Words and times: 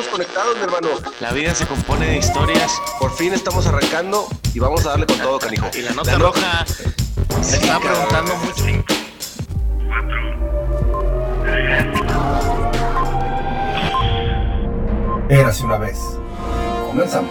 estamos 0.00 0.08
conectados, 0.08 0.56
mi 0.56 0.62
hermano. 0.62 0.88
La 1.20 1.32
vida 1.32 1.54
se 1.54 1.66
compone 1.66 2.06
de 2.06 2.18
historias. 2.18 2.80
Por 3.00 3.10
fin 3.10 3.32
estamos 3.32 3.66
arrancando 3.66 4.28
y 4.54 4.60
vamos 4.60 4.86
a 4.86 4.90
darle 4.90 5.06
con 5.06 5.18
todo, 5.18 5.38
canijo. 5.40 5.66
Y 5.74 5.82
la 5.82 5.92
nota 5.92 6.16
roja 6.18 6.64
se 7.42 7.56
está 7.56 7.80
preguntando 7.80 8.36
mucho. 8.36 8.64
Érase 15.28 15.64
una 15.64 15.78
vez. 15.78 15.98
Comenzamos. 16.86 17.30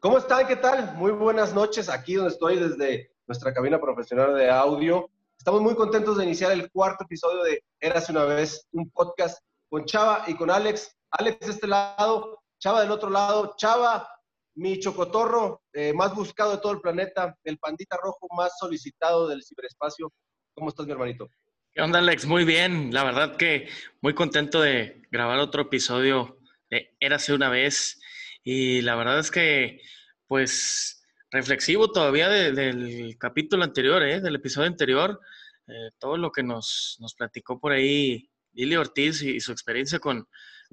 ¿Cómo 0.00 0.18
están? 0.18 0.46
¿Qué 0.46 0.56
tal? 0.56 0.94
Muy 0.96 1.12
buenas 1.12 1.54
noches. 1.54 1.88
Aquí 1.88 2.14
donde 2.14 2.32
estoy 2.32 2.58
desde 2.58 3.10
nuestra 3.26 3.54
cabina 3.54 3.80
profesional 3.80 4.34
de 4.34 4.50
audio. 4.50 5.08
Estamos 5.38 5.62
muy 5.62 5.74
contentos 5.74 6.18
de 6.18 6.24
iniciar 6.24 6.52
el 6.52 6.70
cuarto 6.70 7.04
episodio 7.04 7.42
de 7.44 7.64
Érase 7.80 8.12
una 8.12 8.24
vez, 8.24 8.66
un 8.72 8.90
podcast 8.90 9.42
con 9.74 9.86
Chava 9.86 10.22
y 10.28 10.36
con 10.36 10.52
Alex. 10.52 10.96
Alex 11.10 11.40
de 11.40 11.50
este 11.50 11.66
lado, 11.66 12.44
Chava 12.60 12.82
del 12.82 12.92
otro 12.92 13.10
lado. 13.10 13.56
Chava, 13.58 14.08
mi 14.54 14.78
chocotorro 14.78 15.64
eh, 15.72 15.92
más 15.92 16.14
buscado 16.14 16.52
de 16.52 16.58
todo 16.58 16.70
el 16.70 16.80
planeta, 16.80 17.36
el 17.42 17.58
pandita 17.58 17.96
rojo 17.96 18.28
más 18.36 18.52
solicitado 18.56 19.26
del 19.26 19.42
ciberespacio. 19.42 20.12
¿Cómo 20.54 20.68
estás, 20.68 20.86
mi 20.86 20.92
hermanito? 20.92 21.28
¿Qué 21.72 21.82
onda, 21.82 21.98
Alex? 21.98 22.24
Muy 22.24 22.44
bien. 22.44 22.94
La 22.94 23.02
verdad 23.02 23.36
que 23.36 23.68
muy 24.00 24.14
contento 24.14 24.60
de 24.60 25.02
grabar 25.10 25.40
otro 25.40 25.62
episodio 25.62 26.38
de 26.70 26.94
Érase 27.00 27.34
una 27.34 27.48
vez. 27.48 28.00
Y 28.44 28.80
la 28.82 28.94
verdad 28.94 29.18
es 29.18 29.32
que, 29.32 29.80
pues, 30.28 31.04
reflexivo 31.32 31.90
todavía 31.90 32.28
del 32.28 33.16
capítulo 33.18 33.64
anterior, 33.64 34.04
¿eh? 34.04 34.20
del 34.20 34.36
episodio 34.36 34.68
anterior. 34.68 35.20
Eh, 35.66 35.90
todo 35.98 36.16
lo 36.16 36.30
que 36.30 36.44
nos, 36.44 36.96
nos 37.00 37.16
platicó 37.16 37.58
por 37.58 37.72
ahí 37.72 38.30
Lili 38.54 38.76
Ortiz 38.76 39.22
y, 39.22 39.40
su 39.40 39.52
experiencia 39.52 39.98
con, 39.98 40.26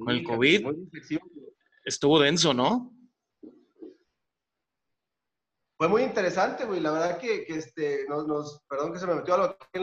el 0.08 0.23
COVID. 0.23 0.67
Estuvo 1.84 2.20
denso, 2.20 2.54
¿no? 2.54 2.93
Fue 5.77 5.88
muy 5.88 6.04
interesante, 6.04 6.65
güey. 6.65 6.79
La 6.79 6.91
verdad 6.91 7.18
que, 7.18 7.46
este, 7.48 8.05
nos, 8.07 8.62
perdón 8.70 8.93
que 8.93 8.99
se 8.99 9.07
me 9.07 9.15
metió 9.15 9.34
algo 9.34 9.48
aquí 9.48 9.79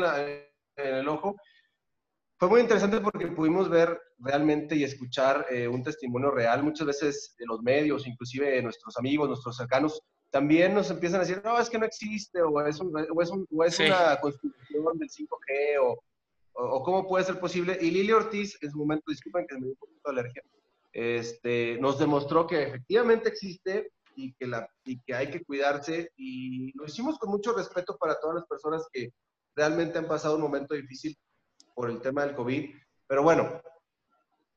en, 0.77 0.95
el 0.97 1.09
ojo. 1.09 1.37
Fue 2.39 2.49
muy 2.49 2.61
interesante 2.61 3.01
porque 3.01 3.27
pudimos 3.27 3.69
ver 3.69 4.01
realmente 4.19 4.77
y 4.77 4.85
escuchar 4.85 5.47
eh, 5.51 5.67
un 5.67 5.83
testimonio 5.83 6.31
real. 6.31 6.62
Muchas 6.62 6.87
veces 6.87 7.35
de 7.37 7.47
los 7.47 7.61
medios, 7.62 8.07
inclusive 8.07 8.62
nuestros 8.62 8.97
amigos, 8.97 9.29
nuestros 9.29 9.57
cercanos, 9.57 10.01
también 10.31 10.75
nos 10.75 10.91
empiezan 10.91 11.21
a 11.21 11.25
decir, 11.25 11.43
no, 11.45 11.59
es 11.59 11.69
que 11.69 11.79
no 11.79 11.87
existe, 11.87 12.43
o 12.43 12.65
es, 12.65 12.81
o 12.81 13.21
es, 13.21 13.31
o 13.51 13.65
es 13.65 13.81
una 13.81 14.21
constitución 14.21 14.99
del 14.99 15.09
5G, 15.09 15.79
o, 15.83 15.99
o, 16.59 16.83
cómo 16.83 17.06
puede 17.06 17.25
ser 17.25 17.39
posible. 17.39 17.78
Y 17.81 17.91
Lili 17.91 18.12
Ortiz, 18.12 18.59
en 18.62 18.70
su 18.70 18.78
momento, 18.78 19.05
disculpen 19.11 19.47
que 19.47 19.55
me 19.55 19.61
dio 19.62 19.70
un 19.70 19.77
poquito 19.77 20.01
de 20.05 20.20
alergia, 20.20 20.42
este, 20.92 21.78
nos 21.81 21.98
demostró 21.98 22.47
que 22.47 22.62
efectivamente 22.62 23.28
existe 23.28 23.92
y 24.17 24.33
que, 24.34 24.47
la, 24.47 24.69
y 24.84 25.00
que 25.00 25.15
hay 25.15 25.31
que 25.31 25.45
cuidarse. 25.45 26.11
Y 26.17 26.77
lo 26.77 26.87
hicimos 26.87 27.19
con 27.19 27.31
mucho 27.31 27.53
respeto 27.53 27.97
para 27.97 28.19
todas 28.19 28.37
las 28.37 28.47
personas 28.47 28.87
que 28.92 29.12
realmente 29.55 29.98
han 29.98 30.09
pasado 30.09 30.34
un 30.34 30.42
momento 30.42 30.75
difícil 30.75 31.17
por 31.75 31.91
el 31.91 32.00
tema 32.00 32.25
del 32.25 32.34
COVID. 32.34 32.75
Pero 33.06 33.22
bueno, 33.22 33.62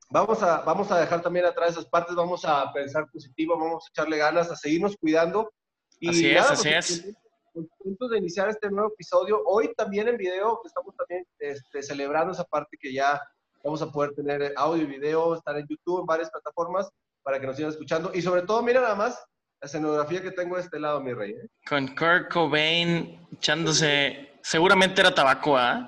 vamos 0.10 0.42
a, 0.42 0.62
vamos 0.62 0.92
a 0.92 1.00
dejar 1.00 1.22
también 1.22 1.46
atrás 1.46 1.72
esas 1.72 1.86
partes, 1.86 2.16
vamos 2.16 2.44
a 2.46 2.72
pensar 2.74 3.10
positivo, 3.12 3.58
vamos 3.58 3.86
a 3.86 3.90
echarle 3.90 4.18
ganas, 4.18 4.50
a 4.50 4.56
seguirnos 4.56 4.98
cuidando. 4.98 5.52
Y 6.00 6.10
así 6.10 6.32
es, 6.32 6.42
así 6.50 6.70
pues, 6.70 6.90
es 6.90 7.16
contentos 7.52 8.10
de 8.10 8.18
iniciar 8.18 8.50
este 8.50 8.70
nuevo 8.70 8.90
episodio. 8.94 9.42
Hoy 9.46 9.74
también 9.76 10.08
en 10.08 10.18
video, 10.18 10.62
estamos 10.66 10.96
también 10.96 11.26
este, 11.40 11.84
celebrando 11.84 12.34
esa 12.34 12.44
parte 12.46 12.78
que 12.80 12.94
ya 12.94 13.22
vamos 13.64 13.82
a 13.82 13.92
poder 13.92 14.14
tener 14.14 14.54
audio 14.56 14.84
y 14.84 14.88
video, 14.88 15.36
estar 15.36 15.58
en 15.58 15.68
YouTube, 15.68 16.02
en 16.02 16.06
varias 16.06 16.30
plataformas 16.32 16.90
para 17.24 17.40
que 17.40 17.48
nos 17.48 17.56
sigan 17.56 17.72
escuchando. 17.72 18.12
Y 18.14 18.22
sobre 18.22 18.44
todo, 18.44 18.62
mira 18.64 18.82
nada 18.82 18.96
más 18.96 19.24
la 19.60 19.68
escenografía 19.68 20.22
que 20.22 20.32
tengo 20.32 20.56
de 20.56 20.64
este 20.64 20.80
lado, 20.80 21.02
mi 21.02 21.14
rey. 21.14 21.34
¿eh? 21.34 21.48
Con 21.68 21.88
Kurt 21.90 22.32
Cobain 22.32 23.28
echándose, 23.32 24.32
seguramente 24.42 25.02
era 25.02 25.14
tabaco, 25.14 25.58
¿ah? 25.58 25.88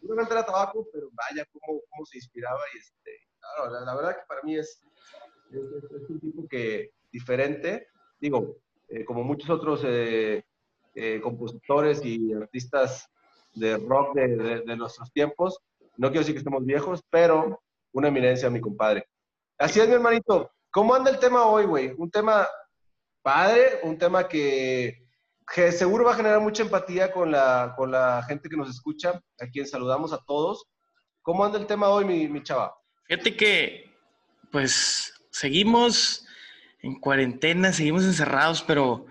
Seguramente 0.00 0.34
era 0.34 0.46
tabaco, 0.46 0.86
pero 0.92 1.08
vaya 1.12 1.46
cómo, 1.52 1.80
cómo 1.88 2.06
se 2.06 2.18
inspiraba. 2.18 2.60
Y 2.74 2.78
este, 2.78 3.10
claro, 3.38 3.84
la, 3.84 3.94
verdad 3.94 4.16
que 4.16 4.26
para 4.26 4.42
mí 4.42 4.56
es, 4.56 4.82
es, 5.50 6.10
un 6.10 6.20
tipo 6.20 6.48
que 6.48 6.90
diferente. 7.12 7.88
Digo, 8.18 8.56
eh, 8.88 9.04
como 9.04 9.22
muchos 9.22 9.50
otros 9.50 9.82
eh, 9.84 10.44
eh, 10.98 11.20
compositores 11.20 12.02
y 12.02 12.32
artistas 12.32 13.06
de 13.52 13.76
rock 13.76 14.14
de, 14.14 14.76
nuestros 14.76 15.12
tiempos. 15.12 15.58
No 15.98 16.08
quiero 16.08 16.20
decir 16.20 16.34
que 16.34 16.38
estemos 16.38 16.64
viejos, 16.64 17.02
pero 17.10 17.60
una 17.92 18.08
eminencia, 18.08 18.48
mi 18.48 18.62
compadre. 18.62 19.06
Así 19.58 19.78
es, 19.78 19.88
mi 19.88 19.94
hermanito. 19.94 20.50
¿Cómo 20.70 20.94
anda 20.94 21.10
el 21.10 21.18
tema 21.18 21.44
hoy, 21.44 21.66
güey? 21.66 21.94
Un 21.98 22.10
tema 22.10 22.48
padre, 23.20 23.80
un 23.82 23.98
tema 23.98 24.26
que, 24.26 25.06
que, 25.54 25.70
seguro 25.70 26.06
va 26.06 26.12
a 26.12 26.16
generar 26.16 26.40
mucha 26.40 26.62
empatía 26.62 27.12
con 27.12 27.30
la, 27.30 27.74
con 27.76 27.90
la 27.90 28.22
gente 28.26 28.48
que 28.48 28.56
nos 28.56 28.70
escucha, 28.70 29.20
a 29.38 29.46
quien 29.48 29.66
saludamos 29.66 30.14
a 30.14 30.24
todos. 30.26 30.66
¿Cómo 31.20 31.44
anda 31.44 31.58
el 31.58 31.66
tema 31.66 31.90
hoy, 31.90 32.06
mi, 32.06 32.26
mi 32.26 32.42
chava? 32.42 32.74
Fíjate 33.04 33.36
que, 33.36 33.90
pues, 34.50 35.12
seguimos 35.30 36.26
en 36.80 36.98
cuarentena, 37.00 37.70
seguimos 37.70 38.04
encerrados, 38.04 38.62
pero 38.62 39.06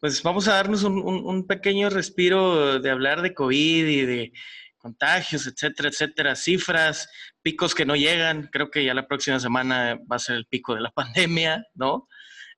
pues 0.00 0.22
vamos 0.22 0.46
a 0.46 0.54
darnos 0.54 0.84
un, 0.84 1.46
pequeño 1.46 1.90
respiro 1.90 2.78
de 2.78 2.90
hablar 2.90 3.20
de 3.22 3.34
COVID 3.34 3.86
y 3.86 4.06
de 4.06 4.32
contagios, 4.76 5.46
etcétera, 5.46 5.88
etcétera, 5.88 6.36
cifras, 6.36 7.08
picos 7.42 7.74
que 7.74 7.84
no 7.84 7.96
llegan. 7.96 8.48
Creo 8.52 8.70
que 8.70 8.84
ya 8.84 8.94
la 8.94 9.08
próxima 9.08 9.40
semana 9.40 9.98
va 10.10 10.16
a 10.16 10.20
ser 10.20 10.36
el 10.36 10.46
pico 10.46 10.74
de 10.74 10.82
la 10.82 10.90
pandemia, 10.94 11.66
¿no? 11.74 12.08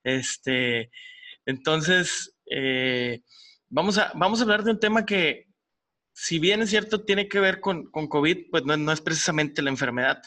Este, 0.04 0.90
entonces, 1.46 2.36
eh, 2.50 3.22
vamos, 3.68 3.96
a, 3.96 4.12
vamos 4.14 4.40
a 4.40 4.42
hablar 4.42 4.62
de 4.62 4.72
un 4.72 4.80
tema 4.80 5.06
que, 5.06 5.46
si 6.12 6.38
bien 6.38 6.60
es 6.60 6.70
cierto, 6.70 7.04
tiene 7.04 7.26
que 7.26 7.40
ver 7.40 7.60
con, 7.60 7.90
con 7.90 8.06
COVID, 8.06 8.50
pues 8.50 8.64
no, 8.64 8.76
no, 8.76 8.92
es 8.92 9.00
precisamente 9.00 9.62
la 9.62 9.70
enfermedad. 9.70 10.20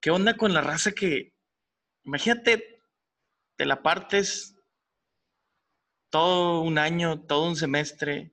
¿Qué 0.00 0.10
onda 0.10 0.36
con 0.36 0.52
la 0.52 0.60
raza 0.60 0.90
que, 0.90 1.34
imagínate, 2.04 2.80
te 3.56 3.64
la 3.64 3.82
partes 3.82 4.55
todo 6.10 6.60
un 6.60 6.78
año, 6.78 7.20
todo 7.20 7.46
un 7.46 7.56
semestre 7.56 8.32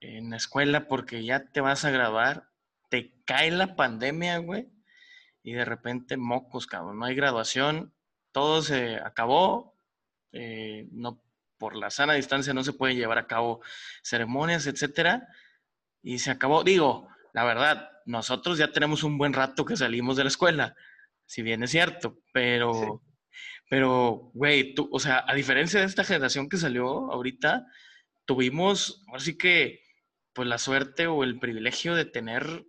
en 0.00 0.30
la 0.30 0.36
escuela 0.36 0.88
porque 0.88 1.24
ya 1.24 1.46
te 1.50 1.60
vas 1.60 1.84
a 1.84 1.90
graduar, 1.90 2.50
te 2.90 3.22
cae 3.24 3.50
la 3.50 3.76
pandemia, 3.76 4.38
güey, 4.38 4.68
y 5.42 5.52
de 5.52 5.64
repente 5.64 6.16
mocos, 6.16 6.66
cabrón, 6.66 6.98
no 6.98 7.06
hay 7.06 7.14
graduación, 7.14 7.94
todo 8.32 8.62
se 8.62 8.96
acabó, 8.96 9.76
eh, 10.32 10.88
no, 10.90 11.22
por 11.58 11.76
la 11.76 11.90
sana 11.90 12.14
distancia 12.14 12.52
no 12.52 12.64
se 12.64 12.72
puede 12.72 12.96
llevar 12.96 13.18
a 13.18 13.26
cabo 13.26 13.62
ceremonias, 14.02 14.66
etcétera, 14.66 15.28
y 16.02 16.18
se 16.18 16.30
acabó. 16.30 16.64
Digo, 16.64 17.08
la 17.32 17.44
verdad, 17.44 17.90
nosotros 18.04 18.58
ya 18.58 18.72
tenemos 18.72 19.02
un 19.02 19.16
buen 19.16 19.32
rato 19.32 19.64
que 19.64 19.76
salimos 19.76 20.16
de 20.16 20.24
la 20.24 20.28
escuela, 20.28 20.76
si 21.26 21.42
bien 21.42 21.62
es 21.62 21.70
cierto, 21.70 22.18
pero... 22.32 23.02
Pero, 23.74 24.30
güey, 24.34 24.72
tú, 24.72 24.88
o 24.92 25.00
sea, 25.00 25.24
a 25.26 25.34
diferencia 25.34 25.80
de 25.80 25.86
esta 25.86 26.04
generación 26.04 26.48
que 26.48 26.58
salió 26.58 27.10
ahorita, 27.10 27.66
tuvimos, 28.24 29.02
ahora 29.08 29.18
sí 29.18 29.36
que, 29.36 29.80
pues 30.32 30.46
la 30.46 30.58
suerte 30.58 31.08
o 31.08 31.24
el 31.24 31.40
privilegio 31.40 31.96
de 31.96 32.04
tener, 32.04 32.64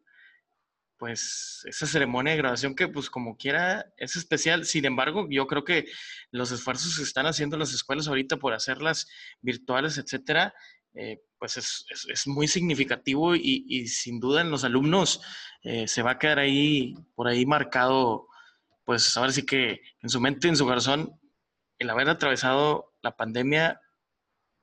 pues, 0.98 1.62
esa 1.66 1.86
ceremonia 1.86 2.32
de 2.32 2.40
graduación 2.40 2.76
que, 2.76 2.88
pues, 2.88 3.12
como 3.12 3.38
quiera, 3.38 3.86
es 3.98 4.16
especial. 4.16 4.66
Sin 4.66 4.86
embargo, 4.86 5.28
yo 5.30 5.46
creo 5.46 5.64
que 5.64 5.86
los 6.32 6.52
esfuerzos 6.52 6.98
que 6.98 7.04
están 7.04 7.28
haciendo 7.28 7.56
las 7.56 7.72
escuelas 7.72 8.08
ahorita 8.08 8.38
por 8.38 8.56
hacerlas 8.56 9.08
virtuales, 9.42 10.00
etcétera, 10.00 10.56
eh, 10.96 11.20
pues 11.38 11.58
es, 11.58 11.86
es, 12.10 12.26
muy 12.26 12.48
significativo 12.48 13.36
y, 13.36 13.64
y, 13.70 13.86
sin 13.90 14.20
duda 14.20 14.42
en 14.42 14.50
los 14.50 14.64
alumnos 14.64 15.22
eh, 15.62 15.88
se 15.88 16.02
va 16.02 16.14
a 16.14 16.18
quedar 16.18 16.40
ahí, 16.40 16.96
por 17.14 17.28
ahí 17.28 17.46
marcado 17.46 18.28
pues 18.86 19.18
ahora 19.18 19.32
sí 19.32 19.46
que 19.46 19.82
en 20.02 20.10
su 20.10 20.22
mente, 20.22 20.48
en 20.48 20.56
su 20.56 20.66
corazón, 20.66 21.20
el 21.80 21.90
haber 21.90 22.08
atravesado 22.08 22.94
la 23.02 23.16
pandemia 23.16 23.82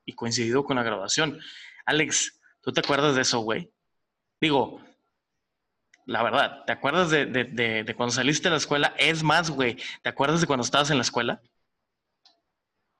y 0.04 0.14
coincidido 0.14 0.64
con 0.64 0.76
la 0.76 0.82
graduación. 0.82 1.40
Alex, 1.84 2.40
¿tú 2.60 2.72
te 2.72 2.80
acuerdas 2.80 3.14
de 3.16 3.22
eso, 3.22 3.40
güey? 3.40 3.70
Digo, 4.40 4.80
la 6.06 6.22
verdad, 6.22 6.64
¿te 6.64 6.72
acuerdas 6.72 7.10
de, 7.10 7.94
cuando 7.96 8.12
saliste 8.12 8.48
de 8.48 8.52
la 8.52 8.56
escuela? 8.56 8.94
Es 8.96 9.22
más, 9.22 9.50
güey, 9.50 9.76
¿te 10.02 10.08
acuerdas 10.08 10.40
de 10.40 10.46
cuando 10.46 10.64
estabas 10.64 10.90
en 10.90 10.96
la 10.96 11.02
escuela? 11.02 11.42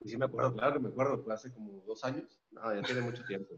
Sí, 0.05 0.17
me 0.17 0.25
acuerdo, 0.25 0.53
claro 0.53 0.73
que 0.73 0.79
me 0.79 0.89
acuerdo, 0.89 1.23
fue 1.23 1.33
hace 1.33 1.53
como 1.53 1.81
dos 1.85 2.03
años. 2.03 2.39
No, 2.51 2.73
ya 2.73 2.81
tiene 2.81 3.01
mucho 3.01 3.23
tiempo. 3.23 3.55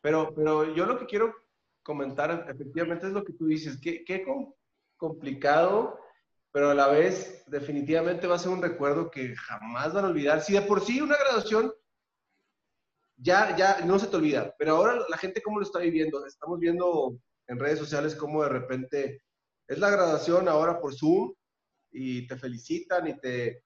Pero, 0.00 0.32
pero 0.34 0.74
yo 0.74 0.86
lo 0.86 0.98
que 0.98 1.06
quiero 1.06 1.34
comentar 1.82 2.46
efectivamente 2.48 3.06
es 3.08 3.12
lo 3.12 3.24
que 3.24 3.32
tú 3.32 3.46
dices, 3.46 3.78
qué, 3.80 4.04
qué 4.04 4.24
complicado 4.96 5.98
pero 6.52 6.70
a 6.70 6.74
la 6.74 6.88
vez 6.88 7.44
definitivamente 7.46 8.26
va 8.26 8.36
a 8.36 8.38
ser 8.38 8.50
un 8.50 8.62
recuerdo 8.62 9.10
que 9.10 9.34
jamás 9.36 9.92
van 9.92 10.04
a 10.04 10.08
olvidar. 10.08 10.42
Si 10.42 10.52
de 10.52 10.62
por 10.62 10.80
sí 10.80 11.00
una 11.00 11.16
graduación 11.16 11.72
ya, 13.16 13.56
ya 13.56 13.80
no 13.84 13.98
se 13.98 14.06
te 14.06 14.16
olvida, 14.16 14.54
pero 14.58 14.76
ahora 14.76 14.98
la 15.08 15.18
gente 15.18 15.42
cómo 15.42 15.58
lo 15.58 15.66
está 15.66 15.80
viviendo. 15.80 16.24
Estamos 16.24 16.58
viendo 16.58 17.18
en 17.46 17.58
redes 17.58 17.78
sociales 17.78 18.14
cómo 18.14 18.42
de 18.42 18.48
repente 18.48 19.22
es 19.66 19.78
la 19.78 19.90
graduación 19.90 20.48
ahora 20.48 20.80
por 20.80 20.94
Zoom 20.94 21.34
y 21.90 22.26
te 22.26 22.36
felicitan 22.36 23.08
y 23.08 23.18
te... 23.18 23.64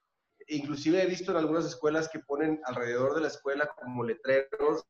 Inclusive 0.49 1.01
he 1.01 1.07
visto 1.07 1.31
en 1.31 1.37
algunas 1.37 1.65
escuelas 1.65 2.09
que 2.09 2.19
ponen 2.19 2.61
alrededor 2.65 3.15
de 3.15 3.21
la 3.21 3.29
escuela 3.29 3.71
como 3.77 4.03
letreros 4.03 4.85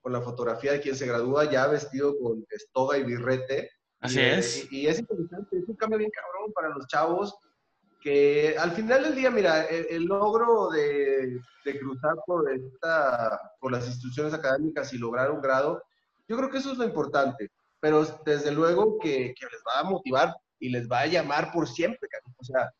con 0.00 0.12
la 0.12 0.20
fotografía 0.20 0.72
de 0.72 0.80
quien 0.80 0.94
se 0.94 1.06
gradúa 1.06 1.50
ya 1.50 1.66
vestido 1.68 2.18
con 2.18 2.44
estoga 2.50 2.98
y 2.98 3.04
birrete. 3.04 3.70
Así 4.02 4.20
es. 4.20 4.72
Y, 4.72 4.86
es 4.86 4.98
interesante, 4.98 5.58
es 5.58 5.68
un 5.68 5.76
cambio 5.76 5.98
bien 5.98 6.10
cabrón 6.10 6.52
para 6.52 6.68
los 6.70 6.86
chavos 6.88 7.34
que 8.00 8.56
al 8.58 8.72
final 8.72 9.04
del 9.04 9.14
día, 9.14 9.30
mira, 9.30 9.64
el, 9.64 10.04
logro 10.04 10.70
de, 10.70 11.40
de, 11.64 11.78
cruzar 11.78 12.16
por, 12.26 12.52
esta, 12.52 13.40
por 13.60 13.70
las 13.70 13.86
instituciones 13.86 14.34
académicas 14.34 14.92
y 14.92 14.98
lograr 14.98 15.30
un 15.30 15.40
grado, 15.40 15.84
yo 16.26 16.36
creo 16.36 16.50
que 16.50 16.58
eso 16.58 16.72
es 16.72 16.78
lo 16.78 16.84
importante, 16.84 17.50
pero 17.78 18.04
desde 18.26 18.50
luego 18.50 18.98
que, 18.98 19.32
que 19.38 19.46
les 19.46 19.62
va 19.66 19.80
a 19.80 19.84
motivar 19.84 20.34
y 20.58 20.68
les 20.70 20.88
va 20.90 21.00
a 21.00 21.06
llamar 21.06 21.52
por 21.52 21.68
siempre. 21.68 22.08
O 22.38 22.44
sea, 22.44 22.72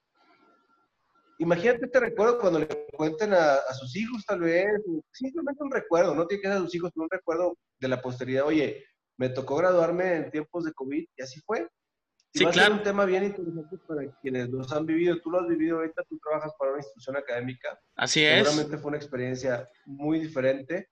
imagínate 1.38 1.84
este 1.84 2.00
recuerdo 2.00 2.40
cuando 2.40 2.58
le 2.58 2.66
cuenten 2.92 3.32
a, 3.32 3.54
a, 3.54 3.74
sus 3.74 3.94
hijos, 3.94 4.24
tal 4.26 4.40
vez, 4.40 4.66
simplemente 5.12 5.62
un 5.62 5.70
recuerdo, 5.70 6.16
no 6.16 6.26
tiene 6.26 6.42
que 6.42 6.48
ser 6.48 6.56
a 6.56 6.60
sus 6.60 6.74
hijos, 6.74 6.90
pero 6.92 7.04
un 7.04 7.10
recuerdo 7.10 7.56
de 7.78 7.88
la 7.88 8.02
posteridad. 8.02 8.44
Oye, 8.44 8.84
me 9.22 9.28
tocó 9.28 9.54
graduarme 9.54 10.16
en 10.16 10.30
tiempos 10.32 10.64
de 10.64 10.72
COVID 10.72 11.04
y 11.16 11.22
así 11.22 11.40
fue. 11.46 11.68
Y 12.32 12.38
sí, 12.40 12.44
va 12.44 12.50
a 12.50 12.54
ser 12.54 12.72
un 12.72 12.82
tema 12.82 13.04
bien 13.04 13.22
interesante 13.22 13.76
para 13.86 14.02
quienes 14.20 14.48
los 14.48 14.72
han 14.72 14.84
vivido. 14.84 15.20
Tú 15.20 15.30
lo 15.30 15.40
has 15.40 15.46
vivido 15.46 15.76
ahorita, 15.76 16.02
tú 16.08 16.18
trabajas 16.18 16.52
para 16.58 16.72
una 16.72 16.80
institución 16.80 17.16
académica. 17.16 17.78
Así 17.94 18.24
es. 18.24 18.48
Seguramente 18.48 18.78
fue 18.78 18.88
una 18.88 18.96
experiencia 18.96 19.68
muy 19.84 20.18
diferente. 20.18 20.88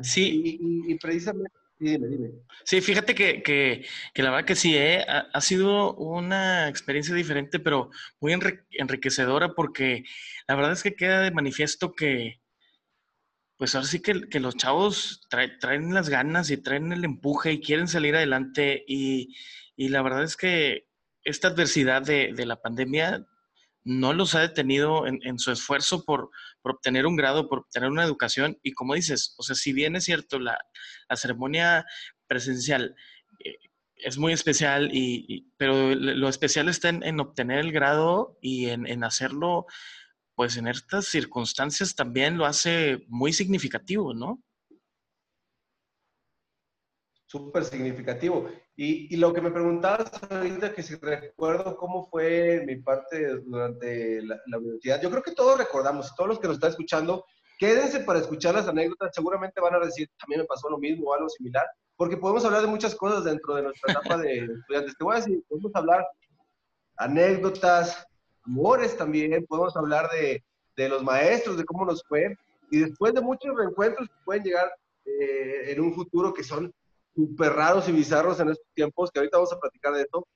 Sí. 0.00 0.58
Y, 0.62 0.92
y, 0.92 0.98
precisamente, 0.98 1.52
dime, 1.78 2.08
dime. 2.08 2.30
Sí, 2.64 2.80
fíjate 2.80 3.14
que, 3.14 3.42
que, 3.42 3.84
que 4.14 4.22
la 4.22 4.30
verdad 4.30 4.46
que 4.46 4.56
sí, 4.56 4.74
eh, 4.74 5.04
ha, 5.06 5.26
ha, 5.30 5.40
sido 5.42 5.94
una 5.96 6.68
experiencia 6.70 7.14
diferente, 7.14 7.60
pero 7.60 7.90
muy 8.18 8.32
enriquecedora 8.32 9.52
porque 9.54 10.04
la 10.48 10.54
verdad 10.54 10.72
es 10.72 10.82
que 10.82 10.94
queda 10.94 11.20
de 11.20 11.32
manifiesto 11.32 11.92
que, 11.92 12.40
pues 13.56 13.74
ahora 13.74 13.86
sí 13.86 14.00
que, 14.00 14.14
los 14.40 14.56
chavos 14.56 15.20
traen 15.60 15.94
las 15.94 16.08
ganas 16.08 16.50
y 16.50 16.56
traen 16.56 16.92
el 16.92 17.04
empuje 17.04 17.52
y 17.52 17.60
quieren 17.60 17.88
salir 17.88 18.16
adelante 18.16 18.84
y, 18.86 19.36
y 19.76 19.88
la 19.88 20.02
verdad 20.02 20.24
es 20.24 20.36
que 20.36 20.88
esta 21.22 21.48
adversidad 21.48 22.02
de, 22.02 22.32
de 22.34 22.46
la 22.46 22.60
pandemia 22.60 23.26
no 23.84 24.14
los 24.14 24.34
ha 24.34 24.40
detenido 24.40 25.06
en, 25.06 25.20
en 25.22 25.38
su 25.38 25.52
esfuerzo 25.52 26.04
por, 26.04 26.30
por, 26.62 26.72
obtener 26.72 27.06
un 27.06 27.16
grado, 27.16 27.48
por 27.48 27.60
obtener 27.60 27.90
una 27.90 28.04
educación. 28.04 28.58
Y 28.62 28.72
como 28.72 28.94
dices, 28.94 29.34
o 29.38 29.42
sea, 29.42 29.54
si 29.54 29.72
bien 29.72 29.94
es 29.94 30.04
cierto, 30.04 30.38
la, 30.38 30.58
la 31.08 31.16
ceremonia 31.16 31.84
presencial 32.26 32.96
eh, 33.44 33.58
es 33.96 34.18
muy 34.18 34.32
especial, 34.32 34.90
y, 34.92 35.52
pero 35.56 35.94
lo 35.94 36.28
especial 36.28 36.68
está 36.68 36.88
en, 36.88 37.02
en 37.02 37.20
obtener 37.20 37.58
el 37.58 37.72
grado 37.72 38.38
y 38.40 38.66
en, 38.70 38.86
en, 38.86 39.04
hacerlo, 39.04 39.66
pues 40.34 40.56
en 40.56 40.66
estas 40.66 41.06
circunstancias 41.06 41.94
también 41.94 42.36
lo 42.36 42.46
hace 42.46 43.04
muy 43.08 43.32
significativo, 43.32 44.14
¿no? 44.14 44.42
Súper 47.26 47.64
significativo. 47.64 48.48
Y, 48.76 49.16
lo 49.16 49.32
que 49.32 49.40
me 49.40 49.50
preguntabas 49.50 50.10
ahorita, 50.30 50.72
que 50.72 50.82
si 50.82 50.96
recuerdo 50.96 51.76
cómo 51.76 52.06
fue 52.06 52.62
mi 52.66 52.76
parte 52.76 53.40
durante 53.40 54.22
la, 54.22 54.40
la, 54.46 54.58
universidad, 54.58 55.02
yo 55.02 55.10
creo 55.10 55.22
que 55.22 55.32
todos 55.32 55.58
recordamos, 55.58 56.14
todos 56.16 56.28
los 56.28 56.38
que 56.38 56.46
nos 56.46 56.56
están 56.56 56.70
escuchando, 56.70 57.24
quédense 57.58 58.00
para 58.00 58.20
escuchar 58.20 58.54
las 58.54 58.68
anécdotas, 58.68 59.10
seguramente 59.14 59.60
van 59.60 59.74
a 59.74 59.84
decir, 59.84 60.08
también 60.18 60.42
me 60.42 60.46
pasó 60.46 60.68
lo 60.68 60.78
mismo 60.78 61.08
o 61.08 61.14
algo 61.14 61.28
similar, 61.28 61.66
porque 61.96 62.16
podemos 62.16 62.44
hablar 62.44 62.62
de 62.62 62.68
muchas 62.68 62.94
cosas 62.94 63.24
dentro 63.24 63.54
de 63.54 63.62
nuestra 63.62 63.92
etapa 63.92 64.16
de 64.18 64.38
estudiantes. 64.38 64.96
Te 64.96 65.04
voy 65.04 65.14
a 65.14 65.20
decir, 65.20 65.42
podemos 65.48 65.72
hablar 65.74 66.06
anécdotas, 66.96 68.06
amores 68.44 68.96
también, 68.96 69.44
podemos 69.46 69.76
hablar 69.76 70.10
de, 70.10 70.42
de 70.76 70.88
los 70.88 71.02
maestros, 71.02 71.56
de 71.56 71.64
cómo 71.64 71.84
nos 71.84 72.02
fue, 72.04 72.36
y 72.70 72.80
después 72.80 73.14
de 73.14 73.20
muchos 73.20 73.54
reencuentros 73.56 74.08
que 74.08 74.24
pueden 74.24 74.42
llegar 74.42 74.72
eh, 75.04 75.72
en 75.72 75.80
un 75.80 75.94
futuro 75.94 76.32
que 76.32 76.42
son 76.42 76.72
súper 77.14 77.52
raros 77.52 77.88
y 77.88 77.92
bizarros 77.92 78.40
en 78.40 78.50
estos 78.50 78.66
tiempos, 78.74 79.10
que 79.10 79.20
ahorita 79.20 79.36
vamos 79.36 79.52
a 79.52 79.60
platicar 79.60 79.94
de 79.94 80.02
esto. 80.02 80.26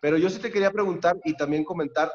Pero 0.00 0.16
yo 0.16 0.30
sí 0.30 0.38
te 0.38 0.50
quería 0.50 0.70
preguntar 0.70 1.16
y 1.24 1.36
también 1.36 1.64
comentar, 1.64 2.10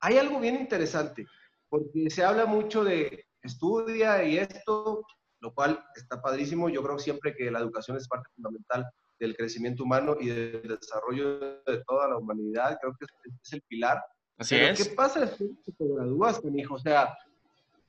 hay 0.00 0.18
algo 0.18 0.40
bien 0.40 0.56
interesante, 0.56 1.26
porque 1.68 2.10
se 2.10 2.24
habla 2.24 2.46
mucho 2.46 2.84
de 2.84 3.26
estudia 3.42 4.22
y 4.24 4.38
esto, 4.38 5.04
lo 5.40 5.54
cual 5.54 5.84
está 5.94 6.20
padrísimo. 6.20 6.68
Yo 6.68 6.82
creo 6.82 6.98
siempre 6.98 7.34
que 7.34 7.50
la 7.50 7.60
educación 7.60 7.96
es 7.96 8.08
parte 8.08 8.28
fundamental 8.34 8.86
del 9.18 9.36
crecimiento 9.36 9.84
humano 9.84 10.16
y 10.20 10.28
del 10.28 10.78
desarrollo 10.80 11.38
de 11.40 11.84
toda 11.86 12.08
la 12.08 12.16
humanidad. 12.18 12.78
Creo 12.80 12.94
que 12.98 13.06
es, 13.42 13.52
el 13.52 13.62
pilar. 13.62 14.02
Así 14.36 14.54
Pero 14.54 14.72
es. 14.72 14.88
¿Qué 14.88 14.94
pasa 14.94 15.20
después 15.20 15.50
que 15.64 15.72
te 15.72 15.84
gradúas, 15.86 16.42
mi 16.44 16.60
hijo? 16.60 16.74
O 16.74 16.78
sea, 16.78 17.16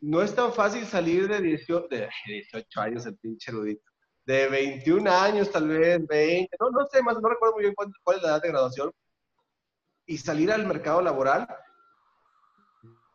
no 0.01 0.21
es 0.21 0.33
tan 0.33 0.53
fácil 0.53 0.85
salir 0.85 1.27
de 1.27 1.41
18, 1.41 1.87
de 1.89 2.09
18 2.25 2.81
años, 2.81 3.05
el 3.05 3.17
pinche 3.17 3.51
erudito 3.51 3.89
de 4.29 4.47
21 4.47 5.09
años, 5.09 5.51
tal 5.51 5.67
vez 5.67 6.05
20, 6.05 6.55
no, 6.59 6.69
no 6.69 6.85
sé 6.85 7.01
más, 7.01 7.19
no 7.19 7.29
recuerdo 7.29 7.55
muy 7.55 7.63
bien 7.63 7.73
cuál, 7.73 7.91
cuál, 8.03 8.17
es 8.17 8.21
la 8.21 8.29
edad 8.29 8.41
de 8.43 8.49
graduación, 8.49 8.91
y 10.05 10.19
salir 10.19 10.51
al 10.51 10.67
mercado 10.67 11.01
laboral. 11.01 11.47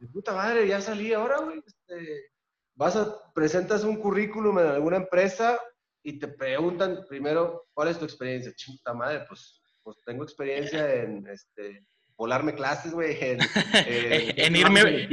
De 0.00 0.08
puta 0.08 0.32
madre, 0.32 0.66
ya 0.66 0.80
salí 0.80 1.12
ahora, 1.12 1.38
güey. 1.38 1.62
Este, 1.64 2.32
vas 2.74 2.96
a, 2.96 3.32
presentas 3.32 3.84
un 3.84 3.96
currículum 3.96 4.58
en 4.58 4.66
alguna 4.66 4.96
empresa 4.96 5.60
y 6.04 6.18
te 6.18 6.28
preguntan 6.28 7.04
primero, 7.08 7.66
¿cuál 7.74 7.88
es 7.88 7.98
tu 7.98 8.04
experiencia? 8.04 8.52
Puta 8.66 8.94
madre, 8.94 9.24
pues, 9.26 9.60
pues 9.82 9.96
tengo 10.04 10.22
experiencia 10.22 10.94
en, 11.02 11.26
este, 11.26 11.84
volarme 12.16 12.54
clases, 12.54 12.92
güey. 12.92 13.16
En, 13.20 13.40
en, 14.36 14.54
irme, 14.54 15.08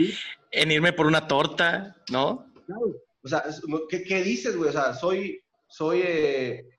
en 0.52 0.72
irme 0.72 0.94
por 0.94 1.08
una 1.08 1.28
torta, 1.28 1.96
¿no? 2.12 2.52
Claro. 2.68 2.96
O 3.24 3.28
sea, 3.28 3.44
¿qué, 3.90 4.04
qué 4.04 4.24
dices, 4.24 4.56
güey? 4.56 4.70
O 4.70 4.74
sea, 4.74 4.94
soy 4.94 5.42
soy 5.72 6.02
eh, 6.04 6.70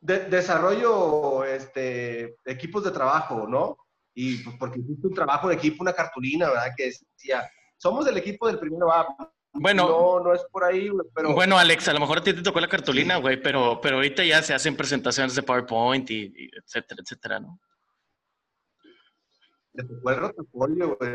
de, 0.00 0.24
desarrollo 0.24 1.44
este, 1.44 2.36
equipos 2.44 2.84
de 2.84 2.90
trabajo, 2.90 3.46
¿no? 3.48 3.78
Y 4.12 4.42
pues 4.42 4.56
porque 4.58 4.80
hiciste 4.80 5.06
un 5.06 5.14
trabajo 5.14 5.48
de 5.48 5.54
equipo, 5.54 5.82
una 5.82 5.92
cartulina, 5.92 6.48
¿verdad? 6.48 6.72
Que 6.76 6.86
decía, 6.86 7.48
somos 7.76 8.06
el 8.08 8.16
equipo 8.16 8.48
del 8.48 8.58
primero 8.58 8.92
A. 8.92 9.06
Bueno, 9.58 9.88
no, 9.88 10.20
no 10.20 10.34
es 10.34 10.44
por 10.50 10.64
ahí, 10.64 10.88
güey, 10.88 11.06
pero... 11.14 11.34
Bueno, 11.34 11.58
Alex, 11.58 11.88
a 11.88 11.92
lo 11.92 12.00
mejor 12.00 12.18
a 12.18 12.22
ti 12.22 12.32
te 12.32 12.42
tocó 12.42 12.60
la 12.60 12.68
cartulina, 12.68 13.16
güey, 13.16 13.40
pero, 13.40 13.80
pero 13.80 13.96
ahorita 13.96 14.24
ya 14.24 14.42
se 14.42 14.54
hacen 14.54 14.76
presentaciones 14.76 15.34
de 15.34 15.42
PowerPoint 15.42 16.10
y, 16.10 16.32
y 16.36 16.50
etcétera, 16.56 17.00
etcétera, 17.02 17.40
¿no? 17.40 17.58
Te 19.74 19.84
tocó 19.84 20.10
el 20.10 20.16
rotafolio, 20.16 20.96
güey. 20.96 21.12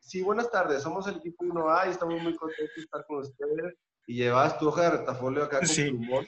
Sí, 0.00 0.22
buenas 0.22 0.50
tardes, 0.50 0.82
somos 0.82 1.06
el 1.08 1.16
equipo 1.16 1.44
1A 1.44 1.88
y 1.88 1.90
estamos 1.90 2.20
muy 2.22 2.34
contentos 2.34 2.74
de 2.76 2.82
estar 2.82 3.04
con 3.06 3.18
ustedes 3.18 3.74
y 4.06 4.16
llevabas 4.16 4.58
tu 4.58 4.68
hoja 4.68 4.82
de 4.82 4.90
retafolio 4.98 5.44
acá 5.44 5.58
con 5.58 5.68
sí. 5.68 5.90
tu 5.90 5.96
humor. 5.96 6.26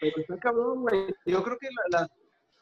Pero 0.00 0.16
está 0.16 0.36
cabrón, 0.38 0.82
güey. 0.82 1.14
Yo 1.26 1.42
creo 1.42 1.56
que 1.58 1.68
la, 1.90 2.00
la, 2.00 2.08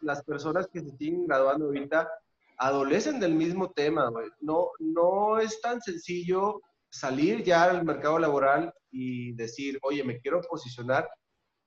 las 0.02 0.22
personas 0.24 0.68
que 0.68 0.80
se 0.80 0.90
siguen 0.96 1.26
graduando 1.26 1.66
ahorita 1.66 2.10
adolecen 2.58 3.20
del 3.20 3.34
mismo 3.34 3.70
tema, 3.70 4.10
güey. 4.10 4.28
No, 4.40 4.70
no 4.78 5.38
es 5.38 5.60
tan 5.62 5.80
sencillo 5.80 6.60
salir 6.90 7.42
ya 7.42 7.64
al 7.64 7.84
mercado 7.84 8.18
laboral 8.18 8.74
y 8.90 9.32
decir, 9.32 9.78
oye, 9.82 10.04
me 10.04 10.20
quiero 10.20 10.40
posicionar. 10.42 11.08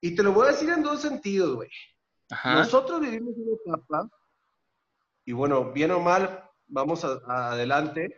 Y 0.02 0.16
te 0.16 0.24
lo 0.24 0.34
voy 0.34 0.48
a 0.48 0.52
decir 0.52 0.70
en 0.70 0.84
dos 0.84 1.02
sentidos, 1.02 1.56
güey. 1.56 1.70
Nosotros 2.46 3.00
vivimos 3.00 3.34
una 3.38 3.56
etapa, 3.56 4.10
y 5.26 5.32
bueno, 5.32 5.72
bien 5.72 5.92
o 5.92 6.00
mal, 6.00 6.44
vamos 6.68 7.06
a, 7.06 7.20
a 7.28 7.52
adelante, 7.52 8.16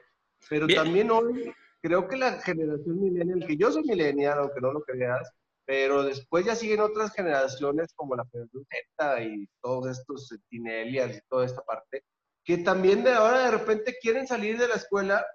pero 0.49 0.67
bien. 0.67 0.83
también 0.83 1.11
hoy 1.11 1.53
creo 1.81 2.07
que 2.07 2.17
la 2.17 2.41
generación 2.41 2.99
millennial, 2.99 3.45
que 3.45 3.57
yo 3.57 3.71
soy 3.71 3.83
millennial, 3.83 4.39
aunque 4.39 4.61
no 4.61 4.73
lo 4.73 4.81
creas, 4.81 5.31
pero 5.65 6.03
después 6.03 6.45
ya 6.45 6.55
siguen 6.55 6.79
otras 6.79 7.13
generaciones 7.13 7.93
como 7.93 8.15
la 8.15 8.25
generación 8.31 8.65
Z 8.97 9.23
y 9.23 9.47
todos 9.61 9.97
estos 9.97 10.29
centinelias 10.29 11.17
y 11.17 11.21
toda 11.29 11.45
esta 11.45 11.61
parte, 11.61 12.03
que 12.43 12.57
también 12.59 13.03
de 13.03 13.13
ahora 13.13 13.45
de 13.45 13.51
repente 13.51 13.95
quieren 14.01 14.27
salir 14.27 14.57
de 14.57 14.67
la 14.67 14.75
escuela 14.75 15.25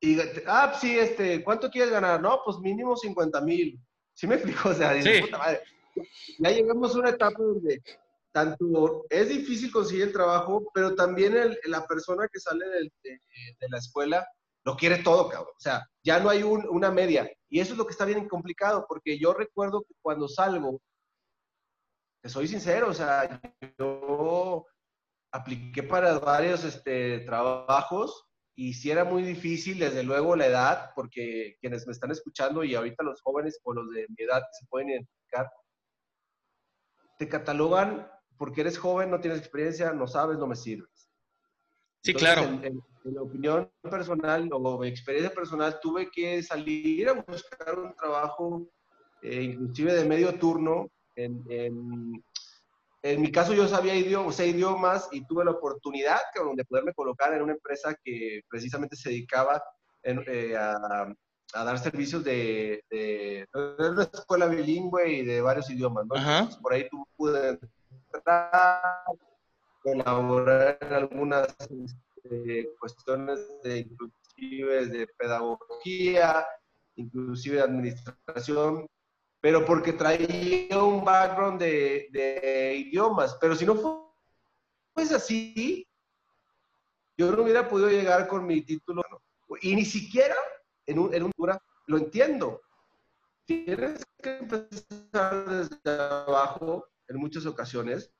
y, 0.00 0.18
ah, 0.46 0.76
sí, 0.80 0.98
este, 0.98 1.44
¿cuánto 1.44 1.70
quieres 1.70 1.90
ganar? 1.90 2.20
No, 2.20 2.40
pues 2.44 2.58
mínimo 2.58 2.96
50 2.96 3.40
mil. 3.42 3.78
¿Sí 4.14 4.26
me 4.26 4.36
explico? 4.36 4.70
O 4.70 4.74
sea, 4.74 4.92
dice, 4.94 5.16
sí. 5.16 5.22
puta 5.22 5.38
madre. 5.38 5.60
Ya 6.38 6.50
llegamos 6.50 6.94
a 6.94 6.98
una 6.98 7.10
etapa 7.10 7.42
donde 7.42 7.82
tanto 8.32 9.04
es 9.10 9.28
difícil 9.28 9.70
conseguir 9.70 10.04
el 10.04 10.12
trabajo, 10.12 10.70
pero 10.72 10.94
también 10.94 11.36
el, 11.36 11.58
la 11.64 11.86
persona 11.86 12.28
que 12.32 12.38
sale 12.38 12.66
de, 12.66 12.92
de, 13.02 13.20
de 13.58 13.68
la 13.68 13.78
escuela 13.78 14.26
lo 14.64 14.76
quiere 14.76 14.98
todo, 14.98 15.28
cabrón. 15.28 15.52
O 15.56 15.60
sea, 15.60 15.86
ya 16.02 16.20
no 16.20 16.30
hay 16.30 16.42
un, 16.42 16.66
una 16.68 16.90
media. 16.90 17.30
Y 17.48 17.60
eso 17.60 17.72
es 17.72 17.78
lo 17.78 17.86
que 17.86 17.92
está 17.92 18.04
bien 18.04 18.28
complicado, 18.28 18.86
porque 18.88 19.18
yo 19.18 19.32
recuerdo 19.32 19.82
que 19.82 19.94
cuando 20.00 20.28
salgo, 20.28 20.80
te 22.22 22.28
soy 22.28 22.46
sincero, 22.46 22.88
o 22.88 22.94
sea, 22.94 23.40
yo 23.78 24.66
apliqué 25.32 25.82
para 25.82 26.18
varios 26.18 26.64
este, 26.64 27.20
trabajos 27.20 28.29
y 28.60 28.74
si 28.74 28.90
era 28.90 29.06
muy 29.06 29.22
difícil, 29.22 29.78
desde 29.78 30.02
luego, 30.02 30.36
la 30.36 30.46
edad, 30.46 30.90
porque 30.94 31.56
quienes 31.62 31.86
me 31.86 31.94
están 31.94 32.10
escuchando 32.10 32.62
y 32.62 32.74
ahorita 32.74 33.02
los 33.02 33.22
jóvenes 33.22 33.58
o 33.62 33.72
los 33.72 33.88
de 33.88 34.06
mi 34.10 34.22
edad 34.22 34.42
se 34.52 34.66
pueden 34.66 34.90
identificar, 34.90 35.50
te 37.16 37.26
catalogan 37.26 38.06
porque 38.36 38.60
eres 38.60 38.76
joven, 38.76 39.10
no 39.10 39.18
tienes 39.18 39.38
experiencia, 39.40 39.94
no 39.94 40.06
sabes, 40.06 40.36
no 40.36 40.46
me 40.46 40.56
sirves. 40.56 41.08
Sí, 42.02 42.12
claro. 42.12 42.42
En, 42.62 42.82
la 43.04 43.22
opinión 43.22 43.72
personal 43.80 44.46
o 44.52 44.78
mi 44.78 44.88
experiencia 44.88 45.34
personal, 45.34 45.80
tuve 45.80 46.10
que 46.10 46.42
salir 46.42 47.08
a 47.08 47.14
buscar 47.14 47.78
un 47.78 47.94
trabajo, 47.94 48.70
eh, 49.22 49.40
inclusive 49.40 49.94
de 49.94 50.04
medio 50.04 50.38
turno. 50.38 50.90
En, 51.16 51.42
en, 51.48 52.22
mi 53.02 53.32
caso, 53.32 53.54
yo 53.54 53.66
sabía 53.66 53.94
idiomas, 53.94 54.36
sé 54.36 54.48
idiomas 54.48 55.08
y 55.10 55.24
tuve 55.26 55.44
la 55.44 55.52
oportunidad 55.52 56.20
de 56.54 56.64
poderme 56.64 56.92
colocar 56.92 57.32
en 57.32 57.42
una 57.42 57.54
empresa 57.54 57.94
que 58.04 58.42
precisamente 58.48 58.96
se 58.96 59.08
dedicaba 59.08 59.62
eh, 60.02 60.56
a, 60.56 60.76
a, 61.54 61.64
dar 61.64 61.78
servicios 61.78 62.24
de, 62.24 62.84
de, 62.90 63.46
de, 63.52 63.90
una 63.90 64.02
escuela 64.02 64.46
bilingüe 64.46 65.10
y 65.10 65.24
de 65.24 65.40
varios 65.40 65.70
idiomas. 65.70 66.04
¿no? 66.06 66.60
por 66.60 66.74
ahí 66.74 66.88
tú 66.90 67.06
pude 67.16 67.58
entrar, 68.12 68.82
colaborar 69.82 70.78
en 70.80 70.92
algunas 70.92 71.56
este, 71.58 72.68
cuestiones 72.78 73.40
de 73.62 73.78
inclusive 73.78 74.86
de 74.86 75.06
pedagogía, 75.18 76.46
inclusive 76.96 77.56
de 77.56 77.62
administración, 77.62 78.86
pero 79.40 79.64
porque 79.64 79.92
traía 79.92 80.82
un 80.82 81.04
background 81.04 81.60
de, 81.60 82.08
de 82.10 82.74
idiomas. 82.76 83.36
Pero 83.40 83.54
si 83.54 83.64
no 83.64 84.12
fuese 84.94 85.14
así, 85.14 85.86
yo 87.16 87.32
no 87.32 87.42
hubiera 87.42 87.68
podido 87.68 87.88
llegar 87.88 88.28
con 88.28 88.46
mi 88.46 88.62
título. 88.62 89.02
Y 89.62 89.74
ni 89.74 89.84
siquiera 89.84 90.36
en 90.86 90.98
un, 90.98 91.14
en 91.14 91.24
un 91.24 91.32
lo 91.86 91.98
entiendo. 91.98 92.60
Tienes 93.46 94.06
que 94.22 94.38
empezar 94.38 95.48
desde 95.48 95.80
abajo 95.90 96.86
en 97.08 97.16
muchas 97.16 97.46
ocasiones 97.46 98.12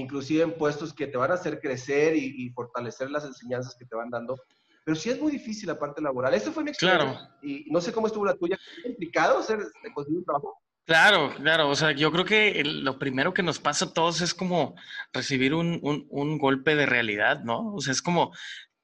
inclusive 0.00 0.42
en 0.42 0.56
puestos 0.56 0.92
que 0.92 1.06
te 1.06 1.16
van 1.16 1.30
a 1.30 1.34
hacer 1.34 1.60
crecer 1.60 2.16
y, 2.16 2.48
fortalecer 2.50 3.10
las 3.10 3.24
enseñanzas 3.24 3.74
que 3.76 3.84
te 3.84 3.96
van 3.96 4.10
dando. 4.10 4.36
Pero 4.84 4.94
sí 4.94 5.10
es 5.10 5.20
muy 5.20 5.32
difícil 5.32 5.66
la 5.66 5.78
parte 5.78 6.00
laboral. 6.00 6.32
Esa 6.34 6.52
fue 6.52 6.62
mi 6.62 6.70
experiencia. 6.70 7.12
Claro. 7.12 7.38
Y 7.42 7.68
no 7.70 7.80
sé 7.80 7.92
cómo 7.92 8.06
estuvo 8.06 8.24
la 8.24 8.34
tuya. 8.34 8.58
¿Es 8.76 8.84
complicado 8.84 9.38
hacer, 9.38 9.58
conseguir 9.94 10.18
un 10.18 10.24
trabajo? 10.24 10.58
Claro, 10.86 11.34
claro. 11.34 11.68
O 11.68 11.74
sea, 11.74 11.90
yo 11.92 12.12
creo 12.12 12.24
que 12.24 12.62
lo 12.64 12.98
primero 12.98 13.34
que 13.34 13.42
nos 13.42 13.58
pasa 13.58 13.86
a 13.86 13.92
todos 13.92 14.20
es 14.20 14.34
como 14.34 14.76
recibir 15.12 15.52
un, 15.52 15.80
un, 15.82 16.38
golpe 16.38 16.76
de 16.76 16.86
realidad, 16.86 17.42
¿no? 17.42 17.74
O 17.74 17.80
sea, 17.80 17.92
es 17.92 18.00
como, 18.00 18.32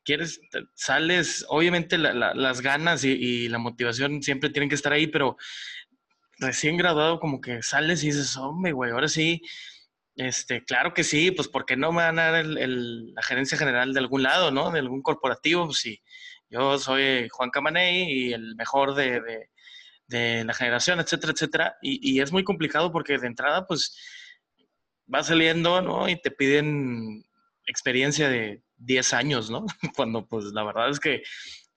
quieres, 0.04 0.40
sales, 0.74 1.44
obviamente 1.48 1.98
las 1.98 2.60
ganas 2.60 3.04
y, 3.04 3.48
la 3.48 3.58
motivación 3.58 4.22
siempre 4.22 4.50
tienen 4.50 4.68
que 4.68 4.74
estar 4.74 4.92
ahí, 4.92 5.06
pero 5.06 5.36
recién 6.38 6.76
graduado 6.76 7.20
como 7.20 7.40
que 7.40 7.62
sales 7.62 8.02
y 8.02 8.08
dices, 8.08 8.36
hombre, 8.36 8.72
güey, 8.72 8.90
ahora 8.90 9.08
sí, 9.08 9.42
este, 10.16 10.64
claro 10.64 10.94
que 10.94 11.04
sí, 11.04 11.30
pues 11.30 11.48
¿por 11.48 11.64
qué 11.66 11.76
no 11.76 11.92
me 11.92 12.02
van 12.02 12.18
a 12.18 12.30
dar 12.32 12.46
la 12.46 13.22
gerencia 13.22 13.58
general 13.58 13.92
de 13.94 14.00
algún 14.00 14.22
lado, 14.24 14.50
¿no? 14.50 14.70
De 14.72 14.80
algún 14.80 15.02
corporativo, 15.02 15.66
pues 15.66 15.78
sí. 15.78 16.02
Yo 16.50 16.78
soy 16.78 17.28
Juan 17.30 17.50
Camaney 17.50 18.12
y 18.12 18.32
el 18.34 18.56
mejor 18.56 18.94
de, 18.94 19.50
la 20.12 20.54
generación, 20.54 21.00
etcétera, 21.00 21.32
etcétera. 21.32 21.76
Y, 21.82 22.20
es 22.20 22.32
muy 22.32 22.44
complicado 22.44 22.92
porque 22.92 23.18
de 23.18 23.26
entrada, 23.26 23.66
pues, 23.66 23.96
va 25.12 25.22
saliendo, 25.22 25.82
¿no? 25.82 26.08
Y 26.08 26.20
te 26.20 26.30
piden 26.30 27.24
experiencia 27.66 28.28
de 28.28 28.62
10 28.76 29.12
años, 29.14 29.50
¿no? 29.50 29.66
Cuando, 29.96 30.26
pues, 30.26 30.46
la 30.46 30.64
verdad 30.64 30.90
es 30.90 31.00
que 31.00 31.22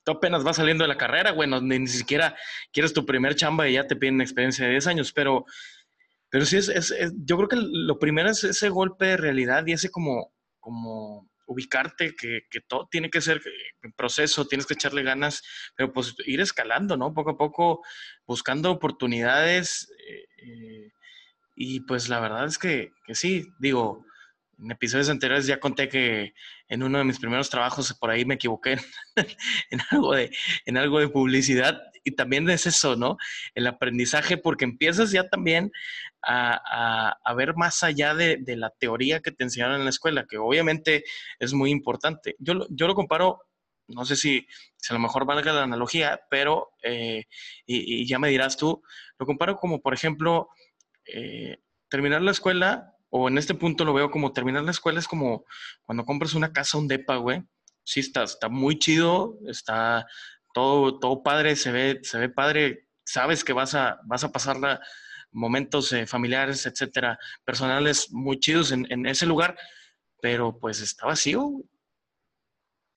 tú 0.03 0.13
apenas 0.13 0.43
vas 0.43 0.57
saliendo 0.57 0.83
de 0.83 0.89
la 0.89 0.97
carrera, 0.97 1.31
bueno, 1.31 1.61
ni, 1.61 1.79
ni 1.79 1.87
siquiera 1.87 2.35
quieres 2.71 2.93
tu 2.93 3.05
primer 3.05 3.35
chamba 3.35 3.67
y 3.67 3.73
ya 3.73 3.87
te 3.87 3.95
piden 3.95 4.21
experiencia 4.21 4.65
de 4.65 4.71
10 4.71 4.87
años, 4.87 5.11
pero 5.13 5.45
pero 6.35 6.45
sí, 6.45 6.57
es, 6.57 6.93
yo 7.15 7.37
creo 7.37 7.47
que 7.47 7.55
lo 7.57 7.97
primero 7.97 8.29
es 8.29 8.43
ese 8.43 8.67
golpe 8.67 9.05
de 9.05 9.15
realidad 9.15 9.65
y 9.67 9.71
ese 9.71 9.89
como, 9.89 10.33
como 10.59 11.29
ubicarte, 11.45 12.15
que, 12.15 12.41
todo 12.67 12.87
tiene 12.89 13.09
que 13.09 13.21
ser 13.21 13.41
en 13.81 13.91
proceso, 13.93 14.47
tienes 14.47 14.65
que 14.65 14.73
echarle 14.73 15.03
ganas, 15.03 15.43
pero 15.75 15.93
pues 15.93 16.15
ir 16.25 16.41
escalando, 16.41 16.97
¿no? 16.97 17.13
Poco 17.13 17.31
a 17.31 17.37
poco, 17.37 17.81
buscando 18.25 18.71
oportunidades. 18.71 19.89
Eh, 20.07 20.25
eh, 20.47 20.91
y 21.55 21.81
pues 21.81 22.09
la 22.09 22.19
verdad 22.19 22.45
es 22.45 22.57
que, 22.57 22.91
que, 23.05 23.15
sí, 23.15 23.47
digo, 23.59 24.05
en 24.59 24.71
episodios 24.71 25.09
anteriores 25.09 25.47
ya 25.47 25.59
conté 25.59 25.89
que 25.89 26.33
en 26.67 26.83
uno 26.83 26.97
de 26.97 27.03
mis 27.03 27.19
primeros 27.19 27.49
trabajos 27.49 27.93
por 27.93 28.09
ahí 28.09 28.25
me 28.25 28.35
equivoqué 28.35 28.77
en, 29.69 29.81
algo, 29.91 30.13
de, 30.13 30.35
en 30.65 30.77
algo 30.77 30.99
de 30.99 31.09
publicidad 31.09 31.81
y 32.05 32.11
también 32.11 32.49
es 32.49 32.67
eso, 32.67 32.95
¿no? 32.95 33.17
El 33.55 33.67
aprendizaje, 33.67 34.37
porque 34.37 34.63
empiezas 34.63 35.11
ya 35.11 35.27
también 35.27 35.71
a, 36.21 37.33
ver 37.35 37.55
más 37.55 37.83
allá 37.83 38.13
de, 38.13 38.39
la 38.55 38.69
teoría 38.69 39.19
que 39.19 39.31
te 39.31 39.43
enseñaron 39.43 39.77
en 39.77 39.83
la 39.83 39.89
escuela, 39.89 40.25
que 40.29 40.37
obviamente 40.37 41.03
es 41.39 41.53
muy 41.53 41.71
importante. 41.71 42.35
Yo, 42.39 42.67
yo 42.69 42.87
lo 42.87 42.95
comparo, 42.95 43.41
no 43.87 44.05
sé 44.05 44.15
si, 44.15 44.47
a 44.87 44.93
lo 44.93 44.99
mejor 44.99 45.25
valga 45.25 45.51
la 45.51 45.63
analogía, 45.63 46.21
pero, 46.29 46.69
eh, 46.83 47.23
y, 47.65 48.07
ya 48.07 48.19
me 48.19 48.29
dirás 48.29 48.55
tú, 48.55 48.83
lo 49.17 49.25
comparo 49.25 49.57
como, 49.57 49.81
por 49.81 49.95
ejemplo, 49.95 50.49
eh, 51.07 51.57
terminar 51.89 52.21
la 52.21 52.31
escuela, 52.31 52.93
o 53.09 53.29
en 53.29 53.39
este 53.39 53.55
punto 53.55 53.83
lo 53.83 53.93
veo 53.93 54.11
como 54.11 54.31
terminar 54.33 54.63
la 54.63 54.71
escuela 54.71 54.99
es 54.99 55.07
como 55.07 55.45
cuando 55.83 56.05
compras 56.05 56.33
una 56.33 56.51
casa, 56.51 56.77
un 56.77 56.87
depa, 56.87 57.15
güey. 57.15 57.43
Sí, 57.83 57.99
está, 57.99 58.23
está 58.23 58.49
muy 58.49 58.77
chido, 58.79 59.37
está 59.47 60.05
todo, 60.55 60.99
todo 60.99 61.21
padre, 61.21 61.57
se 61.57 61.69
ve, 61.69 61.99
se 62.01 62.17
ve 62.17 62.29
padre, 62.29 62.87
sabes 63.03 63.43
que 63.43 63.51
vas 63.51 63.75
a, 63.75 63.99
vas 64.05 64.23
a 64.23 64.31
pasar 64.31 64.57
momentos 65.31 65.91
eh, 65.91 66.07
familiares, 66.07 66.65
etcétera, 66.65 67.19
personales 67.43 68.09
muy 68.11 68.39
chidos 68.39 68.71
en, 68.71 69.05
ese 69.05 69.25
lugar, 69.25 69.57
pero 70.21 70.57
pues 70.57 70.79
está 70.79 71.07
vacío. 71.07 71.61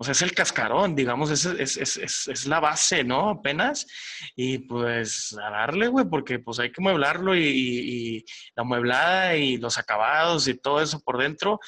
O 0.01 0.05
sea, 0.05 0.13
es 0.13 0.23
el 0.23 0.33
cascarón, 0.33 0.95
digamos, 0.95 1.33
es, 1.33 1.77
es, 1.77 2.47
la 2.47 2.61
base, 2.61 3.03
¿no? 3.03 3.31
Apenas. 3.31 3.89
Y 4.37 4.59
pues 4.59 5.37
a 5.37 5.51
darle, 5.51 5.89
güey, 5.89 6.07
porque 6.09 6.39
pues 6.39 6.61
hay 6.61 6.71
que 6.71 6.81
mueblarlo 6.81 7.35
y, 7.37 8.25
la 8.55 8.63
mueblada 8.63 9.35
y 9.35 9.57
los 9.57 9.79
acabados 9.79 10.47
y 10.47 10.55
todo 10.55 10.81
eso 10.81 11.01
por 11.01 11.19
dentro, 11.19 11.59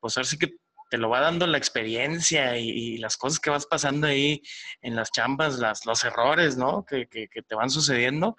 pues 0.00 0.16
a 0.16 0.20
ver 0.20 0.26
si 0.26 0.38
que 0.38 0.56
te 0.88 0.98
lo 0.98 1.08
va 1.08 1.20
dando 1.20 1.46
la 1.46 1.58
experiencia 1.58 2.58
y, 2.58 2.98
las 2.98 3.16
cosas 3.16 3.40
que 3.40 3.50
vas 3.50 3.66
pasando 3.66 4.06
ahí 4.06 4.42
en 4.80 4.94
las 4.94 5.10
chambas, 5.10 5.58
las, 5.58 5.86
los 5.86 6.04
errores, 6.04 6.56
¿no? 6.56 6.84
Que, 6.84 7.06
que, 7.08 7.28
te 7.28 7.54
van 7.54 7.70
sucediendo. 7.70 8.36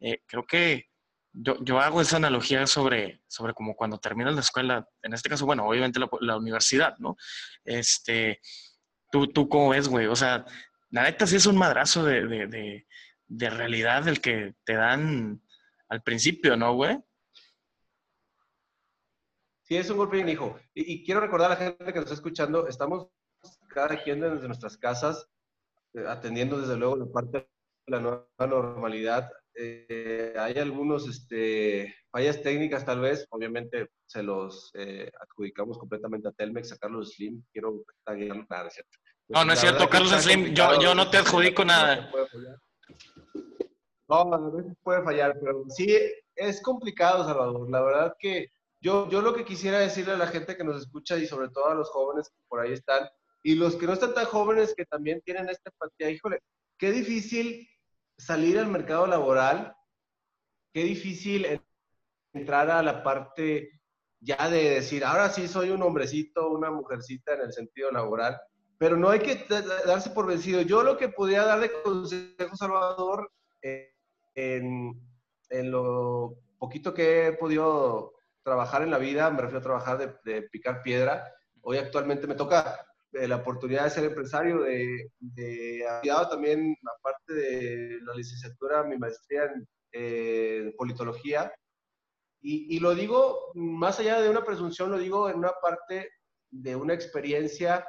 Eh, 0.00 0.22
creo 0.26 0.44
que 0.46 0.86
yo, 1.32 1.56
yo, 1.62 1.80
hago 1.80 2.00
esa 2.00 2.16
analogía 2.16 2.66
sobre, 2.66 3.22
sobre 3.26 3.54
como 3.54 3.74
cuando 3.74 3.98
terminas 3.98 4.34
la 4.34 4.40
escuela, 4.40 4.88
en 5.02 5.14
este 5.14 5.28
caso, 5.28 5.46
bueno, 5.46 5.66
obviamente 5.66 6.00
la, 6.20 6.36
universidad, 6.36 6.96
¿no? 6.98 7.16
Este, 7.64 8.40
tú, 9.10 9.28
tú 9.28 9.48
cómo 9.48 9.70
ves, 9.70 9.88
güey, 9.88 10.06
o 10.06 10.16
sea, 10.16 10.44
la 10.90 11.04
neta 11.04 11.26
sí 11.26 11.36
es 11.36 11.46
un 11.46 11.56
madrazo 11.56 12.04
de, 12.04 12.26
de, 12.26 12.46
de, 12.46 12.86
de 13.26 13.50
realidad 13.50 14.06
el 14.08 14.20
que 14.20 14.54
te 14.64 14.74
dan 14.74 15.42
al 15.88 16.02
principio, 16.02 16.56
¿no, 16.56 16.74
güey? 16.74 16.98
Sí, 19.72 19.78
es 19.78 19.88
un 19.88 19.96
golpe 19.96 20.16
bien 20.16 20.28
hijo. 20.28 20.54
Y, 20.74 21.02
quiero 21.02 21.22
recordar 21.22 21.50
a 21.50 21.54
la 21.54 21.56
gente 21.56 21.86
que 21.86 21.94
nos 21.94 22.02
está 22.02 22.14
escuchando, 22.14 22.68
estamos 22.68 23.08
cada 23.70 24.02
quien 24.02 24.20
desde 24.20 24.46
nuestras 24.46 24.76
casas, 24.76 25.26
eh, 25.94 26.04
atendiendo 26.06 26.60
desde 26.60 26.76
luego 26.76 26.96
la 26.96 27.06
parte 27.06 27.38
de 27.38 27.46
la 27.86 27.98
nueva 27.98 28.26
normalidad. 28.40 29.30
Eh, 29.54 30.34
hay 30.38 30.58
algunos 30.58 31.08
este, 31.08 31.94
fallas 32.10 32.42
técnicas 32.42 32.84
tal 32.84 33.00
vez, 33.00 33.26
obviamente 33.30 33.88
se 34.04 34.22
los 34.22 34.70
eh, 34.74 35.10
adjudicamos 35.18 35.78
completamente 35.78 36.28
a 36.28 36.32
Telmex, 36.32 36.72
a 36.72 36.76
Carlos 36.76 37.14
Slim, 37.14 37.42
quiero 37.50 37.82
taguearlo, 38.04 38.44
nada, 38.50 38.68
es 38.68 38.74
cierto. 38.74 38.98
no, 39.28 39.42
no 39.42 39.52
es 39.54 39.58
cierto, 39.58 39.88
Carlos 39.88 40.10
Slim, 40.22 40.52
yo, 40.52 40.82
yo 40.82 40.94
no 40.94 41.08
te 41.08 41.16
adjudico 41.16 41.64
nada. 41.64 42.10
No, 44.06 44.34
a 44.34 44.50
veces 44.50 44.76
puede 44.82 45.02
fallar, 45.02 45.34
pero 45.40 45.64
sí 45.70 45.96
es 46.36 46.60
complicado, 46.60 47.24
Salvador. 47.24 47.70
La 47.70 47.80
verdad 47.80 48.14
que 48.18 48.52
yo, 48.82 49.08
yo 49.08 49.22
lo 49.22 49.32
que 49.32 49.44
quisiera 49.44 49.78
decirle 49.78 50.14
a 50.14 50.18
la 50.18 50.26
gente 50.26 50.56
que 50.56 50.64
nos 50.64 50.82
escucha 50.82 51.16
y 51.16 51.26
sobre 51.26 51.48
todo 51.48 51.68
a 51.68 51.74
los 51.74 51.88
jóvenes 51.90 52.28
que 52.28 52.42
por 52.48 52.60
ahí 52.60 52.72
están 52.72 53.08
y 53.44 53.54
los 53.54 53.76
que 53.76 53.86
no 53.86 53.92
están 53.92 54.12
tan 54.12 54.26
jóvenes 54.26 54.74
que 54.76 54.84
también 54.84 55.20
tienen 55.22 55.48
esta 55.48 55.70
empatía, 55.70 56.10
híjole, 56.10 56.40
qué 56.76 56.90
difícil 56.90 57.68
salir 58.18 58.58
al 58.58 58.66
mercado 58.66 59.06
laboral, 59.06 59.74
qué 60.72 60.82
difícil 60.82 61.60
entrar 62.32 62.70
a 62.70 62.82
la 62.82 63.02
parte 63.04 63.80
ya 64.20 64.48
de 64.50 64.70
decir, 64.70 65.04
ahora 65.04 65.30
sí 65.30 65.46
soy 65.48 65.70
un 65.70 65.82
hombrecito, 65.82 66.50
una 66.50 66.70
mujercita 66.70 67.34
en 67.34 67.42
el 67.42 67.52
sentido 67.52 67.90
laboral, 67.90 68.40
pero 68.78 68.96
no 68.96 69.10
hay 69.10 69.20
que 69.20 69.44
darse 69.86 70.10
por 70.10 70.26
vencido. 70.26 70.60
Yo 70.62 70.82
lo 70.82 70.96
que 70.96 71.08
podría 71.08 71.44
dar 71.44 71.60
de 71.60 71.70
consejo, 71.82 72.56
Salvador, 72.56 73.30
eh, 73.62 73.92
en, 74.34 75.00
en 75.50 75.70
lo 75.70 76.36
poquito 76.58 76.94
que 76.94 77.28
he 77.28 77.32
podido 77.32 78.14
trabajar 78.42 78.82
en 78.82 78.90
la 78.90 78.98
vida, 78.98 79.30
me 79.30 79.40
refiero 79.40 79.58
a 79.60 79.62
trabajar 79.62 80.20
de, 80.24 80.42
picar 80.42 80.82
piedra. 80.82 81.32
Hoy 81.62 81.78
actualmente 81.78 82.26
me 82.26 82.34
toca 82.34 82.84
eh, 83.12 83.28
la 83.28 83.36
oportunidad 83.36 83.84
de 83.84 83.90
ser 83.90 84.04
empresario, 84.04 84.60
de, 84.60 85.10
de 85.18 85.84
también, 86.30 86.76
aparte 86.98 87.34
de 87.34 87.98
la 88.02 88.14
licenciatura, 88.14 88.82
mi 88.84 88.98
maestría 88.98 89.44
en 89.44 89.68
eh, 89.92 90.74
politología. 90.76 91.52
Y, 92.40 92.76
y, 92.76 92.80
lo 92.80 92.94
digo 92.94 93.52
más 93.54 94.00
allá 94.00 94.20
de 94.20 94.28
una 94.28 94.44
presunción, 94.44 94.90
lo 94.90 94.98
digo 94.98 95.30
en 95.30 95.36
una 95.36 95.52
parte 95.62 96.10
de 96.50 96.74
una 96.74 96.92
experiencia 96.92 97.86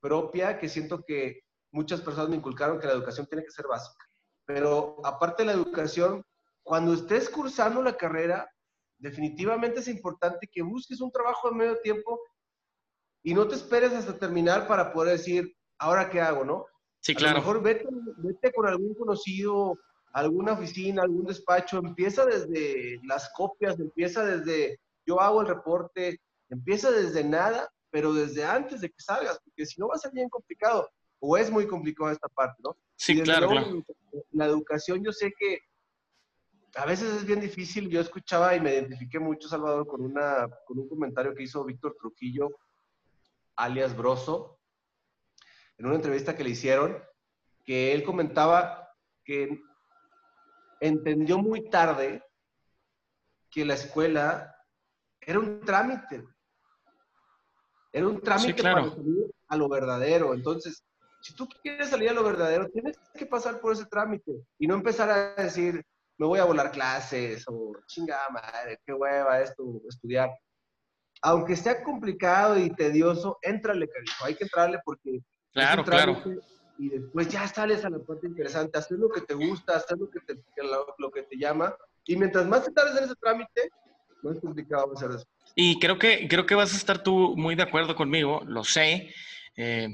propia 0.00 0.58
que 0.58 0.68
siento 0.68 1.02
que 1.04 1.40
muchas 1.72 2.00
personas 2.00 2.30
me 2.30 2.36
inculcaron 2.36 2.78
que 2.78 2.86
la 2.86 2.92
educación 2.92 3.26
tiene 3.26 3.44
que 3.44 3.50
ser 3.50 3.66
básica. 3.66 4.04
Pero 4.44 4.96
aparte 5.04 5.42
de 5.42 5.48
la 5.48 5.52
educación, 5.52 6.24
cuando 6.62 6.94
estés 6.94 7.28
cursando 7.28 7.82
la 7.82 7.96
carrera, 7.96 8.48
definitivamente 8.98 9.80
es 9.80 9.88
importante 9.88 10.48
que 10.50 10.62
busques 10.62 11.00
un 11.00 11.10
trabajo 11.10 11.50
de 11.50 11.56
medio 11.56 11.80
tiempo 11.80 12.20
y 13.22 13.34
no 13.34 13.46
te 13.48 13.54
esperes 13.54 13.92
hasta 13.92 14.18
terminar 14.18 14.66
para 14.66 14.92
poder 14.92 15.18
decir, 15.18 15.54
ahora 15.78 16.10
qué 16.10 16.20
hago, 16.20 16.44
¿no? 16.44 16.66
Sí, 17.00 17.14
claro. 17.14 17.36
A 17.36 17.40
lo 17.40 17.46
mejor 17.46 17.62
vete, 17.62 17.86
vete 18.18 18.52
con 18.52 18.66
algún 18.66 18.94
conocido, 18.94 19.78
alguna 20.12 20.52
oficina, 20.52 21.02
algún 21.02 21.26
despacho, 21.26 21.78
empieza 21.78 22.26
desde 22.26 22.98
las 23.04 23.30
copias, 23.34 23.78
empieza 23.78 24.24
desde 24.24 24.80
yo 25.06 25.20
hago 25.20 25.40
el 25.40 25.48
reporte, 25.48 26.20
empieza 26.50 26.90
desde 26.90 27.24
nada, 27.24 27.70
pero 27.90 28.12
desde 28.12 28.44
antes 28.44 28.80
de 28.80 28.88
que 28.88 29.00
salgas, 29.00 29.38
porque 29.44 29.64
si 29.64 29.80
no 29.80 29.88
va 29.88 29.94
a 29.94 29.98
ser 29.98 30.12
bien 30.12 30.28
complicado, 30.28 30.88
o 31.20 31.36
es 31.36 31.50
muy 31.50 31.66
complicado 31.66 32.10
esta 32.10 32.28
parte, 32.28 32.60
¿no? 32.62 32.76
Sí, 32.96 33.20
claro, 33.22 33.48
claro. 33.48 33.82
La 34.32 34.46
educación, 34.46 35.02
yo 35.02 35.12
sé 35.12 35.32
que 35.38 35.58
a 36.78 36.86
veces 36.86 37.12
es 37.12 37.26
bien 37.26 37.40
difícil. 37.40 37.88
Yo 37.88 38.00
escuchaba 38.00 38.54
y 38.54 38.60
me 38.60 38.72
identifiqué 38.72 39.18
mucho, 39.18 39.48
Salvador, 39.48 39.86
con, 39.86 40.00
una, 40.00 40.48
con 40.64 40.78
un 40.78 40.88
comentario 40.88 41.34
que 41.34 41.42
hizo 41.42 41.64
Víctor 41.64 41.96
Trujillo, 41.98 42.56
alias 43.56 43.96
Broso, 43.96 44.60
en 45.76 45.86
una 45.86 45.96
entrevista 45.96 46.36
que 46.36 46.44
le 46.44 46.50
hicieron, 46.50 47.02
que 47.64 47.92
él 47.92 48.04
comentaba 48.04 48.88
que 49.24 49.60
entendió 50.80 51.38
muy 51.38 51.68
tarde 51.68 52.22
que 53.50 53.64
la 53.64 53.74
escuela 53.74 54.54
era 55.20 55.40
un 55.40 55.60
trámite. 55.62 56.24
Era 57.92 58.06
un 58.06 58.20
trámite 58.20 58.62
para 58.62 58.88
salir 58.88 59.34
a 59.48 59.56
lo 59.56 59.68
verdadero. 59.68 60.32
Entonces, 60.32 60.84
si 61.22 61.34
tú 61.34 61.48
quieres 61.60 61.90
salir 61.90 62.10
a 62.10 62.12
lo 62.12 62.22
verdadero, 62.22 62.68
tienes 62.68 62.96
que 63.14 63.26
pasar 63.26 63.60
por 63.60 63.72
ese 63.72 63.86
trámite 63.86 64.30
y 64.60 64.68
no 64.68 64.76
empezar 64.76 65.10
a 65.10 65.42
decir, 65.42 65.84
me 66.18 66.26
voy 66.26 66.40
a 66.40 66.44
volar 66.44 66.70
clases 66.72 67.44
o 67.46 67.72
chingada 67.86 68.28
madre, 68.30 68.78
qué 68.84 68.92
hueva 68.92 69.40
esto, 69.40 69.80
estudiar. 69.88 70.30
Aunque 71.22 71.56
sea 71.56 71.82
complicado 71.82 72.58
y 72.58 72.70
tedioso, 72.70 73.38
éntrale, 73.42 73.88
cariño. 73.88 74.12
Hay 74.22 74.34
que 74.34 74.44
entrarle 74.44 74.78
porque. 74.84 75.20
Claro, 75.52 75.84
claro. 75.84 76.22
Y 76.78 76.90
después 76.90 77.28
ya 77.28 77.46
sales 77.48 77.84
a 77.84 77.90
la 77.90 77.98
parte 77.98 78.26
interesante, 78.28 78.78
hacer 78.78 78.98
lo 78.98 79.08
que 79.08 79.22
te 79.22 79.34
gusta, 79.34 79.76
hacer 79.76 79.98
lo 79.98 80.08
que 80.10 80.20
te, 80.20 80.34
lo, 80.98 81.10
que 81.10 81.22
te 81.22 81.36
llama. 81.36 81.74
Y 82.04 82.16
mientras 82.16 82.46
más 82.46 82.64
te 82.64 82.72
tardes 82.72 82.96
en 82.96 83.04
ese 83.04 83.16
trámite, 83.16 83.68
más 84.22 84.38
complicado 84.40 84.88
va 84.88 84.94
a 84.94 84.96
ser 84.96 85.10
eso. 85.10 85.26
Y 85.56 85.80
creo 85.80 85.98
que, 85.98 86.28
creo 86.28 86.46
que 86.46 86.54
vas 86.54 86.72
a 86.72 86.76
estar 86.76 87.02
tú 87.02 87.34
muy 87.36 87.56
de 87.56 87.64
acuerdo 87.64 87.96
conmigo, 87.96 88.42
lo 88.46 88.62
sé, 88.62 89.12
eh, 89.56 89.88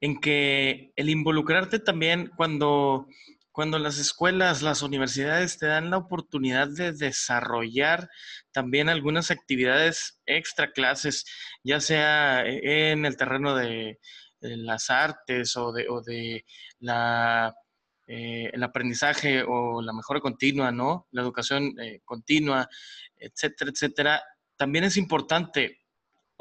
en 0.00 0.20
que 0.20 0.92
el 0.96 1.08
involucrarte 1.08 1.78
también 1.78 2.32
cuando 2.36 3.06
cuando 3.52 3.78
las 3.78 3.98
escuelas, 3.98 4.62
las 4.62 4.82
universidades 4.82 5.58
te 5.58 5.66
dan 5.66 5.90
la 5.90 5.98
oportunidad 5.98 6.68
de 6.68 6.92
desarrollar 6.92 8.08
también 8.50 8.88
algunas 8.88 9.30
actividades 9.30 10.20
extra 10.24 10.72
clases, 10.72 11.26
ya 11.62 11.80
sea 11.80 12.44
en 12.46 13.04
el 13.04 13.16
terreno 13.16 13.54
de, 13.54 13.98
las 14.40 14.90
artes 14.90 15.56
o 15.56 15.72
de, 15.72 16.44
la, 16.80 17.54
eh, 18.06 18.50
el 18.52 18.62
aprendizaje 18.62 19.44
o 19.46 19.82
la 19.82 19.92
mejora 19.92 20.20
continua, 20.20 20.72
¿no? 20.72 21.06
La 21.12 21.22
educación 21.22 21.78
eh, 21.80 22.00
continua, 22.04 22.68
etcétera, 23.16 23.70
etcétera. 23.70 24.22
También 24.56 24.84
es 24.84 24.96
importante 24.96 25.82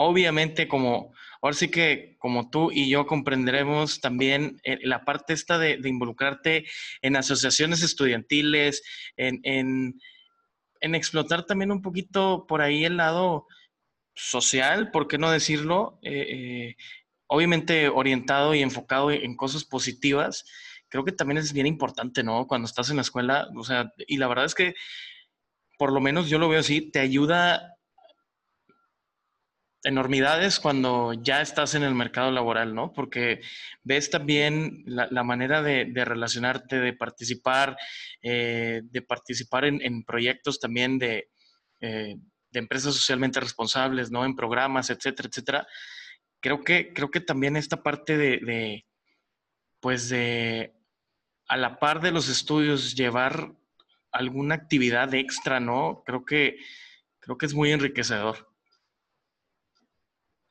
obviamente 0.02 0.68
como, 0.68 1.14
ahora 1.42 1.56
sí 1.56 1.70
que 1.70 2.16
como 2.20 2.50
tú 2.50 2.72
y 2.72 2.90
yo 2.90 3.08
comprenderemos 3.08 4.00
también 4.00 4.60
eh, 4.64 4.78
la 4.84 5.04
parte 5.04 5.34
esta 5.34 5.58
de, 5.58 5.80
involucrarte 5.84 6.66
en 7.02 7.16
asociaciones 7.16 7.82
estudiantiles, 7.82 8.84
en, 9.18 10.00
explotar 10.82 11.46
también 11.46 11.72
un 11.72 11.82
poquito 11.82 12.46
por 12.48 12.62
ahí 12.62 12.86
el 12.86 12.98
lado 12.98 13.48
social, 14.14 14.92
¿por 14.92 15.08
qué 15.08 15.18
no 15.18 15.32
decirlo? 15.32 16.00
Eh, 16.04 16.26
eh, 16.30 16.76
obviamente 17.28 17.88
orientado 17.88 18.54
y 18.56 18.62
enfocado 18.62 19.12
en 19.12 19.36
cosas 19.36 19.64
positivas, 19.64 20.46
creo 20.90 21.06
que 21.06 21.14
también 21.14 21.38
es 21.38 21.54
bien 21.54 21.66
importante, 21.66 22.24
¿no? 22.24 22.46
Cuando 22.48 22.68
estás 22.68 22.90
en 22.90 22.98
la 22.98 23.04
escuela, 23.04 23.48
o 23.56 23.64
sea, 23.64 23.94
y 24.08 24.18
la 24.18 24.28
verdad 24.28 24.46
es 24.46 24.56
que 24.56 24.76
por 25.78 25.94
lo 25.94 26.02
menos 26.02 26.30
yo 26.30 26.38
lo 26.38 26.50
veo 26.50 26.60
así, 26.60 26.92
te 26.92 27.00
ayuda 27.00 27.78
enormidades 29.84 30.60
cuando 30.60 31.14
ya 31.14 31.42
estás 31.42 31.76
en 31.76 31.84
el 31.84 31.96
mercado 31.96 32.32
laboral, 32.32 32.76
¿no? 32.76 32.94
Porque 32.94 33.42
ves 33.84 34.10
también 34.10 34.84
la, 34.86 35.24
manera 35.24 35.62
de, 35.62 35.92
relacionarte, 36.06 36.80
de 36.80 36.94
participar, 36.94 37.78
eh, 38.22 38.82
de 38.84 39.02
participar 39.02 39.66
en, 39.66 40.04
proyectos 40.04 40.60
también 40.60 41.00
de, 41.00 41.30
eh, 41.80 42.16
de, 42.52 42.60
empresas 42.60 42.94
socialmente 42.94 43.40
responsables, 43.40 44.12
¿no? 44.12 44.26
En 44.26 44.36
programas, 44.36 44.90
etcétera, 44.90 45.30
etcétera. 45.30 45.68
Creo 46.40 46.64
que, 46.64 46.94
creo 46.94 47.10
que 47.10 47.22
también 47.22 47.58
esta 47.58 47.82
parte 47.82 48.18
de, 48.18 48.40
de 48.40 48.86
pues 49.80 50.10
de, 50.10 50.74
a 51.48 51.58
la 51.58 51.80
par 51.80 52.02
de 52.02 52.12
los 52.12 52.30
estudios, 52.30 52.96
llevar 52.96 53.54
alguna 54.12 54.56
actividad 54.56 55.14
extra, 55.16 55.60
¿no? 55.60 56.04
Creo 56.06 56.24
que, 56.24 56.58
creo 57.20 57.38
que 57.38 57.46
es 57.46 57.54
muy 57.54 57.72
enriquecedor. 57.72 58.51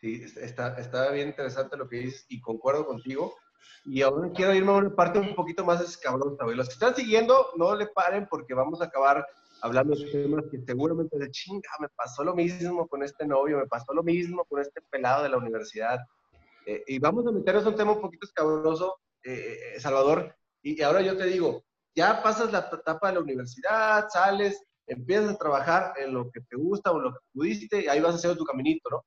Sí, 0.00 0.24
está, 0.36 0.78
está 0.78 1.10
bien 1.10 1.28
interesante 1.28 1.76
lo 1.76 1.88
que 1.88 1.96
dices 1.96 2.24
y 2.28 2.40
concuerdo 2.40 2.86
contigo. 2.86 3.34
Y 3.84 4.02
ahora 4.02 4.30
quiero 4.34 4.54
irme 4.54 4.72
a 4.72 4.76
una 4.76 4.94
parte 4.94 5.18
un 5.18 5.34
poquito 5.34 5.64
más 5.64 5.80
escabrosa, 5.82 6.44
güey. 6.44 6.56
Los 6.56 6.68
que 6.68 6.74
están 6.74 6.94
siguiendo, 6.94 7.48
no 7.56 7.74
le 7.74 7.86
paren 7.86 8.26
porque 8.30 8.54
vamos 8.54 8.80
a 8.80 8.86
acabar 8.86 9.26
hablando 9.62 9.94
de 9.94 10.10
temas 10.10 10.44
que 10.50 10.58
seguramente 10.66 11.18
de 11.18 11.30
chinga, 11.30 11.68
me 11.80 11.88
pasó 11.90 12.24
lo 12.24 12.34
mismo 12.34 12.88
con 12.88 13.02
este 13.02 13.26
novio, 13.26 13.58
me 13.58 13.66
pasó 13.66 13.92
lo 13.92 14.02
mismo 14.02 14.44
con 14.46 14.60
este 14.60 14.80
pelado 14.90 15.22
de 15.22 15.28
la 15.28 15.36
universidad. 15.36 15.98
Eh, 16.64 16.82
y 16.86 16.98
vamos 16.98 17.26
a 17.26 17.32
meternos 17.32 17.66
un 17.66 17.76
tema 17.76 17.92
un 17.92 18.00
poquito 18.00 18.26
escabroso, 18.26 18.96
eh, 19.22 19.74
eh, 19.74 19.80
Salvador. 19.80 20.34
Y, 20.62 20.78
y 20.78 20.82
ahora 20.82 21.02
yo 21.02 21.16
te 21.16 21.26
digo, 21.26 21.62
ya 21.94 22.22
pasas 22.22 22.52
la 22.52 22.70
etapa 22.72 23.08
de 23.08 23.14
la 23.14 23.20
universidad, 23.20 24.08
sales, 24.08 24.62
empiezas 24.86 25.34
a 25.34 25.38
trabajar 25.38 25.92
en 25.98 26.14
lo 26.14 26.30
que 26.30 26.40
te 26.40 26.56
gusta 26.56 26.90
o 26.90 26.98
lo 26.98 27.12
que 27.12 27.18
pudiste, 27.32 27.84
y 27.84 27.88
ahí 27.88 28.00
vas 28.00 28.14
hacer 28.14 28.36
tu 28.36 28.44
caminito, 28.44 28.88
¿no? 28.90 29.04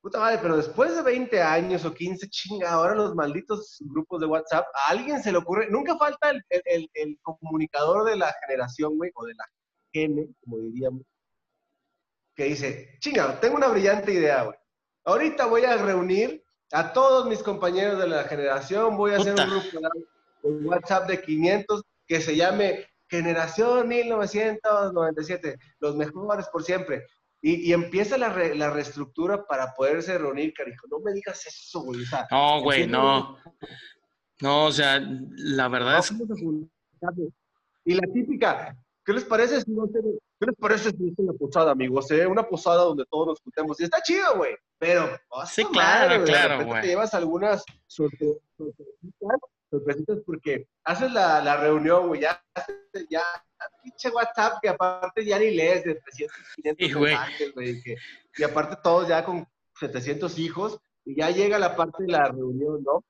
Puta 0.00 0.20
madre, 0.20 0.38
pero 0.40 0.56
después 0.56 0.94
de 0.94 1.02
20 1.02 1.42
años 1.42 1.84
o 1.84 1.92
15, 1.92 2.28
chinga, 2.28 2.70
ahora 2.70 2.94
los 2.94 3.14
malditos 3.14 3.78
grupos 3.80 4.20
de 4.20 4.26
WhatsApp, 4.26 4.64
a 4.74 4.90
alguien 4.90 5.22
se 5.22 5.32
le 5.32 5.38
ocurre, 5.38 5.68
nunca 5.70 5.96
falta 5.96 6.30
el, 6.30 6.42
el, 6.48 6.88
el 6.94 7.18
comunicador 7.22 8.04
de 8.04 8.16
la 8.16 8.32
generación, 8.40 8.96
güey, 8.96 9.10
o 9.14 9.24
de 9.24 9.34
la 9.34 9.44
gene, 9.92 10.28
como 10.44 10.58
diríamos, 10.58 11.02
que 12.36 12.44
dice, 12.44 12.96
chinga, 13.00 13.40
tengo 13.40 13.56
una 13.56 13.68
brillante 13.68 14.12
idea, 14.12 14.44
güey. 14.44 14.56
Ahorita 15.04 15.46
voy 15.46 15.64
a 15.64 15.76
reunir 15.76 16.44
a 16.70 16.92
todos 16.92 17.26
mis 17.26 17.42
compañeros 17.42 17.98
de 17.98 18.08
la 18.08 18.24
generación, 18.24 18.96
voy 18.96 19.12
a 19.12 19.16
hacer 19.16 19.34
un 19.34 19.50
grupo 19.50 19.80
de 20.42 20.66
WhatsApp 20.66 21.08
de 21.08 21.20
500 21.20 21.82
que 22.06 22.20
se 22.20 22.36
llame 22.36 22.86
Generación 23.08 23.88
1997, 23.88 25.58
los 25.80 25.96
mejores 25.96 26.46
por 26.48 26.62
siempre. 26.62 27.06
Y, 27.40 27.72
empieza 27.72 28.18
la, 28.18 28.28
la, 28.54 28.70
reestructura 28.70 29.46
para 29.46 29.72
poderse 29.74 30.18
reunir, 30.18 30.52
carijo. 30.52 30.88
No 30.90 30.98
me 30.98 31.12
digas 31.12 31.46
eso, 31.46 31.82
güey. 31.82 32.00
no, 32.30 32.62
güey, 32.62 32.86
no. 32.88 33.38
No, 34.40 34.66
o 34.66 34.72
sea, 34.72 35.00
la 35.00 35.68
verdad 35.68 35.98
es... 35.98 36.12
Y 37.84 37.94
la 37.94 38.12
típica, 38.12 38.76
¿qué 39.04 39.12
les 39.12 39.24
parece 39.24 39.60
si 39.62 39.70
no 39.70 39.86
se, 39.86 40.00
¿qué 40.38 40.46
les 40.46 40.56
parece 40.56 40.90
si 40.90 40.96
no 40.98 41.12
una 41.16 41.32
posada, 41.32 41.70
amigos? 41.70 42.10
Eh? 42.10 42.26
Una 42.26 42.42
posada 42.42 42.82
donde 42.82 43.04
todos 43.08 43.28
nos 43.28 43.40
juntemos. 43.40 43.80
Y 43.80 43.84
está 43.84 44.02
chido, 44.02 44.36
güey. 44.36 44.54
Pero, 44.78 45.08
sí, 45.46 45.64
claro, 45.64 46.22
claro, 46.24 46.66
güey. 46.66 46.82
Te 46.82 46.88
llevas 46.88 47.14
algunas 47.14 47.64
sorpresitas, 47.86 48.42
sorpresitas 49.70 50.18
porque 50.26 50.66
haces 50.84 51.12
la, 51.12 51.42
la 51.42 51.56
reunión, 51.56 52.08
güey. 52.08 52.20
Ya, 52.20 52.44
ya 53.08 53.22
pinche 53.82 54.10
WhatsApp 54.10 54.58
que 54.62 54.68
aparte 54.68 55.24
ya 55.24 55.38
ni 55.38 55.50
lees 55.50 55.84
de 55.84 55.94
300, 55.94 56.36
500 56.56 57.00
mensajes, 57.00 57.54
güey. 57.54 57.82
y 58.36 58.42
aparte 58.42 58.76
todos 58.82 59.08
ya 59.08 59.24
con 59.24 59.46
700 59.78 60.38
hijos, 60.38 60.80
y 61.04 61.16
ya 61.16 61.30
llega 61.30 61.58
la 61.58 61.74
parte 61.74 62.02
de 62.04 62.12
la 62.12 62.24
reunión, 62.26 62.82
¿no? 62.82 63.02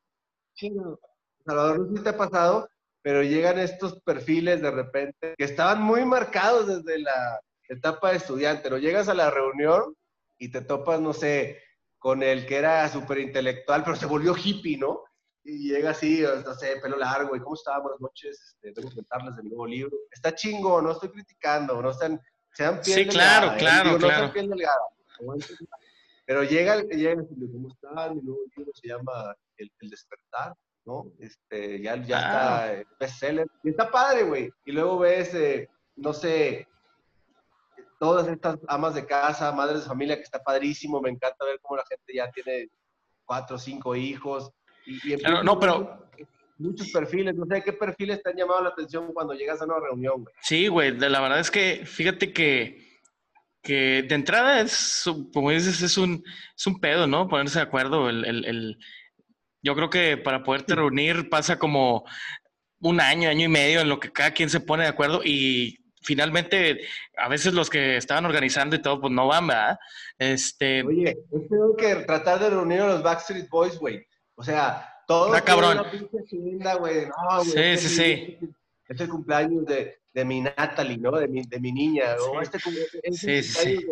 Salvador, 1.45 1.81
no 1.81 1.87
sé 1.89 1.97
si 1.97 2.03
te 2.05 2.11
ha 2.11 2.17
pasado, 2.17 2.69
pero 3.03 3.23
llegan 3.23 3.59
estos 3.59 4.01
perfiles 4.03 4.63
de 4.63 4.71
repente 4.71 5.35
que 5.37 5.45
estaban 5.45 5.83
muy 5.83 6.05
marcados 6.05 6.67
desde 6.67 7.01
la 7.01 7.41
etapa 7.69 8.11
de 8.11 8.19
estudiante, 8.19 8.71
¿no? 8.71 8.79
Llegas 8.79 9.09
a 9.09 9.15
la 9.15 9.31
reunión 9.31 9.97
y 10.39 10.51
te 10.51 10.61
topas, 10.61 11.01
no 11.01 11.13
sé, 11.13 11.61
con 11.99 12.23
el 12.23 12.47
que 12.47 12.57
era 12.57 12.89
súper 12.89 13.19
intelectual, 13.19 13.83
pero 13.83 13.97
se 13.97 14.07
volvió 14.07 14.37
hippie, 14.37 14.79
¿no? 14.79 15.03
Y 15.45 15.69
llega 15.71 15.91
así, 15.91 16.23
no 16.45 16.55
sé, 16.55 16.77
pelo 16.83 16.97
largo, 16.97 17.35
y 17.35 17.41
cómo 17.41 17.55
está, 17.55 17.79
buenas 17.79 18.01
noches, 18.01 18.39
este, 18.41 18.73
tengo 18.73 18.91
que 18.91 18.97
contarles 18.97 19.37
de 19.37 19.43
mi 19.43 19.49
nuevo 19.51 19.67
libro. 19.67 19.97
Está 20.11 20.35
chingo, 20.35 20.83
no 20.83 20.93
estoy 20.93 21.11
criticando, 21.11 21.81
no 21.81 21.91
están, 21.91 22.21
sean 22.53 22.81
piel 22.81 23.05
Sí, 23.05 23.07
claro, 23.07 23.53
¿eh? 23.53 23.57
claro, 23.59 23.99
claro. 23.99 24.27
No 24.27 24.33
piel 24.33 24.49
delgada. 24.49 24.81
Pero 26.27 26.45
llega, 26.45 26.83
llega 26.83 27.23
¿cómo 27.23 27.69
están? 27.69 28.17
Mi 28.17 28.23
nuevo 28.23 28.41
libro 28.55 28.73
se 28.75 28.89
llama 28.89 29.35
El, 29.57 29.71
Despertar, 29.81 30.55
¿no? 30.85 31.11
Este, 31.19 31.81
ya, 31.81 31.97
ya 31.97 32.19
está 32.19 32.65
ah. 32.65 32.83
bestseller. 33.01 33.47
Y 33.63 33.71
está 33.71 33.91
padre, 33.91 34.25
güey. 34.25 34.51
Y 34.67 34.73
luego 34.73 34.99
ves, 34.99 35.33
eh, 35.35 35.69
no 35.97 36.13
sé, 36.13 36.69
todas 37.99 38.29
estas 38.29 38.59
amas 38.69 38.95
de 38.95 39.07
casa, 39.07 39.51
madres 39.53 39.83
de 39.83 39.89
familia, 39.89 40.17
que 40.17 40.23
está 40.23 40.43
padrísimo. 40.43 41.01
Me 41.01 41.11
encanta 41.11 41.45
ver 41.45 41.59
cómo 41.63 41.79
la 41.79 41.87
gente 41.87 42.15
ya 42.15 42.31
tiene 42.31 42.69
cuatro 43.25 43.57
o 43.57 43.59
cinco 43.59 43.97
hijos. 43.97 44.53
Y, 45.05 45.17
no, 45.45 45.59
pero... 45.59 45.99
Muchos 46.61 46.91
perfiles, 46.91 47.37
no 47.37 47.47
sé 47.47 47.63
qué 47.63 47.73
perfiles 47.73 48.21
te 48.21 48.31
han 48.31 48.37
llamado 48.37 48.61
la 48.65 48.71
atención 48.71 49.13
cuando 49.13 49.33
llegas 49.33 49.63
a 49.63 49.65
una 49.65 49.79
reunión, 49.79 50.25
güey. 50.25 50.35
Sí, 50.43 50.67
güey, 50.67 50.91
la 50.99 51.21
verdad 51.21 51.39
es 51.39 51.53
que 51.53 51.83
fíjate 51.87 52.33
que 52.33 52.89
que 53.63 54.03
de 54.03 54.15
entrada 54.15 54.61
es, 54.61 55.05
como 55.33 55.51
dices, 55.51 55.83
es 55.83 55.99
un, 55.99 56.25
es 56.57 56.67
un 56.67 56.81
pedo, 56.81 57.07
¿no? 57.07 57.29
Ponerse 57.29 57.59
de 57.59 57.65
acuerdo. 57.65 58.09
El, 58.09 58.25
el, 58.25 58.45
el, 58.45 58.79
yo 59.63 59.75
creo 59.75 59.91
que 59.91 60.17
para 60.17 60.43
poderte 60.43 60.75
reunir 60.75 61.29
pasa 61.29 61.59
como 61.59 62.05
un 62.81 63.01
año, 63.01 63.29
año 63.29 63.45
y 63.45 63.49
medio 63.49 63.81
en 63.81 63.89
lo 63.89 64.01
que 64.01 64.11
cada 64.11 64.31
quien 64.31 64.51
se 64.51 64.61
pone 64.61 64.85
de 64.85 64.89
acuerdo 64.89 65.21
y 65.25 65.77
finalmente 66.03 66.81
a 67.17 67.29
veces 67.29 67.53
los 67.53 67.69
que 67.69 67.97
estaban 67.97 68.25
organizando 68.25 68.77
y 68.77 68.81
todo, 68.81 69.01
pues 69.01 69.13
no 69.13 69.27
van, 69.27 69.49
¿verdad? 69.49 69.79
Este... 70.19 70.83
Oye, 70.85 71.11
es 71.11 71.49
tengo 71.51 71.77
que 71.77 71.95
tratar 72.07 72.41
de 72.41 72.51
reunir 72.51 72.81
a 72.81 72.89
los 72.89 73.03
Backstreet 73.03 73.49
Boys, 73.51 73.79
güey. 73.79 74.07
O 74.39 74.45
sea, 74.45 75.03
todo... 75.07 75.35
Está 75.35 75.45
cabrón. 75.45 75.85
sí, 77.45 77.77
sí, 77.77 77.89
sí. 77.89 78.39
Es 78.89 79.01
el 79.01 79.09
cumpleaños 79.09 79.67
de, 79.67 79.99
de 80.15 80.25
mi 80.25 80.41
Natalie, 80.41 80.97
¿no? 80.97 81.11
De 81.11 81.27
mi, 81.27 81.43
de 81.43 81.59
mi 81.59 81.73
niña, 81.73 82.15
¿no? 82.17 82.41
Este, 82.41 82.61
sí, 83.13 83.43
sí, 83.43 83.87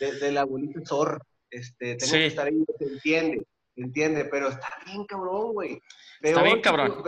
De, 0.00 0.12
de, 0.18 0.32
la 0.32 0.40
abuelita 0.40 0.80
Zor, 0.84 1.24
este, 1.48 1.94
tengo 1.94 2.12
que 2.12 2.26
estar 2.26 2.48
ahí, 2.48 2.64
se 2.76 2.84
entiende, 2.84 3.46
se 3.74 3.80
entiende, 3.80 4.24
pero 4.24 4.48
está 4.48 4.68
bien 4.84 5.06
cabrón, 5.06 5.52
güey. 5.52 5.80
Está 6.20 6.42
bien 6.42 6.60
cabrón. 6.60 7.02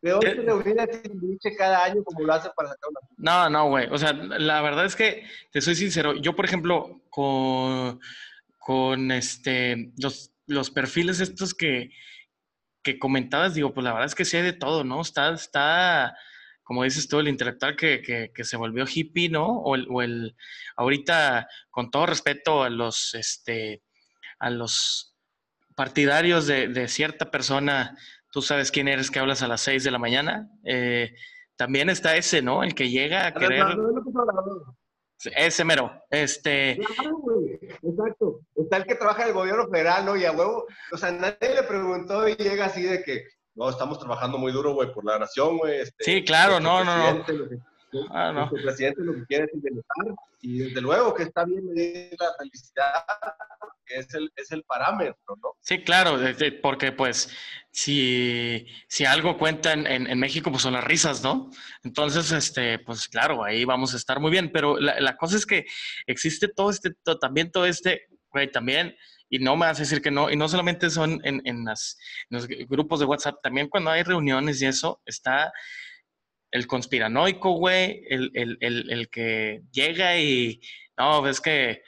Peor 0.00 0.20
que 0.20 0.34
reunir 0.34 0.80
a 0.80 0.86
Timbiriche 0.86 1.56
cada 1.56 1.84
año 1.84 2.04
como 2.04 2.20
lo 2.20 2.32
hace 2.34 2.50
para 2.54 2.68
sacar 2.68 2.90
una... 2.90 3.00
No, 3.16 3.50
no, 3.50 3.70
güey. 3.70 3.88
O 3.90 3.96
sea, 3.96 4.12
la 4.12 4.60
verdad 4.60 4.84
es 4.84 4.94
que, 4.94 5.24
te 5.50 5.62
soy 5.62 5.74
sincero, 5.74 6.14
yo, 6.14 6.36
por 6.36 6.44
ejemplo, 6.44 7.00
con, 7.08 7.98
con 8.58 9.10
este, 9.10 9.90
los, 9.96 10.30
los 10.48 10.70
perfiles 10.70 11.20
estos 11.20 11.54
que, 11.54 11.90
que 12.82 12.98
comentabas, 12.98 13.54
digo, 13.54 13.72
pues 13.72 13.84
la 13.84 13.92
verdad 13.92 14.06
es 14.06 14.14
que 14.14 14.24
sí 14.24 14.36
hay 14.36 14.42
de 14.42 14.52
todo, 14.52 14.82
¿no? 14.84 15.00
Está, 15.00 15.32
está, 15.32 16.16
como 16.62 16.84
dices 16.84 17.08
tú, 17.08 17.20
el 17.20 17.28
intelectual 17.28 17.76
que, 17.76 18.32
se 18.42 18.56
volvió 18.56 18.84
hippie, 18.92 19.28
¿no? 19.28 19.46
O 19.46 19.74
el, 19.74 19.86
o 19.90 20.02
el, 20.02 20.36
ahorita, 20.76 21.48
con 21.70 21.90
todo 21.90 22.06
respeto 22.06 22.62
a 22.62 22.70
los, 22.70 23.14
este, 23.14 23.82
a 24.38 24.50
los 24.50 25.14
partidarios 25.74 26.46
de, 26.46 26.88
cierta 26.88 27.30
persona, 27.30 27.96
tú 28.32 28.42
sabes 28.42 28.70
quién 28.70 28.88
eres 28.88 29.10
que 29.10 29.18
hablas 29.18 29.42
a 29.42 29.48
las 29.48 29.60
6 29.60 29.84
de 29.84 29.90
la 29.90 29.98
mañana, 29.98 30.50
eh, 30.64 31.14
también 31.56 31.90
está 31.90 32.16
ese, 32.16 32.42
¿no? 32.42 32.62
El 32.62 32.74
que 32.74 32.88
llega 32.90 33.26
a 33.26 33.34
querer... 33.34 33.64
Ese 35.24 35.64
mero, 35.64 36.04
este... 36.10 36.78
Claro, 36.96 37.16
güey, 37.18 37.58
exacto. 37.82 38.40
Está 38.54 38.76
el 38.76 38.86
que 38.86 38.94
trabaja 38.94 39.22
en 39.22 39.28
el 39.28 39.34
gobierno 39.34 39.68
federal, 39.68 40.04
¿no? 40.04 40.16
Y 40.16 40.24
a 40.24 40.32
huevo, 40.32 40.66
o 40.92 40.96
sea, 40.96 41.10
nadie 41.10 41.54
le 41.54 41.62
preguntó 41.64 42.28
y 42.28 42.36
llega 42.36 42.66
así 42.66 42.82
de 42.82 43.02
que, 43.02 43.24
no, 43.54 43.68
estamos 43.68 43.98
trabajando 43.98 44.38
muy 44.38 44.52
duro, 44.52 44.74
güey, 44.74 44.92
por 44.92 45.04
la 45.04 45.18
nación, 45.18 45.58
güey. 45.58 45.80
Este, 45.80 46.04
sí, 46.04 46.24
claro, 46.24 46.60
no, 46.60 46.84
no, 46.84 47.14
no. 47.14 47.24
ah, 48.10 48.32
no. 48.32 48.56
El 48.56 48.62
presidente 48.62 49.02
lo 49.02 49.14
que 49.14 49.26
quiere 49.26 49.44
es 49.46 49.60
bienestar 49.60 50.06
y 50.40 50.58
desde 50.58 50.80
luego 50.80 51.12
que 51.12 51.24
está 51.24 51.44
bien 51.44 51.66
medir 51.66 52.14
la 52.20 52.34
felicidad, 52.38 53.04
es 53.90 54.14
el, 54.14 54.30
es 54.36 54.50
el 54.52 54.62
parámetro, 54.64 55.16
¿no? 55.42 55.54
Sí, 55.60 55.82
claro, 55.82 56.18
porque 56.62 56.92
pues 56.92 57.30
si, 57.70 58.66
si 58.88 59.04
algo 59.04 59.38
cuenta 59.38 59.72
en, 59.72 59.86
en, 59.86 60.18
México, 60.18 60.50
pues 60.50 60.62
son 60.62 60.74
las 60.74 60.84
risas, 60.84 61.22
¿no? 61.22 61.50
Entonces, 61.84 62.32
este, 62.32 62.78
pues 62.80 63.08
claro, 63.08 63.44
ahí 63.44 63.64
vamos 63.64 63.94
a 63.94 63.96
estar 63.96 64.20
muy 64.20 64.30
bien, 64.30 64.50
pero 64.52 64.78
la, 64.78 65.00
la 65.00 65.16
cosa 65.16 65.36
es 65.36 65.46
que 65.46 65.64
existe 66.06 66.48
todo 66.48 66.70
este, 66.70 66.90
también 67.20 67.50
todo 67.50 67.66
este, 67.66 68.06
güey, 68.30 68.50
también 68.50 68.96
y 69.30 69.38
no 69.38 69.56
me 69.56 69.66
vas 69.66 69.78
a 69.78 69.82
decir 69.82 70.00
que 70.00 70.10
no, 70.10 70.30
y 70.30 70.36
no 70.36 70.48
solamente 70.48 70.90
son 70.90 71.20
en, 71.24 71.42
en, 71.44 71.64
las, 71.64 71.98
los 72.30 72.46
grupos 72.46 73.00
de 73.00 73.06
WhatsApp, 73.06 73.40
también 73.42 73.68
cuando 73.68 73.90
hay 73.90 74.02
reuniones 74.02 74.60
y 74.62 74.66
eso, 74.66 75.02
está 75.04 75.52
el 76.50 76.66
conspiranoico, 76.66 77.52
güey, 77.52 78.02
el, 78.08 78.30
el, 78.34 78.56
el, 78.60 78.90
el 78.90 79.10
que 79.10 79.62
llega 79.70 80.18
y, 80.18 80.60
no, 80.96 81.22
ves 81.22 81.40
que 81.40 81.82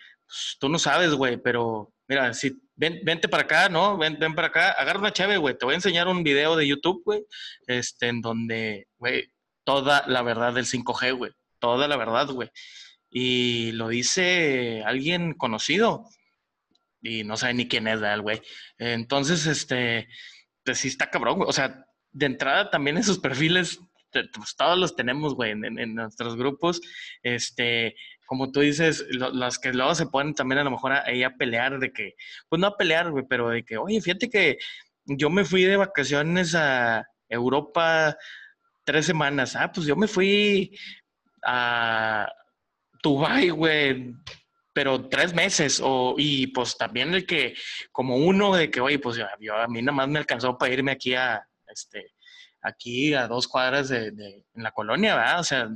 tú 0.58 0.68
no 0.68 0.78
sabes, 0.78 1.12
güey, 1.14 1.36
pero 1.36 1.92
mira, 2.08 2.32
si 2.34 2.60
ven, 2.74 3.00
vente 3.04 3.28
para 3.28 3.44
acá, 3.44 3.68
¿no? 3.68 3.96
Ven, 3.96 4.18
ven 4.18 4.34
para 4.34 4.48
acá, 4.48 4.72
agarra 4.72 4.98
una 5.00 5.12
chave, 5.12 5.36
güey, 5.36 5.56
te 5.56 5.64
voy 5.64 5.72
a 5.72 5.76
enseñar 5.76 6.08
un 6.08 6.22
video 6.22 6.56
de 6.56 6.66
YouTube, 6.66 7.02
güey, 7.04 7.24
este, 7.66 8.08
en 8.08 8.20
donde, 8.20 8.88
güey, 8.98 9.30
toda 9.64 10.04
la 10.06 10.22
verdad 10.22 10.54
del 10.54 10.66
5G, 10.66 11.16
güey, 11.16 11.32
toda 11.58 11.88
la 11.88 11.96
verdad, 11.96 12.28
güey. 12.28 12.50
Y 13.10 13.72
lo 13.72 13.88
dice 13.88 14.82
alguien 14.86 15.34
conocido 15.34 16.06
y 17.02 17.24
no 17.24 17.36
sabe 17.36 17.54
ni 17.54 17.68
quién 17.68 17.88
es, 17.88 18.00
el 18.02 18.22
güey? 18.22 18.40
Entonces, 18.78 19.46
este, 19.46 20.08
pues 20.64 20.78
sí 20.78 20.88
está 20.88 21.10
cabrón, 21.10 21.38
güey. 21.38 21.48
O 21.48 21.52
sea, 21.52 21.86
de 22.12 22.26
entrada 22.26 22.70
también 22.70 22.98
esos 22.98 23.18
perfiles, 23.18 23.80
pues 24.12 24.56
todos 24.56 24.78
los 24.78 24.96
tenemos, 24.96 25.34
güey, 25.34 25.52
en, 25.52 25.94
nuestros 25.94 26.36
grupos. 26.36 26.80
Este, 27.22 27.96
como 28.30 28.52
tú 28.52 28.60
dices, 28.60 29.04
los 29.10 29.58
que 29.58 29.72
luego 29.72 29.92
se 29.96 30.06
ponen 30.06 30.34
también 30.34 30.60
a 30.60 30.62
lo 30.62 30.70
mejor 30.70 30.92
ahí 30.92 31.24
a 31.24 31.34
pelear 31.34 31.80
de 31.80 31.92
que, 31.92 32.14
pues 32.48 32.60
no 32.60 32.68
a 32.68 32.76
pelear, 32.76 33.10
güey, 33.10 33.24
pero 33.28 33.48
de 33.48 33.64
que, 33.64 33.76
oye, 33.76 34.00
fíjate 34.00 34.30
que 34.30 34.56
yo 35.04 35.30
me 35.30 35.44
fui 35.44 35.64
de 35.64 35.76
vacaciones 35.76 36.54
a 36.54 37.04
Europa 37.28 38.16
tres 38.84 39.06
semanas. 39.06 39.56
Ah, 39.56 39.72
pues 39.72 39.84
yo 39.84 39.96
me 39.96 40.06
fui 40.06 40.78
a 41.42 42.32
Dubai, 43.02 43.50
güey, 43.50 44.14
pero 44.72 45.08
tres 45.08 45.34
meses, 45.34 45.80
o, 45.82 46.14
y 46.16 46.46
pues 46.46 46.78
también 46.78 47.12
el 47.12 47.26
que, 47.26 47.56
como 47.90 48.14
uno 48.14 48.54
de 48.54 48.70
que, 48.70 48.80
oye, 48.80 49.00
pues 49.00 49.16
yo, 49.16 49.56
a 49.56 49.66
mí 49.66 49.82
nada 49.82 49.96
más 49.96 50.06
me 50.06 50.20
alcanzó 50.20 50.56
para 50.56 50.72
irme 50.72 50.92
aquí 50.92 51.14
a, 51.16 51.44
este, 51.66 52.14
aquí 52.62 53.12
a 53.12 53.26
dos 53.26 53.48
cuadras 53.48 53.88
de, 53.88 54.12
de, 54.12 54.44
en 54.54 54.62
la 54.62 54.70
colonia, 54.70 55.16
¿verdad? 55.16 55.40
O 55.40 55.44
sea, 55.44 55.68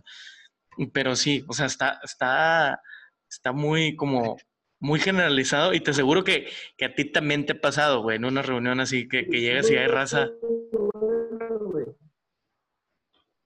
pero 0.92 1.16
sí, 1.16 1.44
o 1.48 1.52
sea, 1.52 1.66
está, 1.66 2.00
está, 2.02 2.80
está 3.28 3.52
muy 3.52 3.96
como, 3.96 4.36
muy 4.78 5.00
generalizado 5.00 5.74
y 5.74 5.80
te 5.80 5.92
aseguro 5.92 6.24
que, 6.24 6.48
que 6.76 6.86
a 6.86 6.94
ti 6.94 7.04
también 7.04 7.46
te 7.46 7.52
ha 7.52 7.60
pasado, 7.60 8.02
güey, 8.02 8.16
en 8.16 8.24
una 8.24 8.42
reunión 8.42 8.80
así 8.80 9.08
que, 9.08 9.28
que 9.28 9.40
llegas 9.40 9.70
y 9.70 9.76
hay 9.76 9.86
raza. 9.86 10.28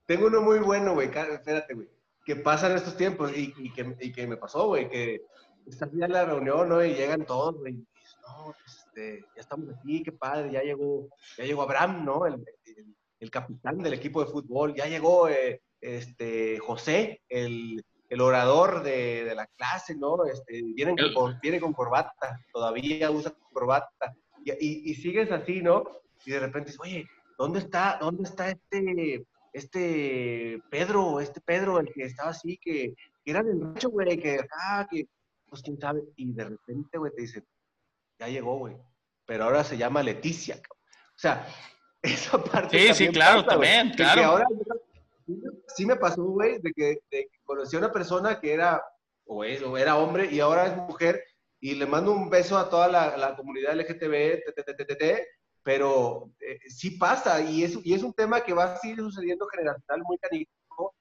Tengo 0.07 0.27
uno 0.27 0.41
muy 0.41 0.59
bueno, 0.61 0.95
güey, 0.95 1.09
espérate, 1.09 1.75
güey 1.75 1.89
que 2.29 2.37
pasan 2.37 2.73
estos 2.73 2.95
tiempos 2.95 3.35
y, 3.35 3.55
y, 3.57 3.73
que, 3.73 3.97
y 4.01 4.13
que, 4.13 4.27
me 4.27 4.37
pasó, 4.37 4.67
güey, 4.67 4.87
que 4.91 5.23
estás 5.67 5.89
ya 5.95 6.05
en 6.05 6.13
la 6.13 6.27
reunión, 6.27 6.69
¿no? 6.69 6.85
Y 6.85 6.93
llegan 6.93 7.25
todos, 7.25 7.57
güey, 7.57 7.73
y 7.73 7.77
dices, 7.77 8.19
no, 8.21 8.53
pues, 8.53 8.85
este, 8.85 9.25
ya 9.35 9.41
estamos 9.41 9.75
aquí, 9.75 10.03
qué 10.03 10.13
padre, 10.13 10.53
ya 10.53 10.61
llegó, 10.61 11.09
ya 11.39 11.45
llegó 11.45 11.63
Abraham, 11.63 12.05
¿no? 12.05 12.27
El, 12.27 12.35
el, 12.35 12.95
capitán 13.31 13.79
del 13.79 13.95
equipo 13.95 14.25
de 14.25 14.31
fútbol, 14.31 14.75
ya 14.75 14.87
llegó 14.87 15.29
eh, 15.29 15.61
este, 15.81 16.59
José, 16.59 17.23
el, 17.29 17.85
el 18.09 18.21
orador 18.21 18.83
de, 18.83 19.25
de, 19.25 19.35
la 19.35 19.47
clase, 19.47 19.97
¿no? 19.97 20.25
Este, 20.25 20.63
vienen 20.75 20.97
con, 21.15 21.39
viene 21.41 21.61
con 21.61 21.73
corbata, 21.73 22.41
todavía 22.53 23.11
usa 23.11 23.35
corbata, 23.53 24.15
y, 24.45 24.53
y, 24.53 24.91
y, 24.91 24.95
sigues 24.95 25.31
así, 25.31 25.63
¿no? 25.63 25.85
Y 26.25 26.31
de 26.31 26.41
repente 26.41 26.67
dices, 26.67 26.81
oye, 26.81 27.07
¿dónde 27.37 27.59
está, 27.59 27.99
dónde 28.01 28.23
está 28.25 28.51
este 28.51 29.27
este 29.53 30.63
Pedro, 30.71 31.21
este 31.21 31.41
Pedro, 31.41 31.81
el 31.81 31.93
que 31.93 32.05
estaba 32.05 32.31
así, 32.31 32.59
que, 32.59 32.95
era 33.25 33.43
del 33.43 33.61
rancho, 33.61 33.91
güey, 33.91 34.19
que 34.19 34.37
acá, 34.37 34.89
que, 34.91 35.07
pues 35.49 35.63
quién 35.63 35.79
sabe, 35.79 36.03
y 36.17 36.33
de 36.33 36.45
repente, 36.45 36.97
güey, 36.97 37.13
te 37.15 37.23
dice, 37.23 37.45
ya 38.19 38.29
llegó, 38.29 38.57
güey, 38.59 38.77
pero 39.27 39.45
ahora 39.45 39.65
se 39.65 39.77
llama 39.77 40.03
Leticia, 40.03 40.57
O 40.57 41.19
sea, 41.19 41.47
esa 42.13 42.43
parte. 42.43 42.79
Sí, 42.79 42.95
sí, 42.95 43.09
claro, 43.09 43.45
también, 43.45 43.91
claro. 43.91 44.25
Ahora, 44.25 44.47
sí 45.75 45.87
me 45.87 45.97
pasó, 45.97 46.23
güey, 46.23 46.59
de 46.61 46.73
que, 46.73 46.85
de 47.11 47.29
que, 47.31 47.39
conocí 47.45 47.77
a 47.77 47.81
una 47.81 47.93
persona 47.93 48.41
que 48.41 48.53
era, 48.53 48.83
o, 49.27 49.45
es, 49.45 49.63
o 49.63 49.77
era 49.77 49.97
hombre, 49.97 50.29
y 50.31 50.41
ahora 50.41 50.67
es 50.67 50.77
mujer, 50.77 51.23
y 51.61 51.75
le 51.75 51.87
mando 51.87 52.13
un 52.13 52.31
beso 52.31 52.57
a 52.57 52.69
toda 52.69 52.89
la, 52.89 53.17
la 53.17 53.37
comunidad 53.37 53.75
LGTB, 53.75 54.43
pero 55.63 56.31
eh, 56.41 56.59
sí 56.69 56.93
pasa 56.93 57.41
y 57.41 57.65
es, 57.65 57.79
y 57.85 57.93
es 57.93 58.03
un 58.03 58.15
tema 58.15 58.43
que 58.43 58.55
va 58.55 58.65
a 58.65 58.77
seguir 58.79 58.99
sucediendo 58.99 59.47
generacional 59.49 60.03
muy 60.03 60.17
canijo, 60.19 60.95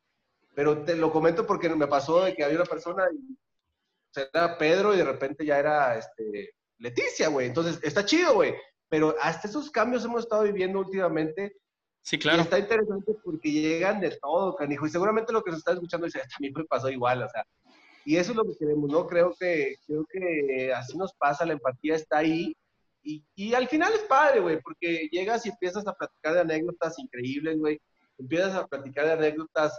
pero 0.53 0.83
te 0.83 0.95
lo 0.95 1.11
comento 1.11 1.45
porque 1.45 1.69
me 1.69 1.87
pasó 1.87 2.25
de 2.25 2.33
que 2.35 2.43
había 2.43 2.57
una 2.57 2.65
persona, 2.65 3.05
y, 3.13 3.37
era 4.33 4.57
Pedro 4.57 4.93
y 4.93 4.97
de 4.97 5.05
repente 5.05 5.45
ya 5.45 5.59
era 5.59 5.97
este, 5.97 6.55
Leticia, 6.79 7.29
güey, 7.29 7.47
entonces 7.47 7.79
está 7.83 8.03
chido, 8.03 8.33
güey, 8.33 8.55
pero 8.89 9.15
hasta 9.21 9.47
esos 9.47 9.69
cambios 9.69 10.05
hemos 10.05 10.23
estado 10.23 10.43
viviendo 10.43 10.79
últimamente. 10.79 11.55
Sí, 12.01 12.17
claro. 12.17 12.39
Y 12.39 12.41
está 12.41 12.59
interesante 12.59 13.13
porque 13.23 13.51
llegan 13.51 13.99
de 13.99 14.17
todo, 14.21 14.55
canijo, 14.55 14.85
y 14.85 14.89
seguramente 14.89 15.33
lo 15.33 15.43
que 15.43 15.51
se 15.51 15.57
está 15.57 15.73
escuchando 15.73 16.05
dice, 16.05 16.21
a 16.21 16.39
mí 16.39 16.51
me 16.51 16.63
pasó 16.63 16.89
igual, 16.89 17.23
o 17.23 17.29
sea, 17.29 17.43
y 18.07 18.15
eso 18.15 18.31
es 18.31 18.37
lo 18.37 18.45
que 18.45 18.55
queremos, 18.57 18.89
¿no? 18.89 19.05
Creo 19.05 19.35
que, 19.37 19.75
creo 19.85 20.05
que 20.09 20.73
así 20.73 20.97
nos 20.97 21.13
pasa, 21.15 21.45
la 21.45 21.51
empatía 21.51 21.95
está 21.95 22.19
ahí. 22.19 22.55
Y, 23.03 23.21
y 23.35 23.53
al 23.53 23.67
final 23.67 23.91
es 23.91 23.99
padre, 24.03 24.39
güey, 24.39 24.61
porque 24.61 25.09
llegas 25.11 25.45
y 25.45 25.49
empiezas 25.49 25.85
a 25.85 25.93
platicar 25.93 26.33
de 26.33 26.39
anécdotas 26.39 26.97
increíbles, 26.99 27.57
güey. 27.57 27.81
Empiezas 28.17 28.55
a 28.55 28.65
platicar 28.65 29.07
de 29.07 29.11
anécdotas 29.11 29.77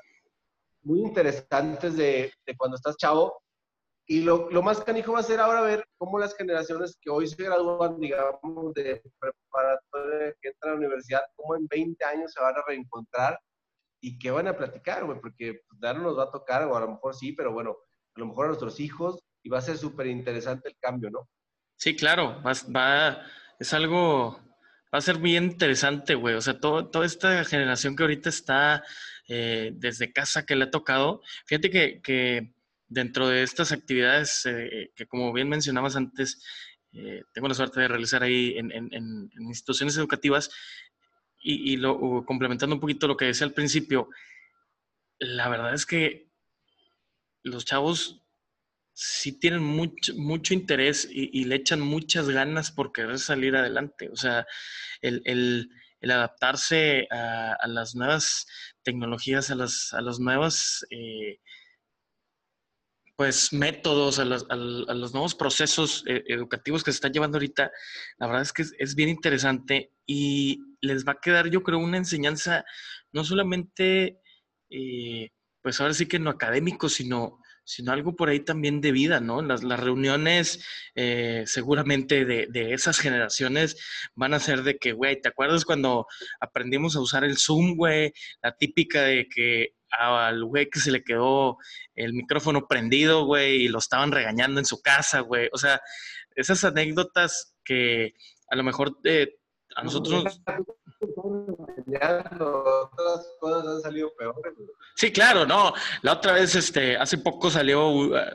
muy 0.82 1.00
interesantes 1.00 1.96
de, 1.96 2.30
de 2.44 2.56
cuando 2.58 2.76
estás 2.76 2.98
chavo. 2.98 3.40
Y 4.10 4.22
lo, 4.22 4.50
lo, 4.50 4.62
más 4.62 4.80
canijo 4.80 5.12
va 5.12 5.20
a 5.20 5.22
ser 5.22 5.38
ahora 5.38 5.60
ver 5.60 5.84
cómo 5.98 6.18
las 6.18 6.34
generaciones 6.34 6.96
que 6.98 7.10
hoy 7.10 7.26
se 7.26 7.42
gradúan, 7.42 8.00
digamos, 8.00 8.72
de 8.72 9.02
preparatoria, 9.20 10.34
que 10.40 10.48
entran 10.48 10.70
a 10.70 10.74
la 10.74 10.78
universidad, 10.78 11.20
cómo 11.36 11.56
en 11.56 11.66
20 11.68 12.02
años 12.06 12.32
se 12.32 12.40
van 12.40 12.56
a 12.56 12.64
reencontrar 12.66 13.38
y 14.00 14.18
qué 14.18 14.30
van 14.30 14.48
a 14.48 14.56
platicar, 14.56 15.04
güey, 15.04 15.20
porque 15.20 15.60
pues, 15.68 15.80
ya 15.82 15.92
no 15.92 16.04
nos 16.04 16.18
va 16.18 16.24
a 16.24 16.30
tocar, 16.30 16.64
o 16.64 16.74
a 16.74 16.80
lo 16.80 16.88
mejor 16.88 17.14
sí, 17.14 17.32
pero 17.32 17.52
bueno, 17.52 17.76
a 18.16 18.20
lo 18.20 18.26
mejor 18.28 18.46
a 18.46 18.48
nuestros 18.48 18.80
hijos, 18.80 19.20
y 19.42 19.50
va 19.50 19.58
a 19.58 19.62
ser 19.62 19.76
súper 19.76 20.06
interesante 20.06 20.70
el 20.70 20.76
cambio, 20.80 21.10
¿no? 21.10 21.28
Sí, 21.76 21.94
claro, 21.94 22.42
va, 22.42 22.52
va, 22.74 23.26
es 23.58 23.74
algo, 23.74 24.40
va 24.92 24.98
a 24.98 25.02
ser 25.02 25.18
bien 25.18 25.44
interesante, 25.44 26.14
güey. 26.14 26.34
O 26.34 26.40
sea, 26.40 26.58
todo, 26.58 26.88
toda 26.88 27.04
esta 27.04 27.44
generación 27.44 27.94
que 27.94 28.04
ahorita 28.04 28.30
está 28.30 28.82
eh, 29.28 29.72
desde 29.74 30.12
casa 30.14 30.46
que 30.46 30.56
le 30.56 30.64
ha 30.64 30.70
tocado, 30.70 31.20
fíjate 31.44 31.68
que, 31.68 32.00
que 32.00 32.54
dentro 32.88 33.28
de 33.28 33.42
estas 33.42 33.72
actividades 33.72 34.46
eh, 34.46 34.90
que 34.96 35.06
como 35.06 35.32
bien 35.32 35.48
mencionabas 35.48 35.96
antes, 35.96 36.42
eh, 36.92 37.22
tengo 37.32 37.48
la 37.48 37.54
suerte 37.54 37.80
de 37.80 37.88
realizar 37.88 38.22
ahí 38.22 38.56
en, 38.56 39.30
instituciones 39.38 39.96
educativas 39.96 40.50
y, 41.40 41.76
lo, 41.76 42.24
complementando 42.26 42.74
un 42.74 42.80
poquito 42.80 43.06
lo 43.06 43.16
que 43.16 43.26
decía 43.26 43.46
al 43.46 43.54
principio, 43.54 44.08
la 45.18 45.48
verdad 45.48 45.72
es 45.72 45.86
que 45.86 46.28
los 47.42 47.64
chavos 47.64 48.22
sí 48.92 49.38
tienen 49.38 49.62
mucho, 49.62 50.14
mucho 50.16 50.52
interés 50.52 51.08
y, 51.10 51.30
y, 51.32 51.44
le 51.44 51.54
echan 51.54 51.80
muchas 51.80 52.28
ganas 52.28 52.72
por 52.72 52.92
querer 52.92 53.18
salir 53.20 53.54
adelante. 53.54 54.10
O 54.10 54.16
sea, 54.16 54.46
el, 55.00 55.70
adaptarse 56.02 57.06
a, 57.10 57.66
las 57.68 57.94
nuevas 57.94 58.46
tecnologías, 58.82 59.50
a 59.50 59.54
las, 59.54 59.94
a 59.94 60.00
nuevas 60.00 60.84
eh, 60.90 61.40
pues 63.18 63.52
métodos, 63.52 64.20
a 64.20 64.24
los, 64.24 64.46
a, 64.48 64.54
los, 64.54 65.12
nuevos 65.12 65.34
procesos 65.34 66.04
eh, 66.06 66.22
educativos 66.28 66.84
que 66.84 66.92
se 66.92 66.98
están 66.98 67.12
llevando 67.12 67.36
ahorita, 67.36 67.72
la 68.16 68.26
verdad 68.28 68.42
es 68.42 68.52
que 68.52 68.62
es, 68.62 68.94
bien 68.94 69.08
interesante 69.08 69.90
y 70.06 70.60
les 70.80 71.04
va 71.04 71.14
a 71.14 71.20
quedar, 71.20 71.50
yo 71.50 71.64
creo, 71.64 71.80
una 71.80 71.96
enseñanza 71.96 72.64
no 73.10 73.24
solamente, 73.24 74.20
eh, 74.70 75.30
pues 75.60 75.80
ahora 75.80 75.94
sí 75.94 76.06
que 76.06 76.20
no 76.20 76.30
académico, 76.30 76.88
sino 76.88 77.40
sino 77.64 77.92
algo 77.92 78.16
por 78.16 78.30
ahí 78.30 78.40
también 78.40 78.80
de 78.80 78.92
vida, 78.92 79.20
¿no? 79.20 79.42
Las, 79.42 79.62
las 79.62 79.78
reuniones 79.78 80.64
eh, 80.94 81.42
seguramente 81.44 82.24
de, 82.24 82.46
de, 82.48 82.72
esas 82.72 82.98
generaciones 82.98 83.76
van 84.14 84.32
a 84.32 84.40
ser 84.40 84.62
de 84.62 84.78
que, 84.78 84.92
güey, 84.92 85.20
¿te 85.20 85.28
acuerdas 85.28 85.66
cuando 85.66 86.06
aprendimos 86.40 86.96
a 86.96 87.00
usar 87.00 87.24
el 87.24 87.36
Zoom, 87.36 87.76
güey? 87.76 88.14
La 88.42 88.56
típica 88.56 89.02
de 89.02 89.28
que 89.28 89.74
al 89.90 90.44
güey 90.44 90.68
que 90.68 90.80
se 90.80 90.90
le 90.90 91.02
quedó 91.02 91.56
el 91.94 92.12
micrófono 92.12 92.66
prendido, 92.68 93.24
güey, 93.24 93.64
y 93.64 93.68
lo 93.68 93.78
estaban 93.78 94.12
regañando 94.12 94.60
en 94.60 94.66
su 94.66 94.80
casa, 94.80 95.20
güey. 95.20 95.48
O 95.52 95.58
sea, 95.58 95.80
esas 96.34 96.64
anécdotas 96.64 97.54
que 97.64 98.14
a 98.50 98.56
lo 98.56 98.64
mejor 98.64 98.98
eh, 99.04 99.36
a 99.76 99.82
nosotros... 99.82 100.40
Otras 102.90 103.26
cosas 103.40 103.66
han 103.66 103.80
salido 103.82 104.12
peores. 104.16 104.54
Sí, 104.94 105.12
claro, 105.12 105.46
no. 105.46 105.72
La 106.02 106.14
otra 106.14 106.32
vez, 106.32 106.54
este, 106.54 106.96
hace 106.96 107.18
poco 107.18 107.50
salió 107.50 107.88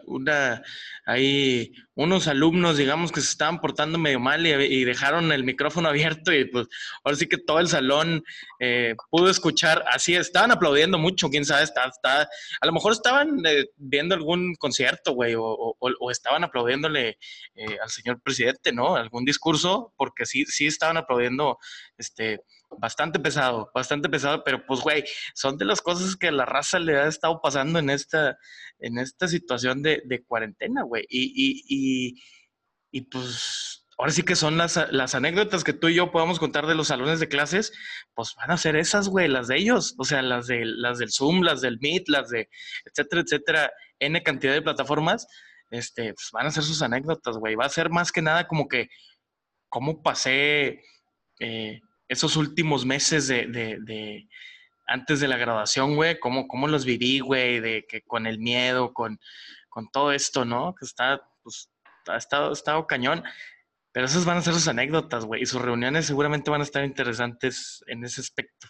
una, 0.05 0.61
hay 1.05 1.73
unos 1.95 2.27
alumnos, 2.27 2.77
digamos, 2.77 3.11
que 3.11 3.21
se 3.21 3.29
estaban 3.29 3.59
portando 3.59 3.99
medio 3.99 4.19
mal 4.19 4.45
y, 4.47 4.51
y, 4.51 4.83
dejaron 4.85 5.31
el 5.31 5.43
micrófono 5.43 5.89
abierto 5.89 6.33
y 6.33 6.45
pues 6.45 6.67
ahora 7.03 7.17
sí 7.17 7.27
que 7.27 7.37
todo 7.37 7.59
el 7.59 7.67
salón 7.67 8.23
eh, 8.59 8.95
pudo 9.09 9.29
escuchar, 9.29 9.83
así 9.91 10.15
estaban 10.15 10.51
aplaudiendo 10.51 10.97
mucho, 10.97 11.29
quién 11.29 11.45
sabe, 11.45 11.63
está, 11.63 11.85
está 11.85 12.21
a 12.61 12.65
lo 12.65 12.71
mejor 12.71 12.93
estaban 12.93 13.45
eh, 13.45 13.65
viendo 13.75 14.15
algún 14.15 14.55
concierto, 14.55 15.11
güey, 15.11 15.35
o, 15.35 15.43
o, 15.43 15.75
o, 15.79 16.11
estaban 16.11 16.43
aplaudiéndole 16.43 17.17
eh, 17.55 17.77
al 17.81 17.89
señor 17.89 18.21
presidente, 18.21 18.71
¿no? 18.71 18.95
Algún 18.95 19.25
discurso, 19.25 19.93
porque 19.97 20.25
sí, 20.25 20.45
sí 20.45 20.67
estaban 20.67 20.97
aplaudiendo, 20.97 21.59
este, 21.97 22.41
bastante 22.79 23.19
pesado, 23.19 23.69
bastante 23.73 24.09
pesado, 24.09 24.43
pero 24.43 24.65
pues, 24.65 24.81
güey, 24.81 25.03
son 25.33 25.57
de 25.57 25.65
las 25.65 25.81
cosas 25.81 26.15
que 26.15 26.31
la 26.31 26.45
raza 26.45 26.79
le 26.79 26.97
ha 26.97 27.07
estado 27.07 27.39
pasando 27.41 27.79
en 27.79 27.89
esta, 27.89 28.37
en 28.79 28.97
esta 28.97 29.27
situación 29.27 29.81
de, 29.81 30.23
cuarentena, 30.27 30.83
güey. 30.83 31.05
Y, 31.09 31.33
y, 31.35 31.63
y, 31.67 32.23
y, 32.91 33.01
pues, 33.01 33.85
ahora 33.97 34.11
sí 34.11 34.23
que 34.23 34.35
son 34.35 34.57
las, 34.57 34.79
las 34.91 35.15
anécdotas 35.15 35.63
que 35.63 35.73
tú 35.73 35.87
y 35.89 35.95
yo 35.95 36.11
podamos 36.11 36.39
contar 36.39 36.67
de 36.67 36.75
los 36.75 36.87
salones 36.87 37.19
de 37.19 37.27
clases, 37.27 37.73
pues 38.13 38.33
van 38.35 38.51
a 38.51 38.57
ser 38.57 38.75
esas, 38.75 39.09
güey, 39.09 39.27
las 39.27 39.47
de 39.47 39.57
ellos, 39.57 39.95
o 39.97 40.03
sea, 40.03 40.21
las, 40.21 40.47
de, 40.47 40.65
las 40.65 40.99
del 40.99 41.11
Zoom, 41.11 41.41
las 41.41 41.61
del 41.61 41.79
Meet, 41.79 42.07
las 42.07 42.29
de, 42.29 42.49
etcétera, 42.85 43.21
etcétera, 43.21 43.71
N 43.99 44.21
cantidad 44.23 44.53
de 44.53 44.61
plataformas, 44.61 45.27
este, 45.69 46.13
pues 46.13 46.29
van 46.31 46.47
a 46.47 46.51
ser 46.51 46.63
sus 46.63 46.81
anécdotas, 46.81 47.37
güey. 47.37 47.55
Va 47.55 47.65
a 47.65 47.69
ser 47.69 47.89
más 47.89 48.11
que 48.11 48.21
nada 48.21 48.47
como 48.47 48.67
que, 48.67 48.89
cómo 49.69 50.01
pasé... 50.01 50.81
Eh, 51.39 51.79
esos 52.13 52.35
últimos 52.37 52.85
meses 52.85 53.27
de, 53.27 54.27
antes 54.87 55.19
de 55.19 55.27
la 55.27 55.37
graduación, 55.37 55.95
güey, 55.95 56.19
cómo, 56.19 56.67
los 56.67 56.85
viví, 56.85 57.19
güey, 57.19 57.59
de 57.59 57.85
que 57.87 58.01
con 58.01 58.25
el 58.25 58.39
miedo, 58.39 58.93
con, 58.93 59.19
con 59.69 59.89
todo 59.91 60.11
esto, 60.11 60.45
¿no? 60.45 60.73
Que 60.75 60.85
está, 60.85 61.21
pues, 61.43 61.69
ha 62.07 62.17
estado, 62.17 62.49
ha 62.49 62.53
estado 62.53 62.87
cañón. 62.87 63.23
Pero 63.91 64.07
esas 64.07 64.25
van 64.25 64.37
a 64.37 64.41
ser 64.41 64.53
sus 64.53 64.67
anécdotas, 64.67 65.25
güey, 65.25 65.43
y 65.43 65.45
sus 65.45 65.61
reuniones 65.61 66.07
seguramente 66.07 66.49
van 66.49 66.61
a 66.61 66.63
estar 66.63 66.83
interesantes 66.83 67.83
en 67.87 68.03
ese 68.03 68.21
aspecto. 68.21 68.67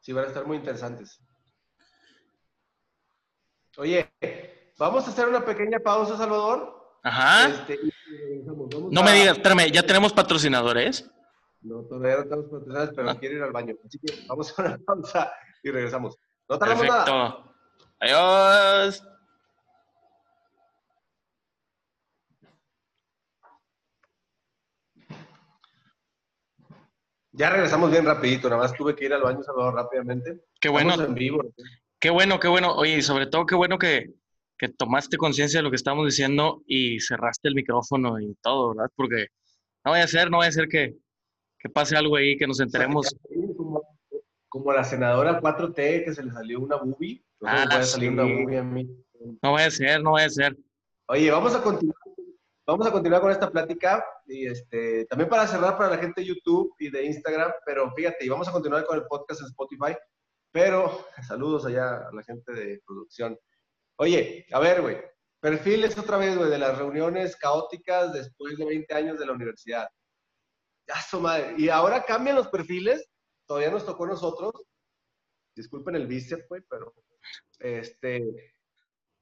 Sí, 0.00 0.12
van 0.12 0.24
a 0.24 0.28
estar 0.28 0.46
muy 0.46 0.56
interesantes. 0.56 1.20
Oye, 3.76 4.10
Vamos 4.80 5.06
a 5.06 5.10
hacer 5.10 5.28
una 5.28 5.44
pequeña 5.44 5.78
pausa, 5.78 6.16
Salvador. 6.16 6.74
Ajá. 7.02 7.50
Este, 7.50 7.78
no 8.90 9.00
a... 9.02 9.04
me 9.04 9.12
digas, 9.12 9.36
espérame, 9.36 9.70
¿ya 9.70 9.82
tenemos 9.82 10.10
patrocinadores? 10.10 11.06
No, 11.60 11.82
todavía 11.82 12.16
no 12.16 12.22
tenemos 12.22 12.46
patrocinadores, 12.46 12.94
pero 12.96 13.10
ah. 13.10 13.18
quiero 13.20 13.36
ir 13.36 13.42
al 13.42 13.52
baño. 13.52 13.74
Así 13.84 13.98
que 13.98 14.24
vamos 14.26 14.58
a 14.58 14.62
una 14.62 14.78
pausa 14.86 15.32
y 15.62 15.70
regresamos. 15.70 16.16
No 16.48 16.58
tardamos 16.58 16.86
Perfecto. 16.86 17.12
nada. 17.12 17.44
Adiós. 18.00 19.04
Ya 27.32 27.50
regresamos 27.50 27.90
bien 27.90 28.06
rapidito, 28.06 28.48
nada 28.48 28.62
más 28.62 28.72
tuve 28.72 28.96
que 28.96 29.04
ir 29.04 29.12
al 29.12 29.22
baño, 29.22 29.42
Salvador, 29.42 29.74
rápidamente. 29.74 30.40
Qué 30.58 30.70
bueno. 30.70 30.94
en 30.94 31.12
vivo. 31.12 31.42
Qué 31.98 32.08
bueno, 32.08 32.40
qué 32.40 32.48
bueno. 32.48 32.74
Oye, 32.76 32.96
y 32.96 33.02
sobre 33.02 33.26
todo 33.26 33.44
qué 33.44 33.54
bueno 33.54 33.78
que, 33.78 34.14
que 34.60 34.68
tomaste 34.68 35.16
conciencia 35.16 35.60
de 35.60 35.62
lo 35.62 35.70
que 35.70 35.76
estamos 35.76 36.04
diciendo 36.04 36.62
y 36.66 37.00
cerraste 37.00 37.48
el 37.48 37.54
micrófono 37.54 38.20
y 38.20 38.34
todo, 38.42 38.74
¿verdad? 38.74 38.90
Porque 38.94 39.28
no 39.86 39.92
vaya 39.92 40.04
a 40.04 40.08
ser, 40.08 40.30
no 40.30 40.36
vaya 40.36 40.50
a 40.50 40.52
ser 40.52 40.68
que, 40.68 40.98
que 41.58 41.70
pase 41.70 41.96
algo 41.96 42.14
ahí, 42.16 42.36
que 42.36 42.46
nos 42.46 42.60
enteremos. 42.60 43.08
Como, 43.56 43.82
como, 44.50 44.72
la 44.74 44.84
senadora 44.84 45.40
4T 45.40 46.04
que 46.04 46.12
se 46.12 46.22
le 46.22 46.30
salió 46.30 46.60
una 46.60 46.76
boobie. 46.76 47.24
Ah, 47.42 47.64
no, 47.64 47.82
salir 47.82 48.10
una 48.10 48.24
boobie 48.24 48.58
a 48.58 48.62
mí. 48.62 48.86
no 49.42 49.52
vaya 49.52 49.68
a 49.68 49.70
ser, 49.70 50.02
no 50.02 50.12
vaya 50.12 50.26
a 50.26 50.30
ser. 50.30 50.54
Oye, 51.06 51.30
vamos 51.30 51.54
a 51.54 51.62
continuar. 51.62 51.96
Vamos 52.66 52.86
a 52.86 52.92
continuar 52.92 53.22
con 53.22 53.32
esta 53.32 53.50
plática 53.50 54.04
y 54.26 54.46
este, 54.46 55.06
también 55.06 55.30
para 55.30 55.46
cerrar 55.46 55.78
para 55.78 55.88
la 55.88 55.98
gente 55.98 56.20
de 56.20 56.26
YouTube 56.26 56.72
y 56.78 56.90
de 56.90 57.06
Instagram, 57.06 57.50
pero 57.64 57.90
fíjate, 57.94 58.26
y 58.26 58.28
vamos 58.28 58.46
a 58.46 58.52
continuar 58.52 58.84
con 58.84 58.98
el 58.98 59.06
podcast 59.06 59.40
en 59.40 59.46
Spotify, 59.46 59.96
pero 60.52 61.06
saludos 61.26 61.64
allá 61.64 62.06
a 62.08 62.12
la 62.12 62.22
gente 62.22 62.52
de 62.52 62.80
producción. 62.86 63.36
Oye, 64.00 64.46
a 64.50 64.58
ver, 64.60 64.80
güey, 64.80 64.96
perfiles 65.40 65.98
otra 65.98 66.16
vez, 66.16 66.34
güey, 66.34 66.48
de 66.48 66.56
las 66.56 66.78
reuniones 66.78 67.36
caóticas 67.36 68.14
después 68.14 68.56
de 68.56 68.64
20 68.64 68.94
años 68.94 69.18
de 69.18 69.26
la 69.26 69.32
universidad. 69.32 69.90
Ya 70.88 70.94
su 71.02 71.20
madre. 71.20 71.54
Y 71.58 71.68
ahora 71.68 72.02
cambian 72.06 72.36
los 72.36 72.48
perfiles, 72.48 73.06
todavía 73.46 73.70
nos 73.70 73.84
tocó 73.84 74.04
a 74.04 74.08
nosotros. 74.08 74.54
Disculpen 75.54 75.96
el 75.96 76.06
bíceps, 76.06 76.48
güey, 76.48 76.62
pero 76.70 76.94
este 77.58 78.54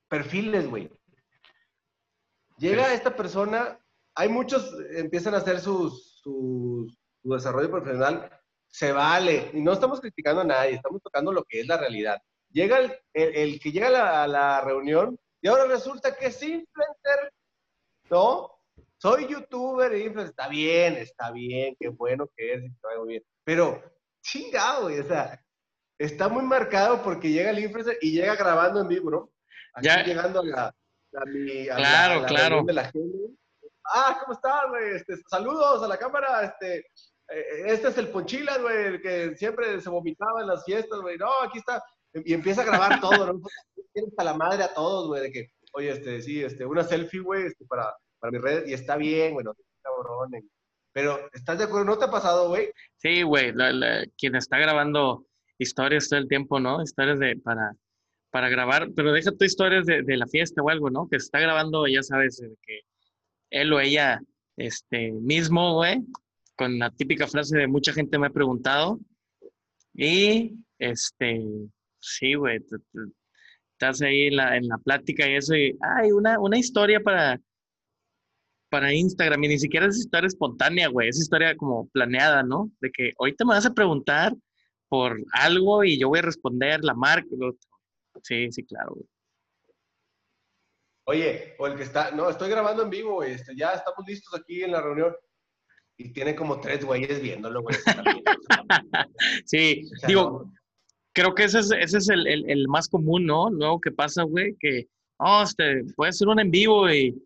perfiles, 0.07 0.71
güey. 0.71 0.89
Llega 2.57 2.95
esta 2.95 3.17
persona, 3.17 3.85
hay 4.15 4.29
muchos, 4.29 4.77
empiezan 4.91 5.35
a 5.35 5.39
hacer 5.39 5.59
sus, 5.59 6.21
sus, 6.23 6.97
su 7.21 7.35
desarrollo 7.35 7.69
profesional, 7.69 8.31
se 8.69 8.93
vale, 8.93 9.51
y 9.55 9.61
no 9.61 9.73
estamos 9.73 10.01
criticando 10.01 10.43
a 10.43 10.45
nadie, 10.45 10.75
estamos 10.75 11.03
tocando 11.03 11.33
lo 11.33 11.43
que 11.43 11.63
es 11.63 11.67
la 11.67 11.79
realidad. 11.79 12.23
Llega 12.51 12.79
el, 12.79 12.93
el, 13.13 13.35
el 13.37 13.61
que 13.61 13.71
llega 13.73 13.89
a 13.89 13.91
la, 13.91 14.23
a 14.25 14.27
la, 14.29 14.61
reunión 14.63 15.19
y 15.41 15.49
ahora 15.49 15.67
resulta 15.67 16.17
que 16.17 16.27
es 16.27 16.43
influencer, 16.43 17.33
¿no? 18.11 18.51
Soy 18.97 19.27
youtuber 19.29 19.93
e 19.93 19.99
influencer. 20.01 20.31
Está 20.31 20.49
bien, 20.49 20.95
está 20.97 21.31
bien, 21.31 21.77
qué 21.79 21.89
bueno 21.89 22.29
que 22.37 22.55
es, 22.55 22.65
está 22.65 22.89
muy 22.99 23.09
bien. 23.09 23.23
Pero 23.45 23.83
chingado, 24.23 24.85
güey. 24.85 24.99
O 25.01 25.05
sea, 25.05 25.41
está 25.99 26.29
muy 26.29 26.43
marcado 26.43 27.03
porque 27.03 27.31
llega 27.31 27.51
el 27.51 27.59
influencer 27.61 27.99
y 28.01 28.13
llega 28.13 28.35
grabando 28.35 28.81
en 28.81 28.89
vivo, 28.89 29.11
¿no? 29.11 29.31
Aquí 29.75 29.87
Ya. 29.87 30.03
llegando 30.03 30.41
a 30.41 30.45
la, 30.45 30.67
a 30.69 31.25
mi, 31.27 31.69
a 31.69 31.75
la- 31.75 31.77
Claro, 31.77 32.13
a 32.19 32.23
la 32.23 32.27
claro. 32.29 32.63
de 32.65 32.73
la 32.73 32.85
gente. 32.91 33.19
Ah, 33.85 34.19
¿cómo 34.21 34.33
estás, 34.35 34.63
güey? 34.69 34.97
Este, 34.97 35.17
saludos 35.31 35.83
a 35.83 35.89
la 35.89 35.97
cámara, 35.97 36.43
este... 36.45 36.79
eh, 37.31 37.63
Este 37.67 37.89
es 37.89 37.99
el 37.99 38.09
Ponchilas, 38.09 38.61
güey, 38.61 38.85
el 38.87 39.01
que 39.03 39.37
siempre 39.37 39.81
se 39.81 39.89
vomitaba 39.89 40.41
en 40.41 40.49
las 40.49 40.65
fiestas, 40.65 41.01
güey. 41.01 41.17
No, 41.17 41.31
aquí 41.43 41.59
está. 41.59 41.83
Y 42.15 42.33
empieza 42.35 42.63
a 42.63 42.65
grabar 42.65 43.01
todo, 43.01 43.33
¿no? 43.33 43.41
Tiene 43.93 44.09
hasta 44.09 44.25
la 44.25 44.35
madre 44.35 44.65
a 44.65 44.75
todos, 44.75 45.09
güey, 45.09 45.23
de 45.23 45.33
que, 45.33 45.51
oye, 45.73 45.91
este, 45.91 46.21
sí, 46.23 46.43
este, 46.43 46.65
una 46.65 46.85
selfie, 46.85 47.21
güey, 47.21 47.47
este, 47.47 47.65
para, 47.67 47.95
para 48.19 48.31
mi 48.31 48.39
red, 48.39 48.67
y 48.67 48.73
está 48.73 48.97
bien, 48.97 49.35
güey, 49.35 49.45
no 49.45 49.55
seas 49.55 49.67
cabrón. 49.83 50.35
eh. 50.35 50.43
Pero, 50.93 51.19
¿estás 51.33 51.59
de 51.59 51.65
acuerdo? 51.65 51.85
¿No 51.85 51.99
te 51.99 52.07
ha 52.07 52.11
pasado, 52.11 52.49
güey? 52.49 52.71
Sí, 52.97 53.23
güey, 53.23 53.53
quien 54.17 54.35
está 54.37 54.59
grabando 54.59 55.27
historias 55.59 56.09
todo 56.09 56.21
el 56.21 56.29
tiempo, 56.29 56.59
¿no? 56.61 56.83
Historias 56.83 57.19
de, 57.19 57.37
para, 57.37 57.73
para 58.31 58.49
grabar, 58.49 58.89
pero 58.95 59.13
deja 59.13 59.33
tu 59.33 59.45
historias 59.45 59.87
de, 59.87 60.03
de 60.03 60.17
la 60.17 60.27
fiesta 60.27 60.63
o 60.63 60.69
algo, 60.71 60.91
¿no? 60.91 61.09
Que 61.09 61.19
se 61.21 61.27
está 61.27 61.41
grabando, 61.41 61.87
ya 61.87 62.03
sabes, 62.03 62.43
que 62.63 62.81
él 63.51 63.73
o 63.73 63.81
ella, 63.81 64.21
este, 64.57 65.13
mismo, 65.13 65.75
güey, 65.75 66.01
con 66.57 66.79
la 66.79 66.91
típica 66.91 67.27
frase 67.27 67.57
de 67.59 67.67
mucha 67.69 67.93
gente 67.93 68.19
me 68.19 68.27
ha 68.27 68.31
preguntado. 68.31 68.99
Y, 69.95 70.57
este, 70.79 71.45
sí, 72.01 72.35
güey, 72.35 72.61
estás 73.73 74.03
ahí 74.03 74.27
en 74.27 74.37
la, 74.37 74.57
en 74.57 74.69
la 74.69 74.79
plática 74.79 75.29
y 75.29 75.37
eso, 75.37 75.55
y, 75.55 75.77
ay, 75.81 76.13
una, 76.13 76.39
una 76.39 76.59
historia 76.59 77.01
para, 77.01 77.41
para 78.71 78.93
Instagram, 78.93 79.45
y 79.45 79.49
ni 79.49 79.59
siquiera 79.59 79.87
es 79.87 79.99
historia 79.99 80.27
espontánea, 80.27 80.89
güey, 80.89 81.09
es 81.09 81.19
historia 81.19 81.57
como 81.57 81.89
planeada, 81.89 82.43
¿no? 82.43 82.71
De 82.81 82.91
que 82.91 83.13
ahorita 83.19 83.45
me 83.45 83.55
vas 83.55 83.67
a 83.67 83.75
preguntar 83.75 84.35
por 84.89 85.19
algo 85.33 85.85
y 85.85 85.99
yo 85.99 86.09
voy 86.09 86.21
a 86.21 86.23
responder 86.23 86.83
la 86.83 86.95
marca. 86.95 87.29
Sí, 88.23 88.51
sí, 88.51 88.65
claro, 88.65 88.95
güey. 88.95 89.07
Oye, 91.05 91.55
o 91.59 91.67
el 91.67 91.75
que 91.75 91.85
está, 91.85 92.11
no, 92.11 92.29
estoy 92.29 92.51
grabando 92.51 92.83
en 92.83 92.91
vivo, 92.91 93.15
güey, 93.15 93.33
este, 93.33 93.57
ya 93.57 93.73
estamos 93.73 94.07
listos 94.07 94.39
aquí 94.39 94.63
en 94.63 94.73
la 94.73 94.83
reunión. 94.83 95.15
Y 95.97 96.13
tiene 96.13 96.37
como 96.37 96.61
tres 96.61 96.85
güeyes 96.85 97.21
viéndolo, 97.21 97.63
güey. 97.63 97.77
Sí, 99.47 99.83
o 99.85 99.97
sea, 99.99 100.07
digo, 100.07 100.23
no. 100.45 100.55
Creo 101.21 101.35
que 101.35 101.45
ese 101.45 101.59
es, 101.59 101.71
ese 101.73 101.99
es 101.99 102.09
el, 102.11 102.27
el- 102.29 102.49
el 102.49 102.69
más 102.69 102.89
común, 102.89 103.27
¿no? 103.27 103.51
Luego 103.51 103.81
que 103.81 103.91
pasa, 103.91 104.23
güey, 104.23 104.55
que, 104.61 104.87
oh, 105.19 105.43
este, 105.43 105.83
puede 105.97 106.13
ser 106.13 106.29
un 106.29 106.39
en 106.39 106.51
vivo 106.51 106.89
y 106.89 107.21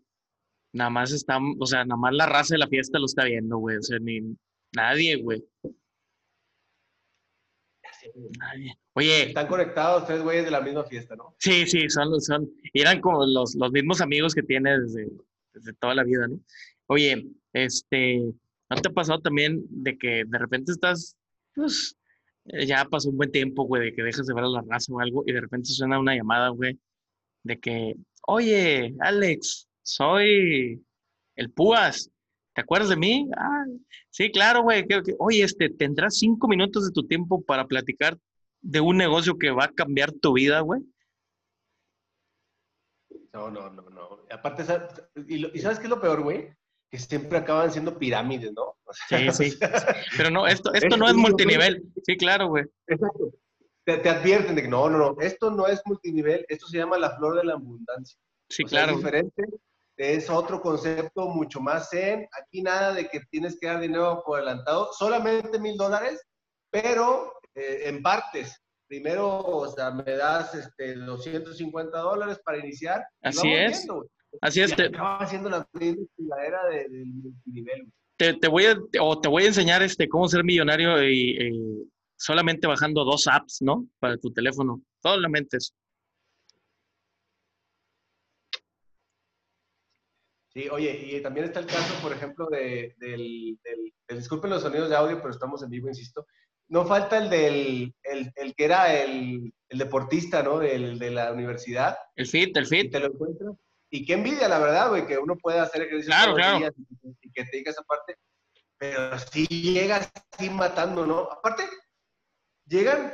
nada 0.73 0.89
más 0.89 1.11
está, 1.11 1.37
o 1.59 1.65
sea, 1.67 1.85
nada 1.85 1.99
más 1.99 2.11
la 2.13 2.25
raza 2.25 2.55
de 2.55 2.59
la 2.59 2.67
fiesta 2.67 2.97
lo 2.97 3.05
está 3.05 3.25
viendo, 3.25 3.57
güey, 3.57 3.77
o 3.77 3.81
sea, 3.83 3.99
ni 3.99 4.19
nadie, 4.75 5.17
güey, 5.17 5.43
nadie. 8.39 8.73
Oye, 8.95 9.23
Están 9.27 9.47
conectados 9.47 10.05
tres 10.07 10.21
güeyes 10.21 10.45
de 10.45 10.51
la 10.51 10.61
misma 10.61 10.83
fiesta, 10.83 11.15
¿no? 11.15 11.35
Sí, 11.39 11.65
sí, 11.67 11.89
son, 11.89 12.09
los- 12.11 12.25
son, 12.25 12.49
eran 12.73 12.99
como 12.99 13.25
los, 13.25 13.55
los 13.55 13.71
mismos 13.71 14.01
amigos 14.01 14.33
que 14.33 14.43
tiene 14.43 14.79
desde, 14.79 15.07
desde 15.53 15.73
toda 15.73 15.95
la 15.95 16.03
vida, 16.03 16.27
¿no? 16.27 16.39
Oye, 16.87 17.27
este, 17.53 18.17
¿no 18.17 18.75
te 18.81 18.89
ha 18.89 18.91
pasado 18.91 19.19
también 19.19 19.63
de 19.69 19.97
que 19.97 20.23
de 20.27 20.37
repente 20.37 20.71
estás, 20.71 21.15
pues, 21.55 21.95
ya 22.45 22.85
pasó 22.85 23.09
un 23.09 23.17
buen 23.17 23.31
tiempo, 23.31 23.63
güey, 23.63 23.83
de 23.85 23.93
que 23.93 24.03
dejas 24.03 24.25
de 24.27 24.33
ver 24.33 24.43
a 24.43 24.47
la 24.47 24.61
raza 24.67 24.91
o 24.93 24.99
algo, 24.99 25.23
y 25.25 25.31
de 25.31 25.41
repente 25.41 25.69
suena 25.69 25.99
una 25.99 26.15
llamada, 26.15 26.49
güey, 26.49 26.79
de 27.43 27.59
que, 27.59 27.95
oye, 28.27 28.93
Alex, 28.99 29.67
soy 29.81 30.83
el 31.35 31.51
Púas, 31.51 32.09
¿te 32.53 32.61
acuerdas 32.61 32.89
de 32.89 32.97
mí? 32.97 33.29
Ah, 33.37 33.65
sí, 34.09 34.31
claro, 34.31 34.61
güey, 34.63 34.85
que- 34.87 35.03
que- 35.03 35.15
oye, 35.19 35.43
este, 35.43 35.69
¿tendrás 35.69 36.17
cinco 36.17 36.47
minutos 36.47 36.85
de 36.85 36.91
tu 36.91 37.07
tiempo 37.07 37.41
para 37.43 37.65
platicar 37.67 38.17
de 38.61 38.79
un 38.81 38.97
negocio 38.97 39.37
que 39.37 39.51
va 39.51 39.65
a 39.65 39.71
cambiar 39.73 40.11
tu 40.11 40.33
vida, 40.33 40.59
güey? 40.61 40.81
No, 43.33 43.49
no, 43.49 43.69
no, 43.69 43.89
no. 43.89 44.19
Aparte, 44.31 44.63
sa- 44.63 44.87
y, 45.27 45.39
lo- 45.39 45.49
¿y 45.53 45.59
sabes 45.59 45.79
qué 45.79 45.85
es 45.85 45.89
lo 45.89 45.99
peor, 45.99 46.21
güey? 46.23 46.53
Que 46.93 46.99
siempre 46.99 47.39
acaban 47.39 47.71
siendo 47.71 47.97
pirámides, 47.97 48.53
¿no? 48.53 48.77
O 48.83 48.93
sea, 48.93 49.31
Sí, 49.31 49.49
sí. 49.49 49.57
o 49.65 49.79
sea, 49.79 49.95
Pero 50.15 50.29
no, 50.29 50.45
esto, 50.45 50.71
esto 50.75 50.93
Es 50.93 50.97
no 50.99 51.07
es 51.07 51.15
multinivel. 51.15 51.81
Sí, 52.05 52.15
claro, 52.17 52.49
güey. 52.49 52.65
Exacto. 52.85 53.31
Te, 53.83 53.97
te 53.97 54.09
advierten 54.09 54.53
de 54.55 54.61
que 54.61 54.67
no, 54.67 54.87
no, 54.91 54.99
no, 54.99 55.15
esto 55.19 55.49
no 55.49 55.65
es 55.65 55.81
multinivel, 55.85 56.45
esto 56.47 56.67
se 56.67 56.77
llama 56.77 56.99
la 56.99 57.17
flor 57.17 57.35
de 57.37 57.45
la 57.45 57.53
abundancia. 57.53 58.15
Sí, 58.47 58.63
O 58.63 58.67
sea, 58.67 58.77
claro. 58.83 58.91
Es 58.91 58.97
diferente, 58.99 59.43
es 59.97 60.29
otro 60.29 60.61
concepto 60.61 61.29
mucho 61.29 61.59
más 61.59 61.89
zen. 61.89 62.27
Aquí 62.39 62.61
nada 62.61 62.93
de 62.93 63.07
que 63.09 63.21
tienes 63.31 63.59
que 63.59 63.65
dar 63.65 63.79
dinero 63.79 64.21
por 64.23 64.37
adelantado, 64.37 64.93
solamente 64.93 65.57
mil 65.59 65.75
dólares, 65.77 66.21
pero 66.69 67.33
eh, 67.55 67.85
en 67.85 68.03
partes. 68.03 68.55
Primero, 68.87 69.39
o 69.39 69.67
sea, 69.67 69.89
me 69.89 70.03
das 70.15 70.53
este, 70.53 70.93
250 70.93 71.97
dólares 71.97 72.39
para 72.45 72.59
iniciar. 72.59 73.03
y 73.23 73.29
Así 73.29 73.37
vamos 73.49 73.71
es. 73.71 73.77
viendo. 73.79 74.05
Así 74.41 74.61
es, 74.61 74.75
te, 74.75 74.83
acaba 74.85 75.17
haciendo 75.19 75.49
la 75.49 75.67
era 76.45 76.65
de, 76.67 76.89
del 76.89 77.05
multinivel. 77.05 77.81
güey. 77.83 77.91
te, 78.17 78.33
te 78.35 78.47
voy 78.47 78.65
a, 78.65 78.77
o 79.01 79.19
te 79.21 79.29
voy 79.29 79.43
a 79.43 79.47
enseñar 79.47 79.81
este, 79.83 80.07
cómo 80.09 80.27
ser 80.27 80.43
millonario 80.43 81.03
y, 81.07 81.87
solamente 82.17 82.67
bajando 82.67 83.03
dos 83.03 83.27
apps, 83.27 83.61
¿no? 83.61 83.85
Para 83.99 84.17
tu 84.17 84.31
teléfono. 84.31 84.81
Solamente 85.01 85.57
eso. 85.57 85.73
Sí, 90.53 90.69
oye, 90.69 91.17
y 91.17 91.21
también 91.21 91.47
está 91.47 91.59
el 91.61 91.65
caso, 91.65 91.99
por 92.01 92.11
ejemplo, 92.13 92.47
de, 92.47 92.93
del, 92.97 93.57
del- 93.63 93.93
del- 94.07 94.17
disculpen 94.19 94.51
los 94.51 94.61
sonidos 94.61 94.87
de 94.89 94.95
audio, 94.95 95.17
pero 95.17 95.31
estamos 95.31 95.63
en 95.63 95.69
vivo, 95.71 95.87
insisto. 95.87 96.27
No 96.67 96.85
falta 96.85 97.17
el 97.17 97.29
del, 97.29 97.93
el, 98.03 98.31
el 98.35 98.53
que 98.55 98.65
era 98.65 98.93
el, 99.01 99.51
el 99.69 99.77
deportista, 99.79 100.43
¿no? 100.43 100.59
Del, 100.59 100.99
de 100.99 101.09
la 101.11 101.31
universidad, 101.33 101.97
El 102.15 102.27
fit, 102.27 102.55
el 102.55 102.67
fit. 102.67 102.91
te 102.91 102.99
lo 102.99 103.07
encuentras. 103.07 103.55
Y 103.95 104.03
qué 104.07 104.13
envidia, 104.13 104.47
la 104.49 104.57
verdad, 104.57 104.89
güey, 104.89 105.05
que 105.05 105.19
uno 105.19 105.35
pueda 105.37 105.61
hacer 105.61 105.83
ejercicio 105.83 106.09
Claro, 106.11 106.33
claro. 106.33 106.57
días 106.57 106.73
y, 107.21 107.31
que 107.31 107.43
te 107.45 107.57
diga 107.57 107.69
esa 107.69 107.83
parte. 107.83 108.17
Pero 108.79 109.19
sí 109.19 109.45
llega 109.45 110.01
así 110.31 110.49
matando, 110.49 111.05
¿no? 111.05 111.29
Aparte, 111.31 111.61
llegan, 112.65 113.13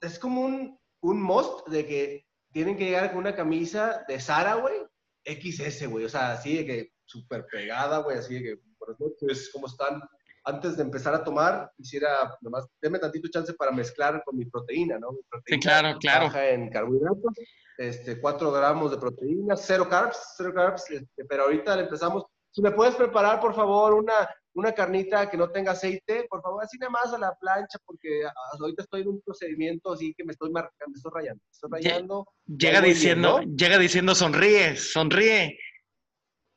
es 0.00 0.18
como 0.18 0.40
un, 0.40 0.80
un 1.02 1.22
must 1.22 1.68
de 1.68 1.86
que 1.86 2.26
tienen 2.52 2.76
que 2.76 2.86
llegar 2.86 3.10
con 3.10 3.18
una 3.18 3.36
camisa 3.36 4.04
de 4.08 4.18
Sara, 4.18 4.54
güey, 4.56 4.74
XS, 5.24 5.86
güey. 5.86 6.04
O 6.06 6.08
sea, 6.08 6.32
así 6.32 6.56
de 6.56 6.66
que 6.66 6.92
súper 7.04 7.46
pegada, 7.46 7.98
güey, 7.98 8.18
así 8.18 8.34
de 8.34 8.42
que, 8.42 8.60
buenas 8.80 8.98
noches, 8.98 9.48
¿cómo 9.52 9.68
están? 9.68 10.02
Antes 10.42 10.76
de 10.76 10.82
empezar 10.82 11.14
a 11.14 11.22
tomar, 11.22 11.70
quisiera 11.76 12.36
nomás, 12.40 12.66
denme 12.82 12.98
tantito 12.98 13.28
chance 13.28 13.54
para 13.54 13.70
mezclar 13.70 14.20
con 14.24 14.36
mi 14.36 14.46
proteína, 14.46 14.98
¿no? 14.98 15.12
Mi 15.12 15.18
Sí, 15.18 15.26
proteína 15.30 15.60
claro, 15.62 15.98
claro. 16.00 16.24
baja 16.26 16.48
en 16.48 16.68
carbohidratos, 16.68 17.32
este, 17.78 18.20
4 18.20 18.50
gramos 18.52 18.90
de 18.90 18.98
proteína, 18.98 19.56
cero 19.56 19.86
carbs, 19.88 20.34
cero 20.36 20.52
carbs, 20.54 20.90
este, 20.90 21.24
pero 21.24 21.44
ahorita 21.44 21.76
le 21.76 21.82
empezamos. 21.82 22.24
Si 22.50 22.62
me 22.62 22.70
puedes 22.70 22.94
preparar, 22.94 23.38
por 23.40 23.54
favor, 23.54 23.92
una, 23.94 24.14
una 24.54 24.72
carnita 24.72 25.28
que 25.28 25.36
no 25.36 25.50
tenga 25.50 25.72
aceite, 25.72 26.26
por 26.30 26.40
favor, 26.40 26.64
así 26.64 26.78
nada 26.78 26.88
más 26.90 27.12
a 27.12 27.18
la 27.18 27.34
plancha, 27.34 27.78
porque 27.84 28.24
ah, 28.26 28.32
ahorita 28.58 28.82
estoy 28.82 29.02
en 29.02 29.08
un 29.08 29.20
procedimiento 29.20 29.92
así 29.92 30.14
que 30.16 30.24
me 30.24 30.32
estoy 30.32 30.50
marcando, 30.50 30.86
me 30.88 30.94
estoy 30.96 31.12
rayando, 31.14 31.42
me 31.44 31.50
estoy 31.52 31.70
Ya- 31.82 31.90
rayando. 31.92 32.26
Llega 32.46 32.80
bien, 32.80 32.94
diciendo, 32.94 33.40
¿no? 33.42 33.56
llega 33.56 33.78
diciendo, 33.78 34.14
sonríe, 34.14 34.76
sonríe. 34.76 35.58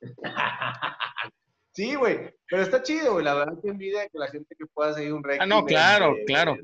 sí, 1.74 1.96
güey, 1.96 2.34
pero 2.50 2.62
está 2.64 2.82
chido, 2.82 3.14
güey, 3.14 3.26
la 3.26 3.34
verdad 3.34 3.54
que 3.62 3.70
envidia 3.70 4.08
que 4.08 4.18
la 4.18 4.28
gente 4.30 4.56
que 4.58 4.66
pueda 4.68 4.94
seguir 4.94 5.14
un 5.14 5.24
régimen. 5.24 5.50
no, 5.50 5.66
claro, 5.66 6.14
de- 6.16 6.24
claro. 6.26 6.56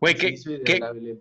Güey, 0.00 0.14
¿qué, 0.14 0.26
ejercicio 0.28 0.52
y 0.52 0.58
de 0.60 1.18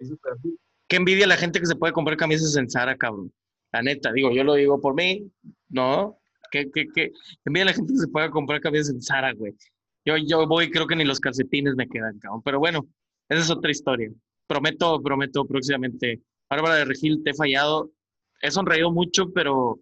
qué- 0.92 0.98
envidia 0.98 1.28
la 1.28 1.38
gente 1.38 1.60
que 1.60 1.66
se 1.66 1.76
puede 1.76 1.94
comprar 1.94 2.18
camisas 2.18 2.56
en 2.58 2.70
Zara, 2.70 2.96
cabrón. 2.98 3.32
La 3.72 3.82
neta, 3.82 4.12
digo, 4.12 4.32
yo 4.32 4.44
lo 4.44 4.56
digo 4.56 4.80
por 4.82 4.94
mí, 4.96 5.32
¿no? 5.70 6.20
¿Qué, 6.52 6.70
qué, 6.74 6.88
qué? 6.94 7.12
Envidia 7.46 7.66
la 7.66 7.74
gente 7.74 7.94
que 7.94 8.00
se 8.00 8.08
pueda 8.08 8.30
comprar 8.30 8.60
camisas 8.62 8.90
en 8.94 9.02
Zara, 9.02 9.34
güey. 9.34 9.54
Yo, 10.06 10.18
yo 10.18 10.48
voy, 10.48 10.70
creo 10.70 10.88
que 10.88 10.96
ni 10.96 11.06
los 11.06 11.20
calcetines 11.20 11.76
me 11.76 11.88
quedan, 11.88 12.20
cabrón. 12.20 12.42
Pero 12.44 12.60
bueno, 12.60 12.86
esa 13.30 13.42
es 13.42 13.50
otra 13.50 13.72
historia. 13.72 14.12
Prometo, 14.48 15.02
prometo 15.02 15.46
próximamente. 15.46 16.22
Bárbara 16.50 16.76
de 16.76 16.86
Regil, 16.86 17.24
te 17.24 17.30
he 17.32 17.34
fallado. 17.34 17.92
He 18.42 18.52
sonreído 18.52 18.92
mucho, 18.92 19.32
pero, 19.32 19.80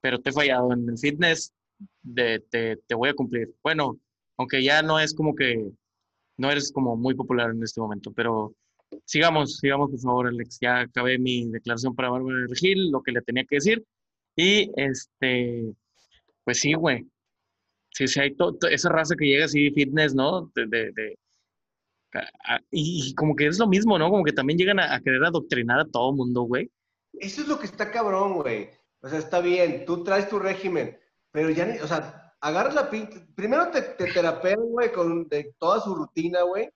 pero 0.00 0.20
te 0.20 0.30
he 0.30 0.32
fallado. 0.32 0.72
En 0.72 0.88
el 0.88 0.98
fitness 0.98 1.52
de, 2.02 2.40
te, 2.50 2.76
te 2.86 2.94
voy 2.94 3.08
a 3.08 3.14
cumplir. 3.14 3.54
Bueno, 3.62 3.98
aunque 4.36 4.62
ya 4.62 4.82
no 4.82 4.98
es 5.00 5.14
como 5.14 5.34
que, 5.34 5.70
no 6.36 6.50
eres 6.50 6.72
como 6.72 6.96
muy 6.96 7.14
popular 7.14 7.50
en 7.50 7.62
este 7.62 7.80
momento, 7.80 8.12
pero 8.12 8.54
sigamos, 9.04 9.56
sigamos 9.58 9.90
por 9.90 10.00
favor, 10.00 10.26
Alex. 10.28 10.58
Ya 10.60 10.80
acabé 10.80 11.18
mi 11.18 11.46
declaración 11.50 11.94
para 11.94 12.10
Bárbara 12.10 12.46
Regil, 12.48 12.90
lo 12.90 13.02
que 13.02 13.12
le 13.12 13.22
tenía 13.22 13.44
que 13.44 13.56
decir. 13.56 13.84
Y 14.36 14.70
este, 14.76 15.72
pues 16.44 16.60
sí, 16.60 16.74
güey. 16.74 17.06
Sí, 17.90 18.06
sí, 18.08 18.20
hay 18.20 18.34
to- 18.34 18.54
to- 18.54 18.68
esa 18.68 18.90
raza 18.90 19.14
que 19.18 19.24
llega 19.26 19.46
así, 19.46 19.70
fitness, 19.70 20.14
¿no? 20.14 20.50
De, 20.54 20.66
de- 20.66 20.92
de- 20.92 21.18
a- 22.44 22.60
y, 22.70 23.08
y 23.10 23.14
como 23.14 23.34
que 23.34 23.46
es 23.46 23.58
lo 23.58 23.66
mismo, 23.66 23.98
¿no? 23.98 24.10
Como 24.10 24.24
que 24.24 24.32
también 24.32 24.58
llegan 24.58 24.78
a, 24.80 24.94
a 24.94 25.00
querer 25.00 25.24
adoctrinar 25.24 25.80
a 25.80 25.84
todo 25.86 26.12
mundo, 26.12 26.42
güey. 26.42 26.70
Eso 27.14 27.42
es 27.42 27.48
lo 27.48 27.58
que 27.58 27.66
está 27.66 27.90
cabrón, 27.90 28.34
güey. 28.34 28.68
O 29.00 29.08
sea, 29.08 29.18
está 29.18 29.40
bien, 29.40 29.84
tú 29.86 30.02
traes 30.04 30.28
tu 30.28 30.38
régimen, 30.38 30.98
pero 31.30 31.50
ya 31.50 31.64
ni, 31.66 31.78
o 31.78 31.86
sea, 31.86 32.34
agarras 32.40 32.74
la 32.74 32.90
pinche. 32.90 33.20
Primero 33.34 33.70
te, 33.70 33.82
te 33.82 34.12
terapean, 34.12 34.60
güey, 34.60 34.92
con 34.92 35.28
de 35.28 35.54
toda 35.58 35.80
su 35.80 35.94
rutina, 35.94 36.42
güey. 36.42 36.68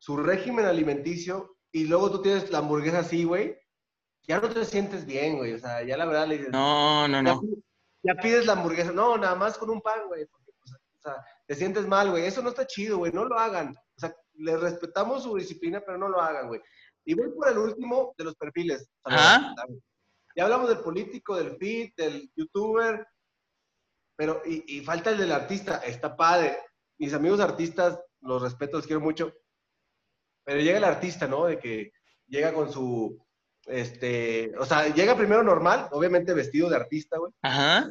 Su 0.00 0.16
régimen 0.16 0.64
alimenticio 0.64 1.56
y 1.70 1.84
luego 1.84 2.10
tú 2.10 2.22
tienes 2.22 2.50
la 2.50 2.58
hamburguesa 2.58 3.00
así, 3.00 3.22
güey, 3.22 3.56
ya 4.26 4.40
no 4.40 4.48
te 4.48 4.64
sientes 4.64 5.06
bien, 5.06 5.36
güey. 5.38 5.54
O 5.54 5.58
sea, 5.58 5.82
ya 5.82 5.96
la 5.96 6.06
verdad 6.06 6.26
le 6.26 6.38
dices. 6.38 6.52
No, 6.52 7.06
no, 7.08 7.22
no. 7.22 7.42
Ya, 8.02 8.14
pides 8.14 8.46
la 8.46 8.54
hamburguesa. 8.54 8.92
No, 8.92 9.16
nada 9.18 9.34
más 9.34 9.58
con 9.58 9.70
un 9.70 9.80
pan, 9.80 10.06
güey. 10.08 10.26
Porque, 10.26 10.52
pues, 10.58 10.72
o 10.72 11.00
sea, 11.02 11.16
te 11.46 11.54
sientes 11.54 11.86
mal, 11.86 12.10
güey. 12.10 12.24
Eso 12.24 12.42
no 12.42 12.50
está 12.50 12.66
chido, 12.66 12.98
güey. 12.98 13.12
No 13.12 13.24
lo 13.24 13.38
hagan. 13.38 13.74
O 13.96 14.00
sea, 14.00 14.14
les 14.34 14.60
respetamos 14.60 15.24
su 15.24 15.36
disciplina, 15.36 15.82
pero 15.84 15.98
no 15.98 16.08
lo 16.08 16.20
hagan, 16.20 16.48
güey. 16.48 16.60
Y 17.04 17.14
voy 17.14 17.30
por 17.30 17.48
el 17.48 17.58
último 17.58 18.14
de 18.16 18.24
los 18.24 18.36
perfiles. 18.36 18.88
Ya 19.06 20.44
hablamos 20.44 20.68
del 20.68 20.78
político, 20.78 21.34
del 21.34 21.56
feed, 21.56 21.90
del 21.96 22.30
youtuber, 22.36 23.04
pero 24.16 24.42
y, 24.46 24.76
y, 24.76 24.84
falta 24.84 25.10
el 25.10 25.18
del 25.18 25.32
artista. 25.32 25.78
Está 25.78 26.16
padre. 26.16 26.56
Mis 26.98 27.14
amigos 27.14 27.40
artistas, 27.40 27.98
los 28.20 28.42
respeto, 28.42 28.76
los 28.76 28.86
quiero 28.86 29.00
mucho. 29.00 29.32
Pero 30.44 30.60
llega 30.60 30.78
el 30.78 30.84
artista, 30.84 31.26
¿no? 31.26 31.46
De 31.46 31.58
que 31.58 31.92
llega 32.26 32.52
con 32.52 32.72
su 32.72 33.18
este, 33.66 34.52
o 34.58 34.64
sea, 34.64 34.88
llega 34.88 35.16
primero 35.16 35.42
normal, 35.42 35.88
obviamente 35.92 36.34
vestido 36.34 36.68
de 36.68 36.76
artista, 36.76 37.18
güey. 37.18 37.32
Ajá. 37.42 37.88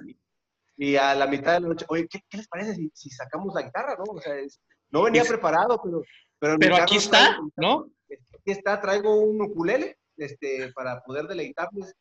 Y, 0.77 0.95
a 0.95 1.13
la 1.13 1.27
mitad 1.27 1.53
de 1.53 1.59
la 1.61 1.67
noche, 1.67 1.85
oye, 1.89 2.07
¿qué, 2.07 2.21
les 2.31 2.47
parece 2.47 2.75
si, 2.93 3.09
sacamos 3.09 3.53
la 3.53 3.63
guitarra, 3.63 3.95
no? 3.97 4.13
O 4.13 4.21
sea, 4.21 4.33
no 4.91 5.03
venía 5.03 5.23
preparado, 5.23 5.81
pero... 5.83 6.01
Pero, 6.39 6.57
pero 6.57 6.75
aquí 6.77 6.95
está, 6.95 7.37
¿no? 7.57 7.89
Aquí 8.09 8.51
está, 8.51 8.79
traigo 8.79 9.19
un 9.19 9.41
ukulele, 9.41 9.97
este, 10.15 10.71
para 10.73 11.01
poder 11.01 11.27
deleitarles. 11.27 11.93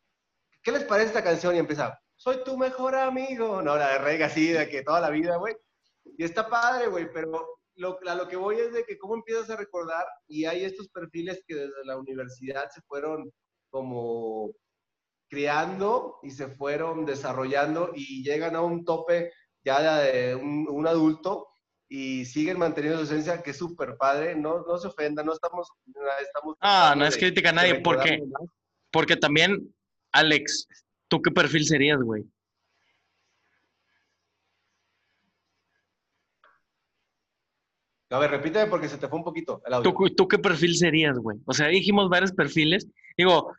¿Qué 0.63 0.71
les 0.71 0.85
parece 0.85 1.09
esta 1.09 1.25
canción? 1.25 1.57
Y 1.57 1.59
empieza, 1.59 1.99
soy 2.15 2.45
tu 2.45 2.57
mejor 2.57 2.95
amigo. 2.95 3.61
No, 3.63 3.77
la 3.77 3.95
de 3.95 3.99
rega 3.99 4.27
así, 4.27 4.49
de 4.49 4.69
que 4.69 4.83
toda 4.83 5.01
la 5.01 5.11
vida, 5.11 5.37
güey. 5.39 5.57
Y 6.17 6.23
está 6.23 6.49
padre, 6.49 6.87
güey, 6.87 7.13
pero 7.13 7.58
lo, 7.79 7.99
a 8.07 8.15
lo 8.15 8.29
que 8.29 8.37
voy 8.37 8.57
es 8.57 8.73
de 8.73 8.85
que 8.85 8.99
cómo 8.99 9.15
empiezas 9.15 9.49
a 9.51 9.57
recordar 9.57 10.05
y 10.27 10.45
hay 10.45 10.65
estos 10.65 10.89
perfiles 10.89 11.43
que 11.47 11.55
desde 11.55 11.85
la 11.85 11.97
universidad 11.97 12.69
se 12.71 12.83
fueron 12.83 13.33
como 13.71 14.53
criando 15.29 16.19
y 16.23 16.31
se 16.31 16.49
fueron 16.49 17.05
desarrollando 17.05 17.93
y 17.95 18.23
llegan 18.23 18.57
a 18.57 18.63
un 18.63 18.85
tope 18.85 19.33
ya 19.65 19.99
de 19.99 20.35
un, 20.35 20.87
adulto 20.87 21.49
y 21.89 22.25
siguen 22.25 22.59
manteniendo 22.59 22.99
su 22.99 23.05
esencia, 23.05 23.43
que 23.43 23.51
es 23.51 23.57
súper 23.57 23.97
padre. 23.97 24.35
No, 24.35 24.65
no 24.67 24.79
se 24.79 24.89
ofenda, 24.89 25.23
no 25.23 25.33
estamos... 25.33 25.69
estamos 26.23 26.57
ah, 26.61 26.95
no 26.97 27.05
es 27.05 27.17
crítica 27.17 27.51
a 27.51 27.53
nadie, 27.53 27.81
porque, 27.81 28.23
porque 28.91 29.17
también, 29.17 29.75
Alex, 30.13 30.67
¿tú 31.09 31.21
qué 31.21 31.31
perfil 31.31 31.67
serías, 31.67 32.01
güey? 32.01 32.25
A 38.11 38.19
ver, 38.19 38.31
repíteme 38.31 38.71
porque 38.71 38.89
se 38.89 38.97
te 38.97 39.09
fue 39.09 39.19
un 39.19 39.25
poquito 39.25 39.61
el 39.67 39.75
audio. 39.75 39.93
¿Tú, 39.93 40.15
¿Tú, 40.15 40.29
qué 40.29 40.39
perfil 40.39 40.77
serías, 40.77 41.19
güey? 41.19 41.39
O 41.45 41.53
sea, 41.53 41.69
dijimos 41.69 42.09
varios 42.09 42.33
perfiles. 42.33 42.89
Digo... 43.17 43.55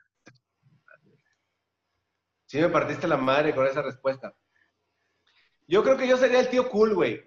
Sí 2.48 2.58
me 2.58 2.70
partiste 2.70 3.08
la 3.08 3.18
madre 3.18 3.54
con 3.54 3.68
esa 3.68 3.84
respuesta. 3.84 4.36
Yo 5.68 5.84
creo 5.84 5.98
que 5.98 6.08
yo 6.08 6.18
sería 6.18 6.40
el 6.40 6.50
tío 6.50 6.68
cool, 6.70 6.96
güey. 6.96 7.24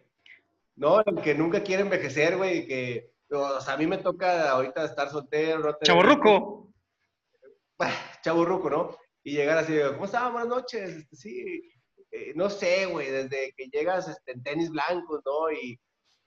¿No? 0.75 1.01
El 1.01 1.23
que 1.23 1.35
nunca 1.35 1.63
quiere 1.63 1.83
envejecer, 1.83 2.37
güey. 2.37 2.67
Que, 2.67 3.13
o 3.31 3.61
sea, 3.61 3.75
a 3.75 3.77
mí 3.77 3.87
me 3.87 3.99
toca 3.99 4.51
ahorita 4.51 4.85
estar 4.85 5.09
soltero. 5.11 5.61
No 5.61 5.79
Chaburruco. 5.81 6.73
Chaburruco, 8.23 8.69
¿no? 8.69 8.97
Y 9.23 9.35
llegar 9.35 9.59
así, 9.59 9.75
¿cómo 9.93 10.07
estás? 10.07 10.33
Buenas 10.33 10.49
noches. 10.49 10.91
Este, 10.91 11.17
sí, 11.17 11.73
eh, 12.11 12.33
no 12.35 12.51
sé, 12.51 12.87
güey, 12.87 13.09
desde 13.09 13.55
que 13.57 13.69
llegas 13.69 14.09
este, 14.09 14.33
en 14.33 14.43
tenis 14.43 14.71
blancos, 14.71 15.21
¿no? 15.25 15.53
Y, 15.53 15.79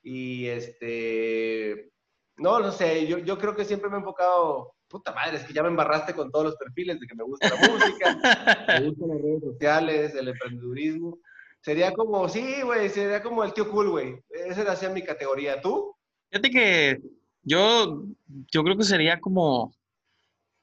y 0.06 0.46
este, 0.46 1.90
no, 2.38 2.60
no 2.60 2.72
sé, 2.72 3.08
yo, 3.08 3.18
yo 3.18 3.40
creo 3.40 3.56
que 3.56 3.66
siempre 3.66 3.90
me 3.90 3.96
he 3.96 4.00
enfocado, 4.00 4.76
puta 4.88 5.12
madre, 5.12 5.38
es 5.38 5.46
que 5.46 5.54
ya 5.54 5.64
me 5.64 5.70
embarraste 5.70 6.14
con 6.14 6.32
todos 6.32 6.46
los 6.46 6.56
perfiles 6.58 7.00
de 7.00 7.08
que 7.08 7.16
me 7.16 7.24
gusta 7.24 7.50
la 7.50 7.56
música, 7.56 8.16
me 8.80 8.88
gustan 8.88 9.10
las 9.10 9.22
redes 9.22 9.44
sociales, 9.44 10.14
el 10.14 10.28
emprendedurismo. 10.28 11.18
Sería 11.60 11.92
como, 11.92 12.30
sí, 12.30 12.62
güey, 12.64 12.88
sería 12.90 13.24
como 13.24 13.44
el 13.44 13.54
tío 13.54 13.68
cool, 13.72 13.90
güey. 13.90 14.20
Esa 14.30 14.62
era 14.62 14.94
mi 14.94 15.02
categoría. 15.02 15.60
¿Tú? 15.60 15.96
Fíjate 16.30 16.52
que 16.52 17.02
yo, 17.42 18.04
yo 18.52 18.64
creo 18.64 18.78
que 18.78 18.84
sería 18.84 19.20
como, 19.20 19.74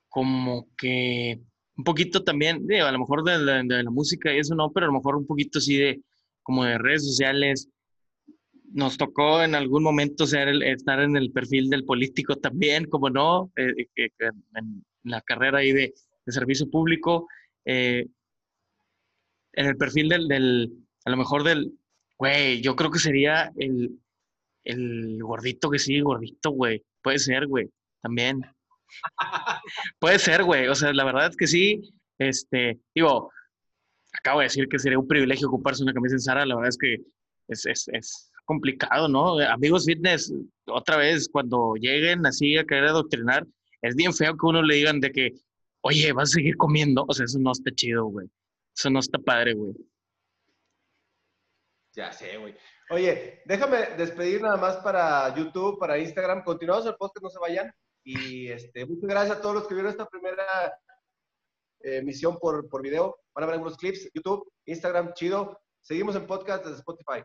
como 0.09 0.69
que 0.79 1.41
un 1.77 1.83
poquito 1.83 2.23
también, 2.23 2.65
a 2.81 2.93
lo 2.93 2.99
mejor 3.01 3.25
de 3.25 3.39
la, 3.39 3.61
de 3.65 3.83
la 3.83 3.91
música 3.91 4.33
y 4.33 4.39
eso 4.39 4.55
no, 4.55 4.71
pero 4.71 4.87
a 4.87 4.91
lo 4.91 4.99
mejor 4.99 5.17
un 5.17 5.27
poquito 5.27 5.59
así 5.59 5.77
de, 5.77 6.01
como 6.45 6.65
de 6.65 6.79
redes 6.79 7.05
sociales, 7.05 7.69
nos 8.75 8.97
tocó 8.97 9.43
en 9.43 9.55
algún 9.55 9.83
momento 9.83 10.27
ser 10.27 10.49
estar 10.63 11.01
en 11.01 11.17
el 11.17 11.31
perfil 11.31 11.69
del 11.69 11.85
político 11.85 12.37
también, 12.37 12.87
como 12.87 13.11
no, 13.11 13.53
eh, 13.57 13.89
en 13.97 14.85
la 15.05 15.21
carrera 15.21 15.59
ahí 15.59 15.73
de, 15.73 15.93
servicio 16.27 16.71
público, 16.71 17.29
eh, 17.65 18.07
en 19.55 19.67
el 19.67 19.77
perfil 19.77 20.09
del, 20.09 20.73
a 21.05 21.11
lo 21.11 21.17
mejor 21.17 21.43
del, 21.45 21.73
güey, 22.17 22.61
yo 22.63 22.77
creo 22.77 22.91
que 22.91 22.99
sería 22.99 23.53
el, 23.57 23.99
el 24.65 25.19
gordito 25.21 25.71
que 25.71 25.79
sí, 25.79 26.01
gordito, 26.01 26.51
güey, 26.51 26.83
puede 27.03 27.19
ser, 27.19 27.47
güey, 27.47 27.69
también. 28.01 28.41
puede 29.99 30.19
ser, 30.19 30.45
güey, 30.45 30.69
o 30.69 30.75
sea, 30.75 30.93
la 30.93 31.05
verdad 31.05 31.29
es 31.29 31.37
que 31.37 31.47
sí, 31.47 31.83
este, 32.19 32.79
digo, 32.95 33.31
acabo 34.13 34.41
de 34.41 34.47
decir 34.47 34.69
que 34.69 34.79
sería 34.79 34.99
un 34.99 35.09
privilegio 35.09 35.49
ocuparse 35.49 35.83
una 35.83 35.93
camisa 35.93 36.15
en 36.15 36.21
Sara, 36.21 36.47
la 36.47 36.55
verdad 36.55 36.69
es 36.69 36.79
que 36.79 36.97
es, 37.49 37.67
es, 37.67 37.89
es 37.93 38.32
complicado, 38.45 39.09
¿no? 39.09 39.39
Amigos 39.41 39.87
fitness, 39.87 40.33
otra 40.67 40.97
vez, 40.97 41.29
cuando 41.29 41.75
lleguen 41.75 42.27
así 42.27 42.57
a 42.57 42.65
querer 42.65 42.87
adoctrinar, 42.87 43.47
es 43.83 43.97
bien 43.97 44.13
feo 44.13 44.33
que 44.37 44.47
uno 44.47 44.63
le 44.63 44.77
digan 44.77 45.01
de 45.01 45.11
que, 45.11 45.33
oye, 45.81 46.13
vas 46.13 46.31
a 46.31 46.35
seguir 46.35 46.57
comiendo. 46.57 47.05
O 47.07 47.13
sea, 47.13 47.25
eso 47.25 47.39
no 47.39 47.53
está 47.53 47.71
chido, 47.75 48.07
güey. 48.07 48.29
Eso 48.77 48.91
no 48.91 49.01
está 49.01 49.19
padre, 49.19 49.55
güey. 49.55 49.75
Ya 51.95 52.13
sé, 52.13 52.37
güey. 52.39 52.55
Oye, 52.91 53.43
déjame 53.45 53.97
despedir 53.97 54.41
nada 54.41 54.57
más 54.57 54.77
para 54.79 55.35
YouTube, 55.35 55.79
para 55.79 55.99
Instagram. 55.99 56.45
Continuamos 56.45 56.87
el 56.87 56.95
podcast, 56.95 57.23
no 57.23 57.31
se 57.31 57.39
vayan. 57.39 57.73
Y 58.05 58.49
este, 58.49 58.87
muchas 58.87 59.09
gracias 59.09 59.39
a 59.39 59.41
todos 59.41 59.55
los 59.55 59.69
que 59.69 59.75
vieron 59.75 59.91
esta 59.91 60.07
primera 60.07 60.45
emisión 61.81 62.39
por, 62.39 62.69
por 62.69 62.83
video. 62.83 63.17
Van 63.35 63.45
a 63.45 63.47
ver 63.47 63.55
algunos 63.55 63.77
clips, 63.77 64.09
YouTube, 64.15 64.51
Instagram, 64.67 65.13
chido. 65.15 65.61
Seguimos 65.81 66.15
en 66.17 66.27
podcast 66.27 66.65
de 66.65 66.75
Spotify. 66.75 67.23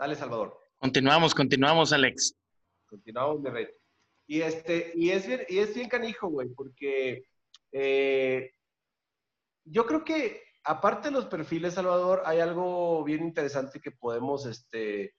Dale, 0.00 0.16
Salvador. 0.16 0.58
Continuamos, 0.78 1.34
continuamos, 1.34 1.92
Alex. 1.92 2.34
Continuamos, 2.86 3.42
mi 3.42 3.50
rey. 3.50 3.68
Y, 4.26 4.40
este, 4.40 4.92
y, 4.94 5.10
es, 5.10 5.26
bien, 5.26 5.42
y 5.46 5.58
es 5.58 5.74
bien 5.74 5.90
canijo, 5.90 6.28
güey, 6.28 6.48
porque 6.48 7.24
eh, 7.70 8.50
yo 9.62 9.84
creo 9.84 10.02
que 10.02 10.42
aparte 10.64 11.08
de 11.08 11.12
los 11.12 11.26
perfiles, 11.26 11.74
Salvador, 11.74 12.22
hay 12.24 12.40
algo 12.40 13.04
bien 13.04 13.22
interesante 13.22 13.78
que 13.78 13.90
podemos 13.90 14.46
este, 14.46 15.14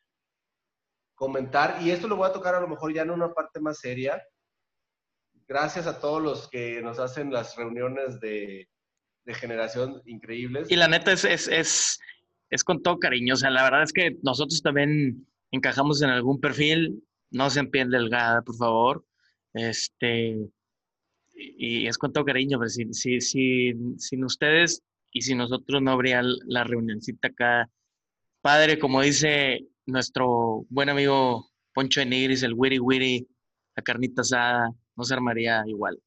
comentar, 1.13 1.77
y 1.83 1.91
esto 1.91 2.07
lo 2.07 2.15
voy 2.15 2.27
a 2.27 2.33
tocar 2.33 2.55
a 2.55 2.59
lo 2.59 2.67
mejor 2.67 2.91
ya 2.91 3.03
en 3.03 3.11
una 3.11 3.31
parte 3.31 3.59
más 3.59 3.77
seria. 3.77 4.19
Gracias 5.47 5.85
a 5.85 5.99
todos 5.99 6.23
los 6.23 6.49
que 6.49 6.81
nos 6.81 6.97
hacen 6.97 7.31
las 7.31 7.55
reuniones 7.55 8.19
de, 8.19 8.67
generación 9.27 10.01
increíbles. 10.05 10.71
Y 10.71 10.75
la 10.75 10.87
neta 10.87 11.11
es, 11.11 11.23
es 11.23 11.47
es 11.47 11.99
con 12.63 12.81
todo 12.83 12.99
cariño. 12.99 13.33
O 13.33 13.37
sea, 13.37 13.49
la 13.49 13.63
verdad 13.63 13.83
es 13.83 13.93
que 13.93 14.17
nosotros 14.21 14.61
también 14.61 15.27
encajamos 15.51 16.01
en 16.01 16.09
algún 16.09 16.39
perfil. 16.39 17.03
No 17.31 17.49
se 17.49 17.63
piel 17.63 17.89
delgada, 17.89 18.41
por 18.41 18.55
favor. 18.55 19.05
Este, 19.53 20.37
y 21.33 21.87
es 21.87 21.97
con 21.97 22.13
todo 22.13 22.25
cariño, 22.25 22.59
pero 22.59 22.69
si, 22.69 22.93
si, 22.93 23.21
si, 23.21 23.73
sin 23.97 24.23
ustedes 24.23 24.83
y 25.11 25.21
sin 25.21 25.37
nosotros 25.37 25.81
no 25.81 25.91
habría 25.91 26.21
la 26.45 26.63
reunioncita 26.63 27.29
acá. 27.29 27.69
Padre, 28.41 28.79
como 28.79 29.01
dice 29.01 29.67
nuestro 29.85 30.65
buen 30.69 30.89
amigo 30.89 31.51
Poncho 31.73 32.01
de 32.01 32.25
el 32.25 32.53
wiri 32.53 32.79
wiri, 32.79 33.27
la 33.75 33.83
carnita 33.83 34.21
asada, 34.21 34.71
no 34.95 35.03
se 35.03 35.13
armaría 35.13 35.63
igual. 35.67 36.01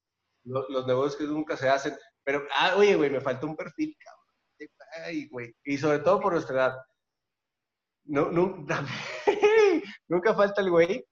Los, 0.45 0.69
los 0.69 0.87
negocios 0.87 1.17
que 1.17 1.25
nunca 1.25 1.57
se 1.57 1.69
hacen. 1.69 1.95
Pero, 2.23 2.43
ah, 2.55 2.75
oye, 2.77 2.97
güey, 2.97 3.11
me 3.11 3.21
faltó 3.21 3.47
un 3.47 3.57
perfil, 3.57 3.97
cabrón. 3.99 4.14
Y 5.65 5.79
sobre 5.79 5.99
todo 6.01 6.21
por 6.21 6.33
nuestra 6.33 6.55
edad. 6.55 6.77
No, 8.05 8.31
nunca 10.09 10.35
falta 10.35 10.61
el 10.61 10.71
güey 10.71 11.07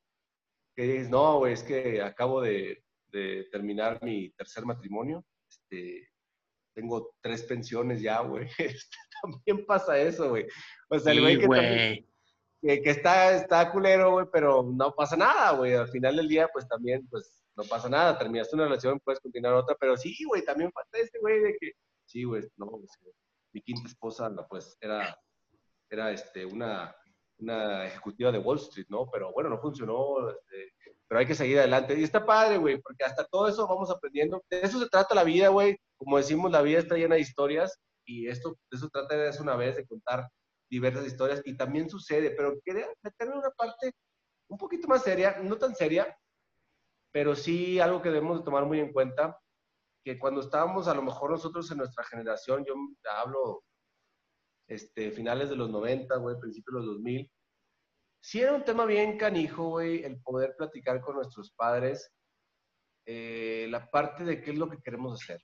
que 0.75 0.83
dices, 0.83 1.11
no, 1.11 1.39
güey, 1.39 1.55
es 1.55 1.63
que 1.63 2.03
acabo 2.03 2.41
de, 2.41 2.83
terminar 3.51 4.03
mi 4.03 4.31
tercer 4.31 4.65
matrimonio. 4.65 5.25
Este, 5.49 6.09
tengo 6.75 7.15
tres 7.21 7.43
pensiones 7.43 8.01
ya, 8.01 8.21
güey. 8.21 8.49
Este, 8.59 8.97
también 9.23 9.67
pasa 9.67 9.99
eso, 9.99 10.31
güey. 10.31 10.47
O 10.89 10.99
sea, 10.99 11.13
el 11.13 11.21
güey 11.21 11.39
que, 11.39 12.83
que, 12.83 12.91
está, 12.91 13.37
está 13.37 13.71
culero, 13.71 14.13
güey, 14.13 14.27
pero 14.33 14.63
no 14.63 14.95
pasa 14.95 15.17
nada, 15.17 15.53
güey. 15.53 15.75
Al 15.75 15.89
final 15.89 16.17
del 16.17 16.29
día, 16.29 16.49
pues 16.53 16.67
también, 16.67 17.07
pues 17.09 17.43
no 17.57 17.65
pasa 17.65 17.89
nada. 17.89 18.19
Terminaste 18.19 18.57
una 18.57 18.65
relación, 18.65 19.01
puedes 19.01 19.21
continuar 19.21 19.55
otra, 19.55 19.77
pero 19.79 19.97
sí, 19.97 20.17
güey, 20.25 20.45
también 20.45 20.73
falta 20.73 20.99
ese 20.99 21.19
güey 21.19 21.41
de 21.41 21.57
que, 21.61 21.73
sí, 22.07 22.25
güey, 22.25 22.43
no, 22.57 22.71
mi 23.53 23.61
quinta 23.63 23.89
esposa, 23.89 24.31
pues 24.49 24.77
era, 24.81 25.17
era 25.91 26.11
este, 26.11 26.45
una, 26.45 26.95
una 27.39 27.87
ejecutiva 27.87 28.33
de 28.33 28.39
Wall 28.39 28.59
Street, 28.59 28.87
¿no? 28.89 29.09
Pero 29.11 29.33
bueno, 29.33 29.51
no 29.51 29.61
funcionó, 29.61 30.31
este, 30.31 30.73
pero 31.07 31.21
hay 31.21 31.27
que 31.27 31.35
seguir 31.35 31.59
adelante. 31.59 31.99
Y 31.99 32.05
está 32.05 32.25
padre, 32.25 32.57
güey, 32.59 32.81
porque 32.81 33.05
hasta 33.05 33.25
todo 33.25 33.49
eso 33.49 33.67
vamos 33.67 33.91
aprendiendo. 33.91 34.43
De 34.49 34.61
eso 34.61 34.79
se 34.79 34.89
trata 34.89 35.15
la 35.15 35.25
vida, 35.25 35.49
güey. 35.49 35.77
Como 35.97 36.17
decimos, 36.17 36.51
la 36.51 36.63
vida 36.63 36.79
está 36.79 36.97
llena 36.97 37.17
de 37.17 37.21
historias 37.21 37.79
y 38.07 38.29
esto, 38.29 38.57
de 38.71 38.77
eso 38.77 38.89
trata 38.89 39.17
de 39.17 39.41
una 39.41 39.57
vez, 39.57 39.77
de 39.77 39.87
contar 39.87 40.29
diversas 40.71 41.07
historias 41.07 41.43
y 41.45 41.57
también 41.57 41.91
sucede, 41.91 42.31
pero 42.31 42.59
quería 42.65 42.87
meterme 43.03 43.37
una 43.37 43.51
parte 43.51 43.93
un 44.49 44.57
poquito 44.57 44.89
más 44.89 45.03
seria, 45.03 45.39
no 45.43 45.59
tan 45.59 45.75
seria, 45.75 46.17
pero 47.13 47.35
sí 47.35 47.79
algo 47.79 48.01
que 48.01 48.11
debemos 48.11 48.39
de 48.39 48.45
tomar 48.45 48.65
muy 48.65 48.81
en 48.81 48.93
cuenta, 48.93 49.39
que 50.05 50.19
cuando 50.19 50.41
estábamos 50.41 50.89
a 50.89 50.95
lo 50.95 51.03
mejor 51.03 51.31
nosotros 51.31 51.71
en 51.71 51.79
nuestra 51.79 52.05
generación, 52.05 52.65
yo 52.65 52.75
hablo 53.11 53.65
este, 54.69 55.11
finales 55.11 55.51
de 55.51 55.57
los 55.57 55.71
90, 55.71 56.17
güey, 56.17 56.39
principios 56.39 56.75
de 56.75 56.87
los 56.87 56.97
2000, 56.97 57.31
sí 58.21 58.41
era 58.41 58.55
un 58.55 58.65
tema 58.65 58.85
bien 58.85 59.19
canijo, 59.19 59.69
güey, 59.71 60.05
el 60.05 60.21
poder 60.21 60.55
platicar 60.57 61.01
con 61.01 61.17
nuestros 61.17 61.53
padres 61.53 62.13
eh, 63.05 63.67
la 63.69 63.91
parte 63.91 64.25
de 64.25 64.41
qué 64.41 64.53
es 64.53 64.59
lo 64.59 64.71
que 64.71 64.81
queremos 64.81 65.21
hacer. 65.21 65.41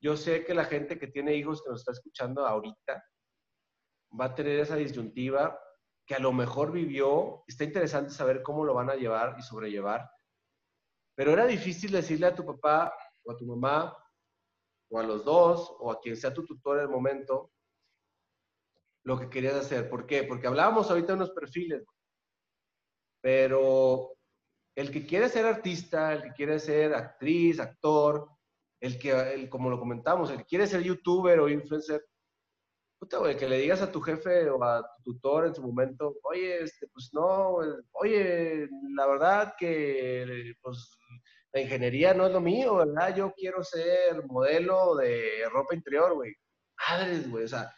Yo 0.00 0.16
sé 0.16 0.44
que 0.44 0.54
la 0.54 0.64
gente 0.64 0.98
que 0.98 1.08
tiene 1.08 1.34
hijos 1.34 1.62
que 1.62 1.70
nos 1.70 1.80
está 1.80 1.92
escuchando 1.92 2.46
ahorita 2.46 3.04
va 4.18 4.26
a 4.26 4.34
tener 4.34 4.60
esa 4.60 4.76
disyuntiva 4.76 5.58
que 6.06 6.14
a 6.14 6.18
lo 6.18 6.32
mejor 6.32 6.72
vivió. 6.72 7.44
Está 7.46 7.64
interesante 7.64 8.10
saber 8.10 8.42
cómo 8.42 8.64
lo 8.64 8.74
van 8.74 8.90
a 8.90 8.94
llevar 8.94 9.36
y 9.38 9.42
sobrellevar. 9.42 10.08
Pero 11.14 11.32
era 11.32 11.46
difícil 11.46 11.92
decirle 11.92 12.26
a 12.26 12.34
tu 12.34 12.44
papá 12.44 12.94
o 13.24 13.32
a 13.32 13.36
tu 13.36 13.46
mamá 13.46 13.96
o 14.90 14.98
a 14.98 15.02
los 15.02 15.24
dos 15.24 15.74
o 15.78 15.90
a 15.90 16.00
quien 16.00 16.16
sea 16.16 16.34
tu 16.34 16.44
tutor 16.44 16.78
en 16.78 16.84
el 16.84 16.90
momento 16.90 17.50
lo 19.04 19.18
que 19.18 19.28
querías 19.28 19.54
hacer. 19.54 19.88
¿Por 19.88 20.06
qué? 20.06 20.24
Porque 20.24 20.46
hablábamos 20.46 20.90
ahorita 20.90 21.08
de 21.08 21.14
unos 21.14 21.30
perfiles, 21.30 21.84
pero 23.20 24.12
el 24.76 24.90
que 24.90 25.06
quiere 25.06 25.28
ser 25.28 25.46
artista, 25.46 26.12
el 26.12 26.22
que 26.22 26.32
quiere 26.32 26.58
ser 26.58 26.94
actriz, 26.94 27.58
actor, 27.60 28.28
el 28.80 28.98
que, 28.98 29.10
el, 29.10 29.48
como 29.48 29.70
lo 29.70 29.78
comentamos, 29.78 30.30
el 30.30 30.38
que 30.38 30.44
quiere 30.44 30.66
ser 30.66 30.82
youtuber 30.82 31.40
o 31.40 31.48
influencer, 31.48 32.04
puta, 32.98 33.18
güey, 33.18 33.36
que 33.36 33.48
le 33.48 33.58
digas 33.58 33.82
a 33.82 33.90
tu 33.90 34.00
jefe 34.00 34.48
o 34.48 34.62
a 34.62 34.82
tu 34.96 35.12
tutor 35.12 35.46
en 35.46 35.54
su 35.54 35.62
momento, 35.62 36.16
oye, 36.22 36.62
este, 36.62 36.88
pues 36.88 37.10
no, 37.12 37.58
oye, 37.92 38.68
la 38.94 39.06
verdad 39.06 39.54
que, 39.58 40.54
pues, 40.60 40.96
la 41.52 41.60
ingeniería 41.60 42.14
no 42.14 42.26
es 42.26 42.32
lo 42.32 42.40
mío, 42.40 42.76
¿verdad? 42.76 43.14
Yo 43.14 43.32
quiero 43.36 43.62
ser 43.62 44.24
modelo 44.26 44.96
de 44.96 45.48
ropa 45.50 45.74
interior, 45.74 46.14
güey. 46.14 46.34
Madres, 46.88 47.30
güey, 47.30 47.44
o 47.44 47.48
sea, 47.48 47.72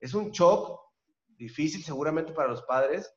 es 0.00 0.12
un 0.14 0.30
shock 0.30 0.80
difícil 1.28 1.82
seguramente 1.82 2.32
para 2.32 2.48
los 2.48 2.62
padres, 2.62 3.12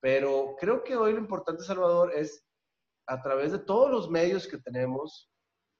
pero 0.00 0.56
creo 0.58 0.82
que 0.82 0.96
hoy 0.96 1.12
lo 1.12 1.18
importante, 1.18 1.62
Salvador, 1.62 2.12
es 2.14 2.44
a 3.06 3.20
través 3.20 3.52
de 3.52 3.58
todos 3.58 3.90
los 3.90 4.08
medios 4.08 4.46
que 4.46 4.58
tenemos, 4.58 5.30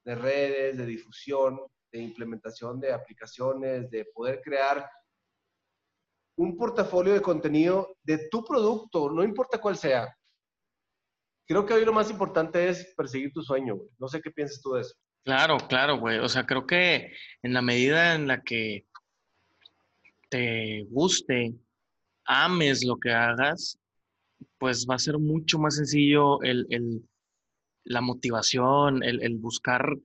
de 0.05 0.15
redes, 0.17 0.77
de 0.77 0.87
difusión, 0.87 1.61
de 1.93 2.01
implementación 2.01 2.81
de 2.81 2.93
aplicaciones, 2.93 3.91
de 3.91 4.05
poder 4.07 4.41
crear 4.43 4.89
un 6.37 6.57
portafolio 6.57 7.13
de 7.13 7.23
contenido 7.23 7.97
de 8.03 8.29
tu 8.29 8.45
producto, 8.45 9.11
no 9.11 9.23
importa 9.23 9.61
cuál 9.61 9.77
sea. 9.77 10.13
Creo 11.51 11.67
que 11.67 11.75
hoy 11.75 11.85
lo 11.85 11.93
más 11.93 12.09
importante 12.09 12.69
es 12.69 12.95
perseguir 12.97 13.33
tu 13.33 13.43
sueño, 13.43 13.75
güey. 13.75 13.89
No 13.99 14.07
sé 14.07 14.21
qué 14.21 14.31
piensas 14.31 14.63
tú 14.63 14.75
de 14.75 14.83
eso. 14.83 14.95
Claro, 15.25 15.57
claro, 15.69 15.99
güey. 15.99 16.21
O 16.21 16.29
sea, 16.29 16.47
creo 16.47 16.65
que 16.65 17.13
en 17.43 17.53
la 17.53 17.61
medida 17.61 18.15
en 18.15 18.29
la 18.29 18.41
que 18.41 18.87
te 20.29 20.85
guste, 20.91 21.53
ames 22.25 22.85
lo 22.85 23.01
que 23.01 23.11
hagas, 23.11 23.81
pues 24.59 24.87
va 24.89 24.95
a 24.95 25.01
ser 25.01 25.19
mucho 25.19 25.59
más 25.59 25.75
sencillo 25.75 26.41
el, 26.43 27.03
la 27.83 28.01
motivación, 28.01 29.03
el, 29.03 29.37
buscar 29.39 29.99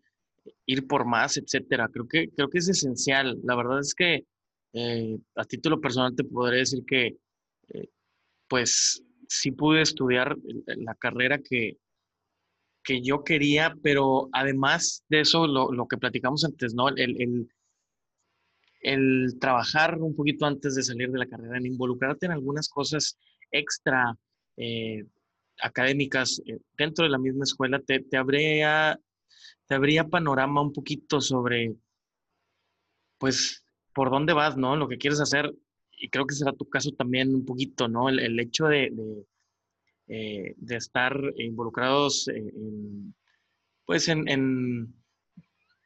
ir 0.66 0.88
por 0.88 1.06
más, 1.06 1.38
etcétera. 1.38 1.90
Creo 1.94 2.08
que, 2.08 2.30
creo 2.32 2.50
que 2.50 2.58
es 2.58 2.70
esencial. 2.70 3.38
La 3.44 3.56
verdad 3.56 3.82
es 3.82 3.94
que 3.94 4.26
eh, 4.74 5.20
a 5.36 5.46
título 5.46 5.80
personal 5.80 6.16
te 6.16 6.24
podré 6.24 6.58
decir 6.58 6.84
que, 6.88 7.20
eh, 7.70 7.90
pues, 8.48 9.04
sí 9.28 9.52
pude 9.52 9.82
estudiar 9.82 10.36
la 10.66 10.96
carrera 10.96 11.40
que, 11.40 11.78
que 12.86 13.02
yo 13.02 13.24
quería, 13.24 13.76
pero 13.82 14.30
además 14.32 15.04
de 15.10 15.22
eso, 15.22 15.48
lo, 15.48 15.72
lo 15.72 15.88
que 15.88 15.98
platicamos 15.98 16.46
antes, 16.46 16.74
¿no? 16.74 16.90
El, 16.90 17.50
el, 18.82 19.40
trabajar 19.40 19.98
un 20.00 20.16
poquito 20.16 20.46
antes 20.46 20.76
de 20.76 20.84
salir 20.84 21.10
de 21.10 21.18
la 21.18 21.26
carrera, 21.26 21.58
en 21.58 21.66
involucrarte 21.66 22.28
en 22.28 22.32
algunas 22.34 22.70
cosas 22.70 23.18
extra 23.52 24.16
eh, 24.58 25.04
académicas 25.60 26.40
eh, 26.46 26.60
dentro 26.78 27.04
de 27.04 27.10
la 27.10 27.18
misma 27.18 27.44
escuela, 27.44 27.80
te, 27.80 28.02
te, 28.02 28.18
habría, 28.18 29.00
te 29.66 29.76
habría 29.76 30.04
panorama 30.08 30.62
un 30.62 30.72
poquito 30.72 31.20
sobre, 31.20 31.74
pues, 33.18 33.66
por 33.94 34.12
dónde 34.12 34.34
vas, 34.34 34.56
¿no? 34.58 34.76
Lo 34.76 34.88
que 34.88 34.98
quieres 34.98 35.20
hacer. 35.20 35.52
Y 35.98 36.10
creo 36.10 36.26
que 36.26 36.36
será 36.36 36.54
tu 36.54 36.68
caso 36.70 36.92
también 36.92 37.34
un 37.34 37.46
poquito, 37.46 37.88
¿no? 37.88 38.10
El, 38.10 38.40
hecho 38.40 38.66
de, 38.66 38.92
de, 38.92 39.26
eh, 40.08 40.56
estar 40.70 41.18
involucrados 41.38 42.28
en, 42.28 43.16
pues, 43.86 44.08
en, 44.10 44.94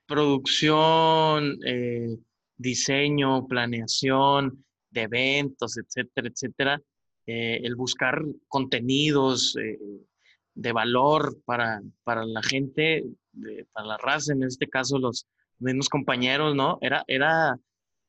producción, 0.07 1.59
diseño, 2.57 3.47
planeación 3.47 4.65
de 4.89 5.01
eventos, 5.03 5.77
etcétera, 5.77 6.27
etcétera, 6.27 6.81
eh, 7.25 7.61
el 7.63 7.75
buscar 7.75 8.23
contenidos 8.47 9.55
eh, 9.57 9.77
de 10.55 10.71
valor 10.71 11.41
para, 11.45 11.81
para 12.03 12.25
la 12.25 12.41
gente, 12.41 13.05
para 13.71 13.87
la 13.87 13.97
raza, 13.97 14.33
en 14.33 14.43
este 14.43 14.67
caso 14.67 14.97
los 14.97 15.27
mismos 15.59 15.89
compañeros, 15.89 16.55
¿no? 16.55 16.79
Era, 16.81 17.03
era 17.07 17.55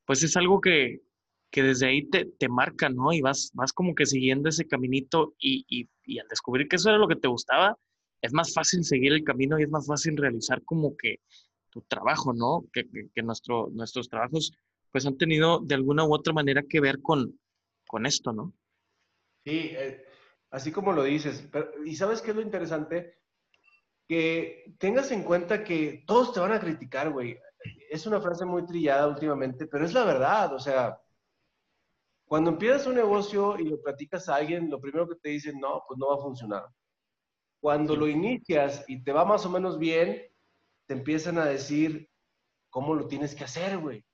pues 0.06 0.22
es 0.22 0.36
algo 0.36 0.60
que, 0.60 1.00
que 1.50 1.62
desde 1.62 1.86
ahí 1.86 2.08
te, 2.08 2.26
te, 2.26 2.48
marca, 2.48 2.88
¿no? 2.88 3.12
Y 3.12 3.20
vas, 3.20 3.50
vas 3.54 3.72
como 3.72 3.94
que 3.94 4.06
siguiendo 4.06 4.48
ese 4.48 4.66
caminito 4.66 5.34
y, 5.38 5.64
y, 5.68 6.18
al 6.18 6.28
descubrir 6.28 6.68
que 6.68 6.76
eso 6.76 6.90
era 6.90 6.98
lo 6.98 7.08
que 7.08 7.16
te 7.16 7.28
gustaba, 7.28 7.76
es 8.22 8.32
más 8.32 8.52
fácil 8.54 8.84
seguir 8.84 9.12
el 9.12 9.24
camino 9.24 9.58
y 9.58 9.64
es 9.64 9.70
más 9.70 9.86
fácil 9.86 10.16
realizar 10.16 10.62
como 10.64 10.96
que 10.96 11.20
tu 11.70 11.82
trabajo, 11.82 12.32
¿no? 12.32 12.64
Que, 12.72 12.88
que, 13.14 13.22
nuestro, 13.22 13.68
nuestros 13.72 14.08
trabajos 14.08 14.52
pues 14.92 15.06
han 15.06 15.16
tenido 15.16 15.60
de 15.60 15.74
alguna 15.74 16.04
u 16.04 16.12
otra 16.12 16.32
manera 16.32 16.62
que 16.62 16.80
ver 16.80 17.00
con, 17.00 17.38
con 17.86 18.06
esto, 18.06 18.32
¿no? 18.32 18.52
Sí, 19.44 19.70
eh, 19.72 20.04
así 20.50 20.72
como 20.72 20.92
lo 20.92 21.04
dices. 21.04 21.48
¿Y 21.84 21.96
sabes 21.96 22.22
qué 22.22 22.30
es 22.30 22.36
lo 22.36 22.42
interesante? 22.42 23.18
Que 24.08 24.74
tengas 24.78 25.10
en 25.12 25.22
cuenta 25.22 25.64
que 25.64 26.04
todos 26.06 26.32
te 26.32 26.40
van 26.40 26.52
a 26.52 26.60
criticar, 26.60 27.10
güey. 27.10 27.38
Es 27.90 28.06
una 28.06 28.20
frase 28.20 28.44
muy 28.44 28.64
trillada 28.66 29.06
últimamente, 29.06 29.66
pero 29.66 29.84
es 29.84 29.94
la 29.94 30.04
verdad. 30.04 30.54
O 30.54 30.58
sea, 30.58 31.00
cuando 32.30 32.50
empiezas 32.50 32.86
un 32.86 32.94
negocio 32.94 33.58
y 33.58 33.64
lo 33.64 33.82
platicas 33.82 34.28
a 34.28 34.36
alguien, 34.36 34.70
lo 34.70 34.80
primero 34.80 35.08
que 35.08 35.16
te 35.16 35.30
dicen, 35.30 35.58
no, 35.58 35.82
pues 35.88 35.98
no 35.98 36.10
va 36.10 36.14
a 36.14 36.22
funcionar. 36.22 36.64
Cuando 37.60 37.96
lo 37.96 38.06
inicias 38.06 38.84
y 38.86 39.02
te 39.02 39.10
va 39.10 39.24
más 39.24 39.44
o 39.46 39.50
menos 39.50 39.80
bien, 39.80 40.22
te 40.86 40.94
empiezan 40.94 41.38
a 41.38 41.46
decir 41.46 42.08
cómo 42.68 42.94
lo 42.94 43.08
tienes 43.08 43.34
que 43.34 43.42
hacer, 43.42 43.78
güey. 43.78 44.04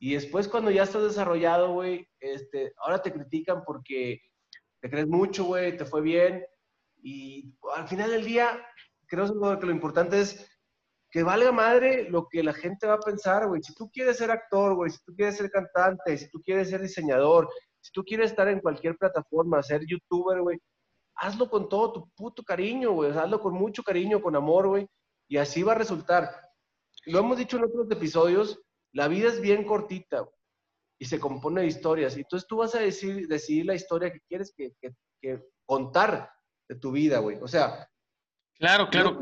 Y 0.00 0.14
después 0.14 0.48
cuando 0.48 0.72
ya 0.72 0.82
estás 0.82 1.04
desarrollado, 1.04 1.74
güey, 1.74 2.08
este, 2.18 2.72
ahora 2.78 3.00
te 3.02 3.12
critican 3.12 3.62
porque 3.64 4.20
te 4.80 4.90
crees 4.90 5.06
mucho, 5.06 5.44
güey, 5.44 5.76
te 5.76 5.84
fue 5.84 6.00
bien. 6.00 6.44
Y 7.00 7.54
al 7.76 7.86
final 7.86 8.10
del 8.10 8.24
día, 8.24 8.66
creo 9.06 9.60
que 9.60 9.66
lo 9.66 9.72
importante 9.72 10.20
es 10.22 10.44
que 11.10 11.22
valga 11.22 11.52
madre 11.52 12.08
lo 12.10 12.28
que 12.28 12.42
la 12.42 12.52
gente 12.52 12.86
va 12.86 12.94
a 12.94 13.00
pensar, 13.00 13.48
güey. 13.48 13.62
Si 13.62 13.74
tú 13.74 13.90
quieres 13.90 14.18
ser 14.18 14.30
actor, 14.30 14.74
güey, 14.74 14.90
si 14.90 14.98
tú 15.04 15.14
quieres 15.14 15.36
ser 15.36 15.50
cantante, 15.50 16.18
si 16.18 16.28
tú 16.30 16.40
quieres 16.42 16.68
ser 16.70 16.82
diseñador, 16.82 17.48
si 17.80 17.92
tú 17.92 18.04
quieres 18.04 18.30
estar 18.30 18.48
en 18.48 18.60
cualquier 18.60 18.96
plataforma, 18.96 19.62
ser 19.62 19.86
youtuber, 19.86 20.40
güey, 20.42 20.58
hazlo 21.18 21.48
con 21.48 21.68
todo 21.68 21.92
tu 21.92 22.10
puto 22.10 22.42
cariño, 22.42 22.92
güey. 22.92 23.10
Hazlo 23.10 23.40
con 23.40 23.54
mucho 23.54 23.82
cariño, 23.82 24.20
con 24.20 24.36
amor, 24.36 24.68
güey. 24.68 24.86
Y 25.28 25.36
así 25.36 25.62
va 25.62 25.72
a 25.72 25.76
resultar. 25.76 26.30
Lo 27.06 27.20
hemos 27.20 27.38
dicho 27.38 27.56
en 27.56 27.64
otros 27.64 27.90
episodios, 27.90 28.60
la 28.92 29.08
vida 29.08 29.28
es 29.28 29.40
bien 29.40 29.64
cortita 29.64 30.28
y 30.98 31.04
se 31.06 31.20
compone 31.20 31.62
de 31.62 31.68
historias. 31.68 32.16
Y 32.16 32.20
entonces 32.20 32.46
tú 32.46 32.58
vas 32.58 32.74
a 32.74 32.80
decir, 32.80 33.28
decidir 33.28 33.66
la 33.66 33.74
historia 33.74 34.12
que 34.12 34.20
quieres 34.28 34.54
que, 34.54 34.72
contar 35.64 36.30
de 36.68 36.76
tu 36.76 36.92
vida, 36.92 37.18
güey. 37.18 37.38
O 37.40 37.48
sea. 37.48 37.88
Claro, 38.58 38.88
claro. 38.90 39.20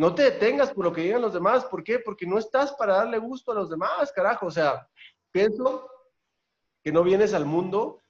No 0.00 0.14
te, 0.14 0.22
detengas 0.22 0.72
por 0.72 0.86
lo 0.86 0.92
que 0.94 1.02
digan 1.02 1.20
los 1.20 1.34
demás. 1.34 1.66
¿Por 1.66 1.84
qué? 1.84 1.98
Porque 1.98 2.26
no 2.26 2.38
estás 2.38 2.72
para 2.72 2.94
darle 2.94 3.18
gusto 3.18 3.52
a 3.52 3.54
los 3.54 3.68
demás, 3.68 4.10
carajo. 4.12 4.46
O 4.46 4.50
sea, 4.50 4.88
pienso 5.30 5.86
que 6.82 6.90
no 6.90 7.04
vienes 7.04 7.34
al 7.34 7.44
mundo 7.44 8.00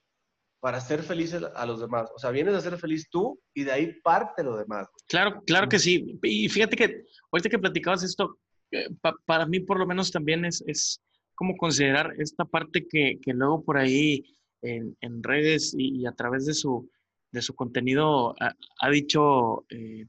para 0.61 0.81
ser 0.81 1.03
feliz 1.03 1.35
a 1.35 1.67
los 1.67 1.81
demás. 1.81 2.09
O 2.15 2.19
sea, 2.21 2.31
vienes 2.31 2.55
a 2.55 2.61
ser 2.61 2.79
feliz 2.79 3.09
tú 3.11 3.41
y 3.53 3.65
de 3.65 3.73
ahí 3.73 4.01
parte 4.03 4.45
lo 4.45 4.57
demás. 4.57 4.89
Claro, 5.09 5.43
claro 5.45 5.69
que 5.69 5.81
sí. 5.81 6.17
Y 6.23 6.49
fíjate 6.49 6.77
que 6.77 7.07
ahorita 7.33 7.49
que 7.49 7.59
platicabas 7.59 8.05
esto, 8.05 8.39
eh, 8.71 8.87
para 9.27 9.47
mí 9.47 9.59
por 9.59 9.77
lo 9.77 9.85
menos 9.85 10.13
también 10.13 10.45
es, 10.45 10.63
es 10.69 11.03
como 11.35 11.57
considerar 11.57 12.15
esta 12.19 12.45
parte 12.45 12.87
que, 12.87 13.19
que 13.21 13.33
luego 13.33 13.65
por 13.65 13.79
ahí 13.79 14.25
en, 14.63 15.23
redes 15.25 15.75
y, 15.77 16.07
a 16.07 16.13
través 16.13 16.47
de 16.47 16.55
su, 16.55 16.89
de 17.33 17.43
su 17.43 17.53
contenido 17.57 18.37
ha, 18.39 18.91
dicho 18.91 19.65
eh, 19.71 20.07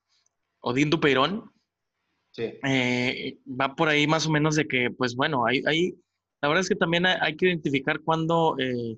Odín 0.59 0.91
Dupeirón. 0.91 1.51
Eh, 2.38 3.38
va 3.47 3.75
por 3.75 3.89
ahí 3.89 4.07
más 4.07 4.25
o 4.25 4.32
menos 4.32 4.55
de 4.55 4.67
que, 4.67 4.89
pues 4.91 5.15
bueno, 5.15 5.45
hay, 5.45 5.61
hay 5.65 5.95
la 6.41 6.47
verdad 6.47 6.61
es 6.61 6.69
que 6.69 6.75
también 6.75 7.05
hay, 7.05 7.36
que 7.36 7.47
identificar 7.47 7.99
cuándo 7.99 8.55
eh, 8.57 8.97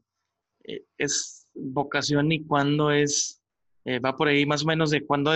eh, 0.66 0.86
es 0.98 1.48
vocación 1.54 2.32
y 2.32 2.46
cuándo 2.46 2.92
es, 2.92 3.42
va 3.86 4.16
por 4.16 4.30
ahí 4.30 4.46
más 4.46 4.64
o 4.64 4.68
menos 4.68 4.92
de 4.92 5.06
cuándo 5.06 5.34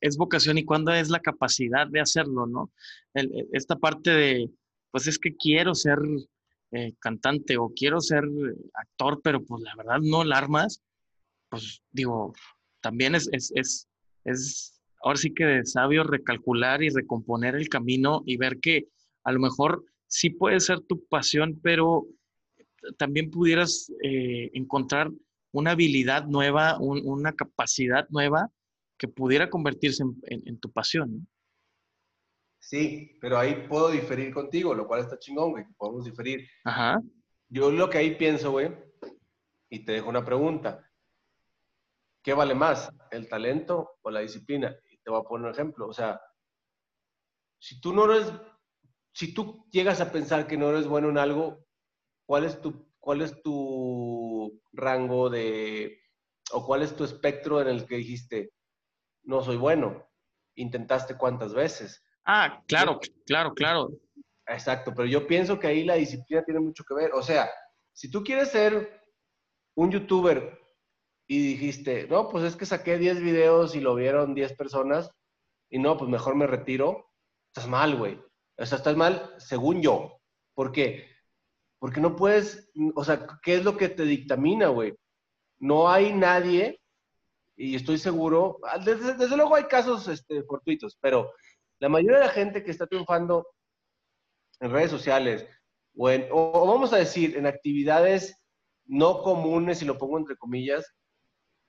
es 0.00 0.16
vocación 0.16 0.56
y 0.56 0.64
cuándo 0.64 0.92
es 0.92 1.10
la 1.10 1.20
capacidad 1.20 1.86
de 1.86 2.00
hacerlo, 2.00 2.46
¿no? 2.46 2.72
esta 3.52 3.76
parte 3.76 4.10
de, 4.10 4.50
pues 4.90 5.06
es 5.08 5.18
que 5.18 5.36
quiero 5.36 5.74
ser 5.74 5.98
cantante 7.00 7.58
o 7.58 7.70
quiero 7.76 8.00
ser 8.00 8.24
actor, 8.72 9.20
pero 9.22 9.44
pues 9.44 9.62
la 9.62 9.74
verdad 9.76 9.98
no 10.00 10.24
la 10.24 10.48
pues 11.50 11.82
digo, 11.90 12.32
también 12.80 13.14
es, 13.14 13.28
es, 13.32 13.88
es 14.24 14.79
ahora 15.02 15.18
sí 15.18 15.32
que 15.34 15.44
de 15.44 15.66
sabio 15.66 16.04
recalcular 16.04 16.82
y 16.82 16.90
recomponer 16.90 17.54
el 17.54 17.68
camino 17.68 18.22
y 18.26 18.36
ver 18.36 18.58
que 18.60 18.88
a 19.24 19.32
lo 19.32 19.40
mejor 19.40 19.84
sí 20.06 20.30
puede 20.30 20.60
ser 20.60 20.80
tu 20.80 21.04
pasión, 21.06 21.58
pero 21.62 22.06
también 22.98 23.30
pudieras 23.30 23.92
eh, 24.02 24.50
encontrar 24.54 25.10
una 25.52 25.72
habilidad 25.72 26.26
nueva, 26.26 26.78
una 26.78 27.32
capacidad 27.32 28.08
nueva 28.10 28.50
que 28.96 29.08
pudiera 29.08 29.48
convertirse 29.48 30.04
en, 30.24 30.60
tu 30.60 30.70
pasión. 30.70 31.26
Sí, 32.58 33.16
pero 33.20 33.38
ahí 33.38 33.66
puedo 33.66 33.90
diferir 33.90 34.32
contigo, 34.32 34.74
lo 34.74 34.86
cual 34.86 35.00
está 35.00 35.18
chingón, 35.18 35.52
güey, 35.52 35.64
podemos 35.76 36.04
diferir. 36.04 36.46
Ajá. 36.64 37.00
Yo 37.48 37.70
lo 37.72 37.88
que 37.88 37.98
ahí 37.98 38.14
pienso, 38.16 38.52
güey, 38.52 38.70
y 39.70 39.84
te 39.84 39.92
dejo 39.92 40.10
una 40.10 40.24
pregunta. 40.24 40.86
¿Qué 42.22 42.34
vale 42.34 42.54
más, 42.54 42.90
el 43.10 43.28
talento 43.28 43.98
o 44.02 44.10
la 44.10 44.20
disciplina? 44.20 44.76
Te 45.10 45.14
voy 45.14 45.20
a 45.20 45.28
poner 45.28 45.46
un 45.48 45.52
ejemplo. 45.52 45.88
O 45.88 45.92
sea, 45.92 46.20
si 47.58 47.80
tú 47.80 47.92
no 47.92 48.04
eres, 48.04 48.32
si 49.12 49.34
tú 49.34 49.66
llegas 49.70 50.00
a 50.00 50.12
pensar 50.12 50.46
que 50.46 50.56
no 50.56 50.70
eres 50.70 50.86
bueno 50.86 51.10
en 51.10 51.18
algo, 51.18 51.66
¿cuál 52.26 52.44
es 52.44 52.60
tu, 52.60 52.88
cuál 53.00 53.22
es 53.22 53.42
tu 53.42 54.62
rango 54.72 55.28
de, 55.28 56.00
o 56.52 56.64
cuál 56.64 56.82
es 56.82 56.94
tu 56.94 57.02
espectro 57.02 57.60
en 57.60 57.68
el 57.68 57.86
que 57.86 57.96
dijiste, 57.96 58.52
no 59.24 59.42
soy 59.42 59.56
bueno? 59.56 60.08
¿Intentaste 60.54 61.16
cuántas 61.16 61.54
veces? 61.54 62.04
Ah, 62.24 62.62
claro, 62.68 63.00
claro, 63.26 63.52
claro. 63.52 63.90
Exacto, 64.46 64.92
pero 64.94 65.06
yo 65.06 65.26
pienso 65.26 65.58
que 65.58 65.66
ahí 65.66 65.84
la 65.84 65.94
disciplina 65.94 66.44
tiene 66.44 66.60
mucho 66.60 66.84
que 66.84 66.94
ver. 66.94 67.12
O 67.14 67.22
sea, 67.22 67.50
si 67.92 68.10
tú 68.10 68.22
quieres 68.22 68.50
ser 68.50 69.02
un 69.74 69.90
youtuber 69.90 70.60
y 71.30 71.46
dijiste, 71.46 72.08
no, 72.08 72.28
pues 72.28 72.42
es 72.42 72.56
que 72.56 72.66
saqué 72.66 72.98
10 72.98 73.22
videos 73.22 73.76
y 73.76 73.80
lo 73.80 73.94
vieron 73.94 74.34
10 74.34 74.54
personas 74.54 75.12
y 75.70 75.78
no, 75.78 75.96
pues 75.96 76.10
mejor 76.10 76.34
me 76.34 76.48
retiro, 76.48 77.08
estás 77.46 77.68
mal, 77.68 77.94
güey. 77.94 78.20
O 78.58 78.66
sea, 78.66 78.78
estás 78.78 78.96
mal 78.96 79.32
según 79.38 79.80
yo. 79.80 80.18
¿Por 80.54 80.72
qué? 80.72 81.08
Porque 81.78 82.00
no 82.00 82.16
puedes, 82.16 82.72
o 82.96 83.04
sea, 83.04 83.28
¿qué 83.44 83.54
es 83.54 83.64
lo 83.64 83.76
que 83.76 83.88
te 83.88 84.02
dictamina, 84.02 84.70
güey? 84.70 84.96
No 85.60 85.88
hay 85.88 86.12
nadie, 86.12 86.80
y 87.54 87.76
estoy 87.76 87.98
seguro, 87.98 88.58
ah, 88.64 88.78
desde, 88.78 89.36
luego 89.36 89.54
hay 89.54 89.64
casos 89.64 90.08
este, 90.08 90.42
fortuitos, 90.42 90.98
pero 91.00 91.32
la 91.78 91.88
mayoría 91.88 92.18
de 92.18 92.26
la 92.26 92.32
gente 92.32 92.64
que 92.64 92.72
está 92.72 92.88
triunfando 92.88 93.46
en 94.58 94.72
redes 94.72 94.90
sociales, 94.90 95.46
o, 95.96 96.10
o 96.32 96.66
vamos 96.66 96.92
a 96.92 96.96
decir, 96.96 97.36
en 97.36 97.46
actividades 97.46 98.36
no 98.84 99.22
comunes, 99.22 99.80
y 99.80 99.84
lo 99.84 99.96
pongo 99.96 100.18
entre 100.18 100.36
comillas, 100.36 100.92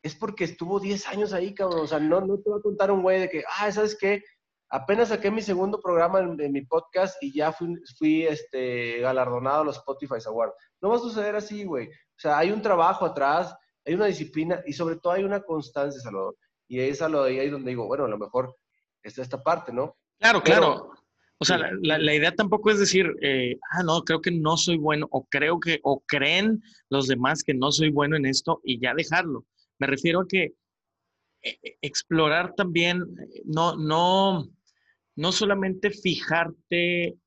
es 0.04 0.16
porque 0.16 0.46
estuvo 0.46 0.80
10 0.80 1.08
años 1.08 1.34
ahí, 1.34 1.54
cabrón. 1.54 1.82
O 1.82 1.88
sea, 1.88 2.00
no, 2.00 2.22
no 2.22 2.38
te 2.40 2.50
va 2.50 2.58
a 2.58 2.62
contar 2.62 2.92
un 2.92 3.02
güey 3.02 3.20
de 3.20 3.30
que, 3.30 3.44
ah, 3.60 3.72
¿sabes 3.72 3.98
qué? 4.00 4.24
Apenas 4.70 5.10
saqué 5.10 5.30
mi 5.30 5.42
segundo 5.42 5.82
programa 5.82 6.20
en, 6.20 6.52
mi 6.52 6.62
podcast 6.66 7.22
y 7.22 7.34
ya 7.34 7.52
fui, 7.52 7.76
fui 7.98 8.24
este, 8.24 9.00
galardonado 9.00 9.62
a 9.62 9.66
los 9.66 9.78
Spotify 9.78 10.16
Awards. 10.26 10.54
No 10.82 10.90
va 10.90 10.96
a 10.96 11.00
suceder 11.00 11.36
así, 11.36 11.66
güey. 11.66 11.88
O 11.88 12.20
sea, 12.20 12.38
hay 12.38 12.52
un 12.52 12.62
trabajo 12.62 13.06
atrás, 13.06 13.54
hay 13.86 13.96
una 13.96 14.06
disciplina 14.06 14.62
y 14.66 14.74
sobre 14.74 14.96
todo 14.96 15.14
hay 15.14 15.24
una 15.24 15.42
constancia, 15.42 16.00
Salvador. 16.00 16.38
Y 16.68 16.80
es 16.80 17.02
a 17.02 17.10
lo 17.10 17.24
de 17.24 17.40
ahí 17.40 17.50
donde 17.50 17.72
digo, 17.72 17.86
bueno, 17.86 18.06
a 18.06 18.10
lo 18.10 18.18
mejor 18.18 18.56
está 19.04 19.22
esta 19.22 19.44
parte, 19.44 19.74
¿no? 19.74 19.98
Claro, 20.20 20.42
claro. 20.42 20.92
O 21.38 21.44
sea, 21.44 21.58
la, 21.58 21.98
la, 21.98 22.14
idea 22.14 22.34
tampoco 22.34 22.70
es 22.70 22.80
decir, 22.80 23.12
eh, 23.22 23.58
ah, 23.72 23.82
no, 23.82 24.04
creo 24.04 24.22
que 24.22 24.30
no 24.30 24.58
soy 24.58 24.78
bueno, 24.78 25.08
o 25.10 25.26
creo 25.26 25.60
que, 25.60 25.80
o 25.82 26.02
creen 26.06 26.62
los 26.90 27.08
demás 27.08 27.44
que 27.44 27.56
no 27.56 27.72
soy 27.72 27.90
bueno 27.90 28.16
en 28.16 28.28
esto 28.28 28.62
y 28.64 28.80
ya 28.80 28.94
dejarlo. 28.94 29.44
Me 29.82 29.88
refiero 29.88 30.22
a 30.22 30.28
que 30.28 30.44
eh, 30.44 30.54
eh, 31.64 31.78
explorar 31.82 32.54
también, 32.54 33.04
no, 33.46 33.76
no, 33.76 34.48
no 35.16 35.32
solamente 35.32 35.90
fijarte 35.90 37.18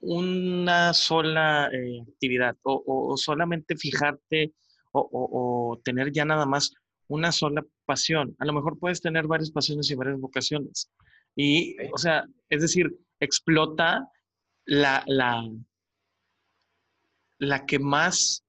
una 0.00 0.92
sola 0.94 1.70
eh, 1.72 2.00
actividad 2.02 2.56
o, 2.64 3.16
solamente 3.16 3.76
fijarte 3.76 4.52
o, 4.90 5.80
tener 5.84 6.10
ya 6.10 6.24
nada 6.24 6.44
más 6.44 6.74
una 7.06 7.30
sola 7.30 7.64
pasión. 7.84 8.34
A 8.40 8.46
lo 8.46 8.52
mejor 8.52 8.80
puedes 8.80 9.00
tener 9.00 9.28
varias 9.28 9.52
pasiones 9.52 9.88
y 9.88 9.94
varias 9.94 10.18
vocaciones. 10.18 10.90
Y, 11.36 11.76
o 11.92 11.98
sea, 11.98 12.26
es 12.48 12.62
decir, 12.62 12.90
explota 13.20 14.08
la, 14.64 15.04
la, 15.06 15.48
la 17.38 17.64
que 17.64 17.78
más 17.78 18.44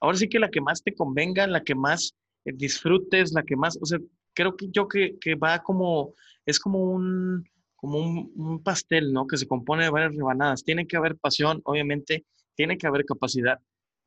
ahora 0.00 0.18
sí 0.18 0.28
que 0.28 0.38
la 0.38 0.50
que 0.50 0.60
más 0.60 0.82
te 0.82 0.94
convenga, 0.94 1.46
la 1.46 1.62
que 1.62 1.74
más 1.74 2.14
eh, 2.44 2.52
disfrutes, 2.54 3.32
la 3.32 3.42
que 3.42 3.56
más, 3.56 3.78
o 3.80 3.86
sea, 3.86 3.98
creo 4.34 4.56
que 4.56 4.68
yo 4.70 4.88
que, 4.88 5.18
va 5.34 5.62
como, 5.62 6.14
es 6.46 6.58
como 6.58 6.82
un, 6.82 7.44
como 7.76 7.98
un, 7.98 8.62
pastel, 8.62 9.12
¿no? 9.12 9.26
Que 9.26 9.36
se 9.36 9.46
compone 9.46 9.84
de 9.84 9.90
varias 9.90 10.14
rebanadas. 10.14 10.64
Tiene 10.64 10.86
que 10.86 10.96
haber 10.96 11.16
pasión, 11.16 11.60
obviamente, 11.64 12.24
tiene 12.54 12.78
que 12.78 12.86
haber 12.86 13.04
capacidad, 13.04 13.58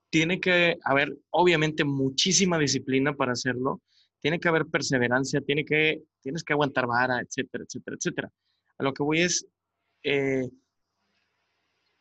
tiene 0.10 0.40
que 0.40 0.78
haber, 0.84 1.18
obviamente, 1.32 1.84
muchísima 1.84 2.58
disciplina 2.58 3.14
para 3.14 3.34
hacerlo, 3.34 3.82
tiene 4.20 4.40
que 4.40 4.48
haber 4.48 4.66
perseverancia, 4.68 5.42
tiene 5.42 5.66
que, 5.66 6.04
tienes 6.22 6.44
que 6.44 6.54
aguantar 6.54 6.88
vara, 6.88 7.20
etcétera, 7.22 7.66
etcétera, 7.66 7.98
etcétera. 7.98 8.32
A 8.78 8.84
lo 8.84 8.94
que 8.94 9.04
voy 9.04 9.22
es, 9.22 9.46
eh, 10.04 10.50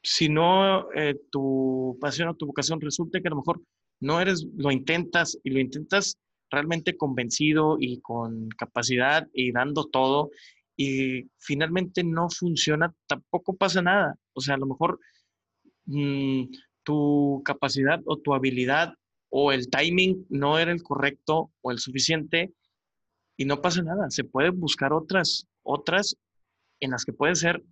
si 0.03 0.29
no 0.29 0.93
eh, 0.93 1.17
tu 1.31 1.97
pasión 2.01 2.29
o 2.29 2.35
tu 2.35 2.47
vocación 2.47 2.81
resulta 2.81 3.21
que 3.21 3.29
a 3.29 3.31
lo 3.31 3.37
mejor 3.37 3.63
no 4.03 4.21
eres, 4.21 4.45
lo 4.57 4.73
intentas 4.73 5.39
y 5.45 5.51
lo 5.51 5.61
intentas 5.61 6.19
realmente 6.51 6.97
convencido 6.97 7.77
y 7.79 8.01
con 8.01 8.49
capacidad 8.51 9.29
y 9.33 9.53
dando 9.53 9.85
todo 9.85 10.31
y 10.77 11.31
finalmente 11.39 12.03
no 12.03 12.29
funciona, 12.29 12.93
tampoco 13.07 13.57
pasa 13.57 13.81
nada. 13.81 14.19
O 14.33 14.41
sea, 14.41 14.57
a 14.57 14.59
lo 14.59 14.67
mejor 14.67 14.99
mm, 15.87 16.47
tu 16.83 17.43
capacidad 17.45 18.01
o 18.05 18.17
tu 18.19 18.35
habilidad 18.35 18.95
o 19.31 19.53
el 19.53 19.71
timing 19.71 20.27
no 20.29 20.59
era 20.59 20.73
el 20.73 20.83
correcto 20.83 21.53
o 21.61 21.71
el 21.71 21.79
suficiente 21.79 22.53
y 23.37 23.45
no 23.45 23.63
pasa 23.63 23.83
nada. 23.83 24.11
Se 24.11 24.25
pueden 24.25 24.59
buscar 24.59 24.93
otras, 24.93 25.47
otras 25.63 26.17
en 26.81 26.91
las 26.91 27.05
que 27.05 27.13
puede 27.13 27.37
ser 27.37 27.63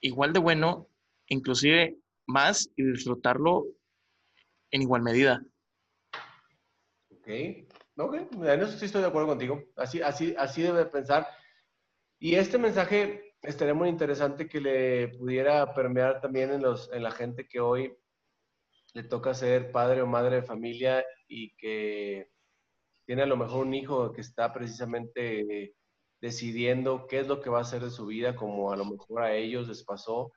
igual 0.00 0.32
de 0.32 0.40
bueno, 0.40 0.88
inclusive 1.28 1.98
más 2.26 2.70
y 2.74 2.84
disfrutarlo 2.84 3.66
en 4.74 4.82
igual 4.82 5.02
medida. 5.02 5.40
Ok, 7.08 7.28
ok, 7.96 8.14
en 8.42 8.60
eso 8.60 8.76
sí 8.76 8.86
estoy 8.86 9.02
de 9.02 9.06
acuerdo 9.06 9.28
contigo. 9.28 9.62
Así, 9.76 10.02
así, 10.02 10.34
así 10.36 10.62
debe 10.62 10.84
pensar. 10.86 11.28
Y 12.18 12.34
este 12.34 12.58
mensaje 12.58 13.36
estaría 13.42 13.72
muy 13.72 13.88
interesante 13.88 14.48
que 14.48 14.60
le 14.60 15.08
pudiera 15.16 15.72
permear 15.74 16.20
también 16.20 16.50
en, 16.50 16.62
los, 16.62 16.92
en 16.92 17.04
la 17.04 17.12
gente 17.12 17.46
que 17.46 17.60
hoy 17.60 17.96
le 18.94 19.04
toca 19.04 19.32
ser 19.32 19.70
padre 19.70 20.02
o 20.02 20.08
madre 20.08 20.36
de 20.36 20.42
familia 20.42 21.04
y 21.28 21.54
que 21.54 22.30
tiene 23.06 23.22
a 23.22 23.26
lo 23.26 23.36
mejor 23.36 23.64
un 23.66 23.74
hijo 23.74 24.12
que 24.12 24.22
está 24.22 24.52
precisamente 24.52 25.76
decidiendo 26.20 27.06
qué 27.06 27.20
es 27.20 27.28
lo 27.28 27.40
que 27.40 27.50
va 27.50 27.58
a 27.58 27.62
hacer 27.62 27.80
de 27.82 27.90
su 27.90 28.06
vida, 28.06 28.34
como 28.34 28.72
a 28.72 28.76
lo 28.76 28.86
mejor 28.86 29.22
a 29.22 29.36
ellos 29.36 29.68
les 29.68 29.84
pasó. 29.84 30.32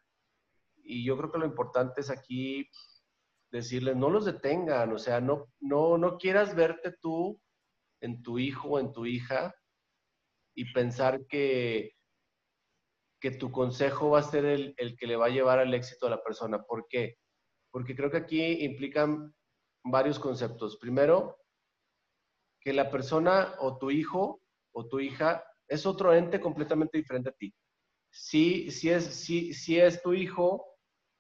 Y 0.84 1.04
yo 1.04 1.18
creo 1.18 1.32
que 1.32 1.40
lo 1.40 1.46
importante 1.48 2.02
es 2.02 2.12
aquí 2.12 2.70
decirles, 3.52 3.96
no 3.96 4.10
los 4.10 4.26
detengan, 4.26 4.92
o 4.92 4.98
sea, 4.98 5.22
no, 5.22 5.52
no, 5.60 5.98
no 5.98 6.18
quieras 6.18 6.56
verte 6.56 6.94
tú 7.02 7.40
en 8.02 8.22
tu 8.22 8.40
hijo 8.40 8.70
o 8.70 8.80
en 8.80 8.92
tu 8.92 9.06
hija 9.06 9.54
y 10.56 10.72
pensar 10.74 11.26
que, 11.28 11.94
que 13.22 13.32
tu 13.32 13.52
consejo 13.52 14.12
va 14.12 14.20
a 14.20 14.24
ser 14.24 14.46
el, 14.46 14.74
el, 14.78 14.98
que 14.98 15.08
le 15.08 15.16
va 15.16 15.28
a 15.28 15.30
llevar 15.30 15.60
al 15.60 15.74
éxito 15.74 16.08
a 16.08 16.12
la 16.12 16.24
persona. 16.24 16.64
¿Por 16.64 16.88
qué? 16.88 17.18
Porque 17.72 17.96
creo 17.96 18.12
que 18.12 18.18
aquí 18.18 18.64
implican 18.64 19.34
varios 19.84 20.20
conceptos. 20.20 20.78
Primero, 20.78 21.40
que 22.60 22.74
la 22.74 22.90
persona 22.90 23.56
o 23.60 23.78
tu 23.78 23.92
hijo 23.92 24.42
o 24.74 24.88
tu 24.88 25.00
hija 25.00 25.44
es 25.68 25.86
otro 25.86 26.14
ente 26.14 26.40
completamente 26.40 26.98
diferente 26.98 27.30
a 27.30 27.34
ti. 27.34 27.54
Si, 28.12 28.72
si, 28.72 28.90
es, 28.90 29.06
si, 29.06 29.54
si 29.54 29.80
es 29.80 30.02
tu 30.02 30.14
hijo 30.14 30.77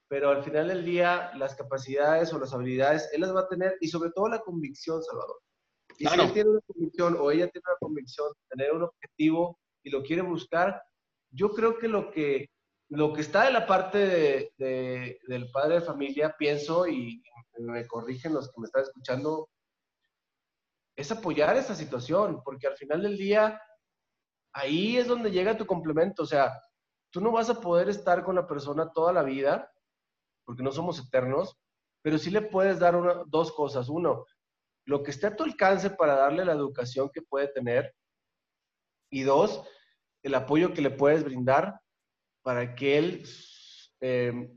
pero 0.07 0.29
al 0.29 0.43
final 0.43 0.67
del 0.69 0.85
día 0.85 1.31
las 1.35 1.55
capacidades 1.55 2.33
o 2.33 2.39
las 2.39 2.53
habilidades 2.53 3.09
él 3.13 3.21
las 3.21 3.35
va 3.35 3.41
a 3.41 3.47
tener 3.47 3.77
y 3.81 3.87
sobre 3.87 4.11
todo 4.11 4.29
la 4.29 4.39
convicción, 4.39 5.03
Salvador. 5.03 5.39
Y 5.97 6.07
si 6.07 6.19
él 6.19 6.33
tiene 6.33 6.49
una 6.51 6.61
convicción 6.61 7.17
o 7.19 7.31
ella 7.31 7.49
tiene 7.49 7.63
una 7.67 7.77
convicción 7.79 8.27
de 8.29 8.55
tener 8.55 8.73
un 8.73 8.83
objetivo 8.83 9.59
y 9.83 9.89
lo 9.89 10.03
quiere 10.03 10.21
buscar, 10.21 10.81
yo 11.31 11.49
creo 11.51 11.77
que 11.77 11.87
lo 11.87 12.11
que, 12.11 12.49
lo 12.89 13.13
que 13.13 13.21
está 13.21 13.45
de 13.45 13.51
la 13.51 13.65
parte 13.65 14.51
de, 14.57 15.19
del 15.27 15.51
padre 15.51 15.75
de 15.75 15.81
familia, 15.81 16.35
pienso, 16.37 16.87
y 16.87 17.21
me 17.59 17.85
corrigen 17.87 18.33
los 18.33 18.47
que 18.51 18.61
me 18.61 18.65
están 18.65 18.83
escuchando, 18.83 19.49
es 20.95 21.11
apoyar 21.11 21.55
esa 21.57 21.75
situación, 21.75 22.41
porque 22.43 22.67
al 22.67 22.75
final 22.77 23.01
del 23.01 23.17
día, 23.17 23.61
ahí 24.53 24.97
es 24.97 25.07
donde 25.07 25.31
llega 25.31 25.57
tu 25.57 25.65
complemento. 25.65 26.23
O 26.23 26.25
sea, 26.25 26.59
tú 27.11 27.21
no 27.21 27.31
vas 27.31 27.49
a 27.49 27.61
poder 27.61 27.89
estar 27.89 28.23
con 28.23 28.35
la 28.35 28.47
persona 28.47 28.91
toda 28.91 29.13
la 29.13 29.23
vida, 29.23 29.71
porque 30.47 30.63
no 30.63 30.71
somos 30.71 30.97
eternos, 30.97 31.59
pero 32.01 32.17
sí 32.17 32.31
le 32.31 32.41
puedes 32.41 32.79
dar 32.79 32.95
dos 33.27 33.51
cosas. 33.51 33.89
Uno, 33.89 34.25
lo 34.85 35.03
que 35.03 35.11
esté 35.11 35.27
a 35.27 35.35
tu 35.35 35.43
alcance 35.43 35.89
para 35.89 36.15
darle 36.15 36.45
la 36.45 36.53
educación 36.53 37.09
que 37.13 37.21
puede 37.21 37.49
tener. 37.49 37.93
Y 39.11 39.23
dos, 39.23 39.61
el 40.23 40.33
apoyo 40.35 40.73
que 40.73 40.81
le 40.81 40.89
puedes 40.89 41.25
brindar 41.25 41.81
para 42.43 42.75
que 42.75 42.97
él 42.97 43.23
eh, 43.99 44.49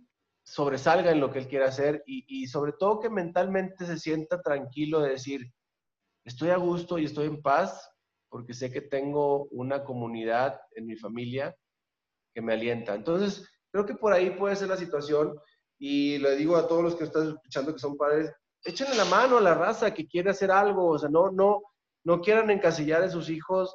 sobresalga 0.44 1.10
en 1.10 1.18
lo 1.18 1.32
que 1.32 1.40
él 1.40 1.48
quiere 1.48 1.64
hacer 1.64 2.04
y, 2.06 2.24
y, 2.28 2.46
sobre 2.46 2.72
todo 2.72 3.00
que 3.00 3.10
mentalmente 3.10 3.84
se 3.84 3.98
sienta 3.98 4.40
tranquilo 4.40 5.00
de 5.00 5.10
decir, 5.10 5.52
estoy 6.24 6.50
a 6.50 6.56
gusto 6.56 6.98
y 6.98 7.04
estoy 7.06 7.26
en 7.26 7.42
paz 7.42 7.90
porque 8.28 8.54
sé 8.54 8.70
que 8.70 8.80
tengo 8.80 9.46
una 9.46 9.82
comunidad 9.82 10.60
en 10.76 10.86
mi 10.86 10.94
familia 10.94 11.56
que 12.32 12.42
me 12.42 12.52
alienta. 12.52 12.94
Entonces, 12.94 13.44
creo 13.72 13.84
que 13.84 13.94
por 13.94 14.12
ahí 14.12 14.30
puede 14.30 14.54
ser 14.54 14.68
la 14.68 14.76
situación 14.76 15.36
y 15.80 16.18
le 16.18 16.36
digo 16.36 16.56
a 16.56 16.68
todos 16.68 16.84
los 16.84 16.94
que 16.94 17.04
están 17.04 17.28
escuchando 17.28 17.72
que 17.72 17.80
son 17.80 17.96
padres, 17.96 18.30
échenle 18.62 18.94
la 18.94 19.06
mano 19.06 19.38
a 19.38 19.40
la 19.40 19.54
raza 19.54 19.94
que 19.94 20.06
quiere 20.06 20.30
hacer 20.30 20.50
algo, 20.50 20.90
o 20.90 20.98
sea, 20.98 21.08
no, 21.08 21.32
no, 21.32 21.62
no 22.04 22.20
quieran 22.20 22.50
encasillar 22.50 23.02
a 23.02 23.08
sus 23.08 23.30
hijos 23.30 23.74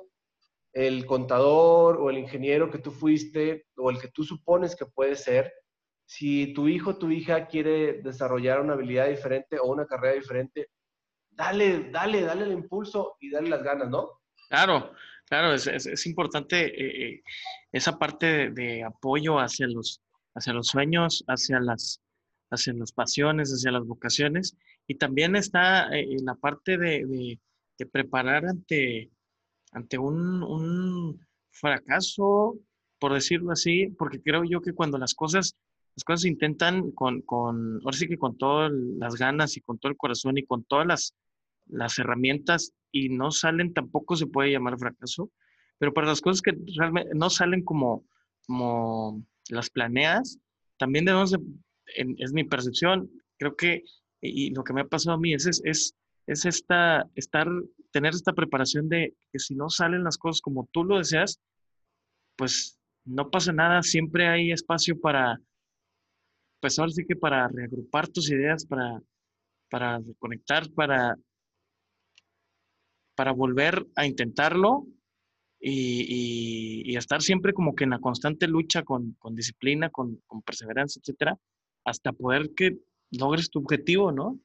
el 0.71 1.05
contador 1.07 1.97
o 1.99 2.11
el 2.11 2.19
ingeniero 2.19 2.69
que 2.69 2.77
tú 2.77 2.91
fuiste 2.91 3.65
o 3.75 3.89
el 3.89 3.99
que 3.99 4.09
tú 4.09 4.23
supones 4.23 4.75
que 4.75 4.85
puede 4.85 5.15
ser. 5.15 5.51
Si 6.05 6.53
tu 6.53 6.67
hijo 6.67 6.91
o 6.91 6.97
tu 6.97 7.09
hija 7.09 7.47
quiere 7.47 8.03
desarrollar 8.03 8.61
una 8.61 8.73
habilidad 8.73 9.07
diferente 9.07 9.57
o 9.57 9.65
una 9.65 9.87
carrera 9.87 10.13
diferente, 10.13 10.67
dale, 11.31 11.89
dale, 11.89 12.21
dale 12.21 12.43
el 12.43 12.51
impulso 12.51 13.15
y 13.19 13.31
dale 13.31 13.49
las 13.49 13.63
ganas, 13.63 13.89
¿no? 13.89 14.21
Claro, 14.49 14.91
claro, 15.25 15.53
es, 15.53 15.65
es, 15.65 16.05
importante 16.05 16.65
eh, 16.65 17.07
eh, 17.07 17.23
esa 17.71 17.97
parte 17.97 18.51
de, 18.51 18.83
apoyo 18.83 19.39
hacia 19.39 19.67
los, 19.67 20.01
hacia 20.35 20.53
los 20.53 20.67
sueños, 20.67 21.23
hacia 21.27 21.59
las, 21.59 22.01
hacia 22.51 22.73
las 22.73 22.91
pasiones, 22.91 23.49
hacia 23.51 23.71
las 23.71 23.85
vocaciones. 23.85 24.55
Y 24.87 24.95
también 24.95 25.35
está 25.35 25.87
eh, 25.95 26.17
la 26.21 26.35
parte 26.35 26.77
de, 26.77 27.39
preparar 27.91 28.45
ante, 28.45 29.11
ante 29.71 29.97
un, 29.97 30.43
un, 30.43 31.25
fracaso, 31.51 32.59
por 32.99 33.13
decirlo 33.13 33.51
así, 33.51 33.87
porque 33.97 34.21
creo 34.21 34.43
yo 34.43 34.61
que 34.61 34.73
cuando 34.73 34.97
las 34.97 35.13
cosas, 35.13 35.55
las 35.95 36.03
cosas 36.03 36.23
se 36.23 36.27
intentan 36.27 36.91
con, 36.91 37.21
con, 37.21 37.79
ahora 37.83 37.97
sí 37.97 38.07
que 38.07 38.17
con 38.17 38.37
todas 38.37 38.71
las 38.73 39.15
ganas 39.15 39.55
y 39.55 39.61
con 39.61 39.79
todo 39.79 39.89
el 39.89 39.97
corazón 39.97 40.37
y 40.37 40.43
con 40.43 40.65
todas 40.65 40.85
las, 40.85 41.15
las 41.67 41.97
herramientas 41.97 42.73
y 42.91 43.07
no 43.07 43.31
salen, 43.31 43.73
tampoco 43.73 44.17
se 44.17 44.27
puede 44.27 44.51
llamar 44.51 44.77
fracaso, 44.77 45.31
pero 45.77 45.93
para 45.93 46.07
las 46.07 46.19
cosas 46.19 46.41
que 46.41 46.57
realmente 46.75 47.11
no 47.15 47.29
salen 47.29 47.63
como, 47.63 48.03
como 48.45 49.23
las 49.49 49.69
planeas, 49.69 50.39
también 50.77 51.05
debemos, 51.05 51.31
de, 51.31 51.39
es 52.17 52.33
mi 52.33 52.43
percepción, 52.43 53.09
creo 53.37 53.55
que, 53.55 53.83
y 54.21 54.53
lo 54.53 54.63
que 54.63 54.73
me 54.73 54.81
ha 54.81 54.87
pasado 54.87 55.15
a 55.15 55.19
mí 55.19 55.33
es, 55.33 55.45
es, 55.63 55.95
es 56.27 56.45
esta, 56.45 57.07
estar, 57.15 57.47
tener 57.91 58.13
esta 58.13 58.33
preparación 58.33 58.89
de 58.89 59.15
que 59.31 59.39
si 59.39 59.55
no 59.55 59.69
salen 59.69 60.03
las 60.03 60.17
cosas 60.17 60.41
como 60.41 60.67
tú 60.71 60.83
lo 60.83 60.97
deseas, 60.97 61.39
pues 62.35 62.79
no 63.05 63.29
pasa 63.29 63.51
nada, 63.53 63.83
siempre 63.83 64.27
hay 64.27 64.51
espacio 64.51 64.99
para, 64.99 65.39
pues 66.59 66.79
ahora 66.79 66.91
sí 66.91 67.05
que 67.05 67.15
para 67.15 67.47
reagrupar 67.47 68.07
tus 68.07 68.29
ideas, 68.31 68.65
para, 68.65 68.99
para 69.69 70.01
conectar, 70.19 70.69
para 70.71 71.15
para 73.15 73.31
volver 73.31 73.87
a 73.95 74.05
intentarlo 74.05 74.85
y, 75.67 76.95
estar 76.95 77.21
siempre 77.21 77.53
como 77.53 77.75
que 77.75 77.83
en 77.83 77.89
la 77.89 77.99
constante 77.99 78.47
lucha 78.47 78.83
con, 78.83 79.17
disciplina, 79.31 79.89
con, 79.89 80.21
perseverancia, 80.45 80.99
etcétera, 80.99 81.37
hasta 81.83 82.13
poder 82.13 82.51
que 82.55 82.77
logres 83.11 83.49
tu 83.49 83.59
objetivo, 83.59 84.11
¿no? 84.11 84.39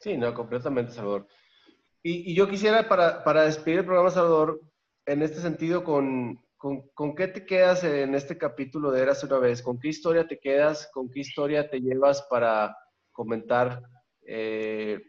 Sí, 0.00 0.16
no, 0.16 0.34
completamente, 0.34 0.92
Salvador. 0.92 1.26
Y, 2.02 2.34
yo 2.34 2.48
quisiera, 2.48 2.88
para, 2.88 3.22
para, 3.24 3.44
despedir 3.44 3.80
el 3.80 3.84
programa, 3.84 4.10
Salvador, 4.10 4.60
en 5.04 5.22
este 5.22 5.40
sentido, 5.40 5.84
con, 5.84 6.40
con, 6.56 7.14
qué 7.14 7.28
te 7.28 7.44
quedas 7.44 7.84
en 7.84 8.14
este 8.14 8.38
capítulo 8.38 8.90
de 8.90 9.02
Eras 9.02 9.22
una 9.22 9.38
vez? 9.38 9.62
¿Con 9.62 9.78
qué 9.78 9.88
historia 9.88 10.26
te 10.26 10.38
quedas? 10.38 10.88
¿Con 10.92 11.10
qué 11.10 11.20
historia 11.20 11.68
te 11.68 11.80
llevas 11.80 12.26
para 12.30 12.76
comentar 13.12 13.82
eh, 14.26 15.00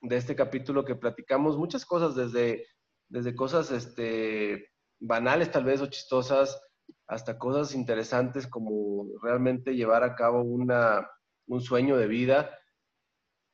de 0.00 0.16
este 0.16 0.34
capítulo 0.34 0.84
que 0.84 0.96
platicamos 0.96 1.56
muchas 1.56 1.84
cosas, 1.84 2.14
desde, 2.14 2.66
desde 3.10 3.34
cosas 3.34 3.70
este, 3.70 4.70
banales 4.98 5.50
tal 5.50 5.64
vez 5.64 5.80
o 5.80 5.86
chistosas, 5.86 6.58
hasta 7.06 7.38
cosas 7.38 7.74
interesantes 7.74 8.46
como 8.46 9.06
realmente 9.22 9.74
llevar 9.74 10.04
a 10.04 10.14
cabo 10.14 10.42
una, 10.42 11.06
un 11.46 11.60
sueño 11.60 11.96
de 11.96 12.06
vida. 12.06 12.56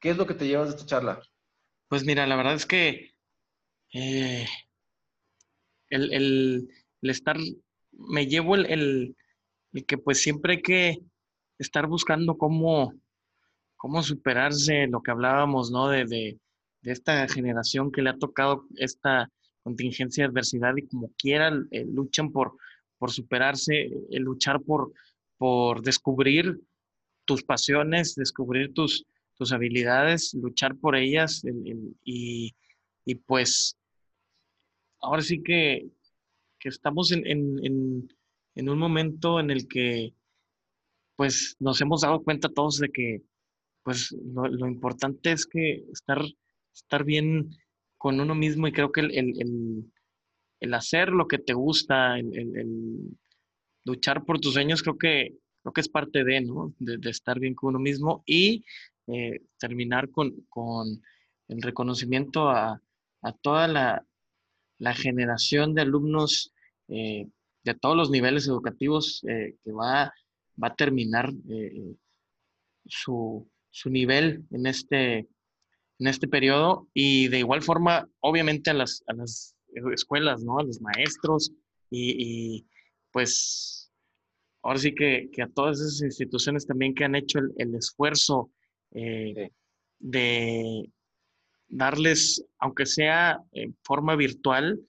¿Qué 0.01 0.11
es 0.11 0.17
lo 0.19 0.27
que 0.27 0.35
te 0.35 0.47
llevas 0.47 0.69
de 0.69 0.75
esta 0.77 0.87
charla? 0.87 1.23
Pues 1.89 2.05
mira, 2.05 2.27
la 2.27 2.37
verdad 2.37 2.55
es 2.55 2.67
que 2.67 3.15
eh, 3.95 4.47
el, 5.89 6.13
el, 6.13 6.69
estar, 7.11 7.37
me 7.93 8.27
llevo 8.27 8.57
el, 8.57 8.67
el, 8.67 9.87
que 9.87 9.97
pues 9.97 10.21
siempre 10.21 10.55
hay 10.55 10.63
que 10.63 10.99
estar 11.59 11.87
buscando 11.87 12.37
cómo, 12.37 12.93
cómo 13.77 14.03
superarse, 14.03 14.87
lo 14.89 15.03
que 15.03 15.13
hablábamos, 15.13 15.71
¿no? 15.71 15.89
De, 15.89 16.05
de, 16.05 16.39
esta 16.83 17.27
generación 17.27 17.91
que 17.91 18.01
le 18.01 18.11
ha 18.11 18.17
tocado 18.17 18.69
esta 18.77 19.29
contingencia 19.67 20.25
adversidad 20.25 20.77
y 20.77 20.87
como 20.87 21.11
quieran 21.19 21.67
eh, 21.73 21.85
luchan 21.85 22.31
por, 22.31 22.57
por 22.99 23.11
superarse, 23.11 23.91
el 24.11 24.23
luchar 24.23 24.63
por, 24.63 24.93
por 25.39 25.83
descubrir 25.83 26.61
tus 27.25 27.43
pasiones, 27.43 28.15
descubrir 28.15 28.73
tus, 28.73 29.05
tus 29.35 29.53
habilidades, 29.53 30.35
luchar 30.35 30.77
por 30.77 30.95
ellas 30.95 31.43
y, 32.05 32.55
y, 33.05 33.15
pues 33.27 33.77
ahora 35.01 35.23
sí 35.23 35.43
que, 35.43 35.89
que 36.61 36.69
estamos 36.69 37.11
en, 37.11 37.27
en, 37.27 38.09
en, 38.55 38.69
un 38.69 38.79
momento 38.79 39.41
en 39.41 39.51
el 39.51 39.67
que 39.67 40.15
pues 41.17 41.57
nos 41.59 41.81
hemos 41.81 42.03
dado 42.03 42.23
cuenta 42.23 42.49
todos 42.49 42.79
de 42.79 42.89
que 42.91 43.23
pues 43.83 44.13
lo, 44.13 44.69
importante 44.69 45.33
es 45.33 45.45
que 45.45 45.83
estar, 45.93 46.23
estar 46.73 47.03
bien 47.03 47.51
con 47.99 48.21
uno 48.21 48.35
mismo 48.35 48.67
y 48.67 48.73
creo 48.73 48.93
que 48.93 49.01
el, 49.01 50.75
hacer 50.75 51.11
lo 51.11 51.27
que 51.29 51.39
te 51.39 51.55
gusta, 51.55 52.19
el, 52.19 53.17
luchar 53.85 54.25
por 54.25 54.41
tus 54.41 54.55
sueños, 54.55 54.83
creo 54.83 54.99
que, 54.99 55.37
creo 55.63 55.73
que 55.73 55.81
es 55.81 55.89
parte 55.89 56.25
de, 56.25 56.41
¿no? 56.41 56.75
De, 56.79 57.11
estar 57.11 57.39
bien 57.39 57.55
con 57.55 57.71
uno 57.71 57.79
mismo 57.79 58.23
y 58.27 58.65
eh, 59.07 59.41
terminar 59.59 60.11
con, 60.11 60.35
el 61.49 61.63
reconocimiento 61.63 62.51
a, 62.51 62.81
toda 63.41 63.69
la, 63.69 64.05
generación 64.95 65.75
de 65.75 65.83
alumnos 65.83 66.53
eh, 66.89 67.29
de 67.65 67.75
todos 67.75 67.97
los 67.97 68.11
niveles 68.11 68.47
educativos 68.47 69.25
eh, 69.29 69.57
que 69.65 69.73
va, 69.73 70.13
va 70.63 70.69
a 70.69 70.75
terminar 70.75 71.33
su, 72.85 73.49
su 73.71 73.91
nivel 73.91 74.45
en 74.51 74.67
este, 74.67 75.29
en 75.99 76.07
este 76.07 76.29
periodo 76.29 76.89
y 76.93 77.29
de 77.29 77.39
igual 77.39 77.63
forma, 77.63 78.09
obviamente, 78.21 78.71
a 78.71 78.75
las, 78.75 79.03
a 79.07 79.15
las 79.15 79.57
escuelas, 79.93 80.43
¿no? 80.43 80.59
A 80.59 80.65
los 80.65 80.81
maestros 80.81 81.53
y, 81.91 82.67
pues 83.13 83.91
ahora 84.63 84.79
sí 84.79 84.95
que, 84.95 85.31
que, 85.33 85.43
a 85.43 85.49
todas 85.49 85.81
esas 85.81 86.03
instituciones 86.03 86.67
también 86.67 86.95
que 86.95 87.05
han 87.05 87.15
hecho 87.15 87.39
el, 87.57 87.75
esfuerzo 87.75 88.51
eh, 88.93 89.51
de 89.99 90.91
darles, 91.69 92.45
aunque 92.59 92.87
sea 92.87 93.41
en 93.53 93.77
forma 93.83 94.17
virtual, 94.17 94.81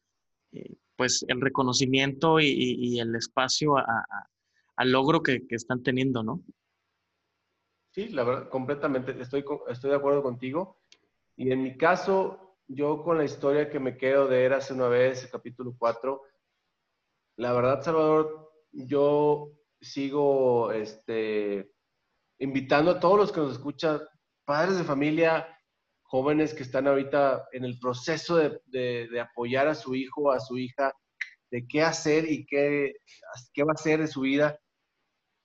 eh, 0.52 0.76
pues 0.96 1.24
el 1.28 1.40
reconocimiento 1.40 2.40
y, 2.40 3.00
el 3.00 3.16
espacio 3.16 3.76
al 4.76 4.92
logro 4.92 5.22
que, 5.22 5.46
que, 5.48 5.56
están 5.56 5.84
teniendo, 5.84 6.24
¿no? 6.24 6.44
Sí, 7.92 8.10
la 8.10 8.24
verdad, 8.24 8.50
completamente, 8.50 9.16
estoy, 9.22 9.46
estoy 9.70 9.90
de 9.92 9.96
acuerdo 9.96 10.24
contigo. 10.24 10.80
Y 11.38 11.52
en 11.52 11.62
mi 11.62 11.78
caso, 11.78 12.58
yo 12.68 13.04
con 13.04 13.18
la 13.18 13.24
historia 13.24 13.70
que 13.70 13.80
me 13.80 13.96
quedo 13.96 14.28
de 14.28 14.44
Érase 14.44 14.74
una 14.74 14.88
vez, 14.88 15.24
el 15.24 15.30
capítulo 15.30 15.76
4, 15.78 16.22
la 17.38 17.54
verdad, 17.54 17.84
Salvador, 17.84 18.52
yo 18.72 19.52
sigo 19.80 20.72
este, 20.72 21.72
invitando 22.40 22.92
a 22.92 23.00
todos 23.00 23.18
los 23.18 23.32
que 23.32 23.40
nos 23.40 23.54
escuchan, 23.54 24.02
padres 24.46 24.80
de 24.80 24.84
familia, 24.84 25.48
jóvenes 26.02 26.56
que 26.56 26.64
están 26.64 26.88
ahorita 26.88 27.48
en 27.52 27.66
el 27.66 27.78
proceso 27.78 28.38
de, 28.38 29.20
apoyar 29.22 29.68
a 29.68 29.76
su 29.76 29.94
hijo 29.94 30.32
a 30.32 30.40
su 30.40 30.58
hija, 30.58 30.92
de 31.52 31.68
qué 31.68 31.84
hacer 31.84 32.30
y 32.30 32.48
qué, 32.48 32.96
qué 33.54 33.64
va 33.64 33.74
a 33.74 33.80
hacer 33.80 34.00
de 34.00 34.08
su 34.08 34.22
vida. 34.22 34.60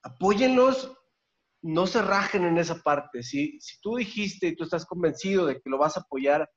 Apóyenlos, 0.03 0.97
no 1.63 1.87
se 1.87 2.03
rajen 2.03 2.45
en 2.45 2.59
esa 2.59 2.83
parte. 2.83 3.23
Si, 3.23 3.59
si 3.61 3.81
tú 3.81 3.97
dijiste 3.97 4.49
y 4.49 4.57
tú 4.57 4.65
estás 4.65 4.85
convencido 4.85 5.47
de 5.47 5.61
que 5.61 5.71
lo 5.71 5.79
vas 5.79 5.97
a 5.97 6.01
apoyar, 6.01 6.51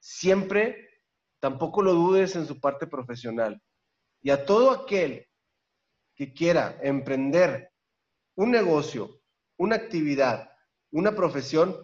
siempre 0.00 0.88
tampoco 1.40 1.82
lo 1.82 1.94
dudes 1.94 2.34
en 2.36 2.46
su 2.46 2.60
parte 2.60 2.86
profesional. 2.86 3.62
Y 4.20 4.30
a 4.30 4.44
todo 4.44 4.72
aquel 4.72 5.26
que 6.16 6.32
quiera 6.32 6.78
emprender 6.82 7.70
un 8.36 8.50
negocio, 8.50 9.20
una 9.56 9.76
actividad, 9.76 10.50
una 10.90 11.14
profesión, 11.14 11.76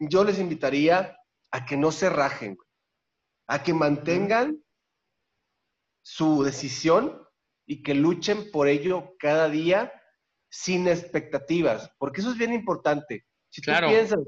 yo 0.00 0.24
les 0.24 0.40
invitaría 0.40 1.16
a 1.52 1.64
que 1.64 1.76
no 1.76 1.92
se 1.92 2.10
rajen, 2.10 2.58
a 3.46 3.62
que 3.62 3.72
mantengan 3.72 4.64
su 6.04 6.42
decisión 6.42 7.22
y 7.66 7.84
que 7.84 7.94
luchen 7.94 8.50
por 8.50 8.66
ello 8.66 9.14
cada 9.18 9.48
día 9.48 9.92
sin 10.52 10.86
expectativas, 10.86 11.90
porque 11.98 12.20
eso 12.20 12.30
es 12.30 12.36
bien 12.36 12.52
importante. 12.52 13.24
Si 13.48 13.62
tú 13.62 13.72
piensas 13.86 14.20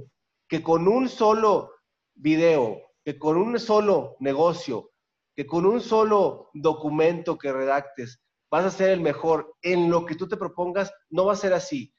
que 0.49 0.63
con 0.63 0.89
un 0.89 1.07
solo 1.07 1.71
video, 2.15 2.81
que 3.05 3.19
con 3.19 3.37
un 3.37 3.61
solo 3.61 4.17
negocio, 4.21 4.91
que 5.37 5.47
con 5.47 5.67
un 5.67 5.83
solo 5.83 6.49
documento 6.55 7.37
que 7.37 7.53
redactes 7.53 8.23
vas 8.51 8.65
a 8.65 8.71
ser 8.71 8.91
el 8.91 9.03
mejor 9.03 9.55
en 9.61 9.91
lo 9.91 10.07
que 10.07 10.15
tú 10.15 10.27
te 10.27 10.39
propongas, 10.39 10.91
no 11.11 11.27
va 11.27 11.35
a 11.35 11.37
ser 11.37 11.53
así. 11.53 11.95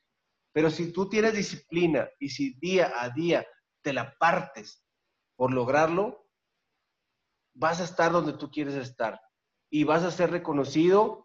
Pero 0.52 0.72
si 0.72 0.92
tú 0.92 1.08
tienes 1.08 1.36
disciplina 1.36 2.10
y 2.18 2.30
si 2.30 2.56
día 2.56 2.94
a 2.96 3.10
día 3.10 3.46
te 3.84 3.94
la 3.94 4.16
partes 4.18 4.84
por 5.36 5.54
lograrlo, 5.54 6.28
vas 7.54 7.80
a 7.80 7.84
estar 7.84 8.12
donde 8.12 8.34
tú 8.34 8.50
quieres 8.50 8.74
estar 8.74 9.22
y 9.70 9.84
vas 9.84 10.04
a 10.04 10.10
ser 10.10 10.32
reconocido 10.32 11.25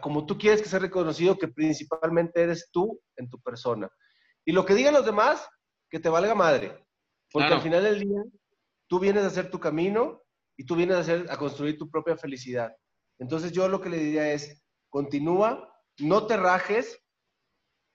como 0.00 0.26
tú 0.26 0.36
quieres 0.36 0.60
que 0.60 0.68
sea 0.68 0.78
reconocido, 0.78 1.38
que 1.38 1.48
principalmente 1.48 2.42
eres 2.42 2.68
tú 2.70 3.00
en 3.16 3.28
tu 3.30 3.40
persona. 3.40 3.88
Y 4.44 4.52
lo 4.52 4.64
que 4.64 4.74
digan 4.74 4.94
los 4.94 5.06
demás, 5.06 5.48
que 5.88 5.98
te 5.98 6.08
valga 6.08 6.34
madre. 6.34 6.84
Porque 7.32 7.52
al 7.52 7.62
final 7.62 7.84
del 7.84 8.00
día, 8.00 8.22
tú 8.88 8.98
vienes 8.98 9.24
a 9.24 9.28
hacer 9.28 9.50
tu 9.50 9.58
camino 9.58 10.22
y 10.56 10.64
tú 10.64 10.76
vienes 10.76 10.96
a, 10.96 11.00
hacer, 11.00 11.26
a 11.30 11.36
construir 11.36 11.78
tu 11.78 11.90
propia 11.90 12.16
felicidad. 12.16 12.74
Entonces 13.18 13.52
yo 13.52 13.68
lo 13.68 13.80
que 13.80 13.88
le 13.88 13.98
diría 13.98 14.32
es, 14.32 14.62
continúa, 14.88 15.72
no 15.98 16.26
te 16.26 16.36
rajes 16.36 17.00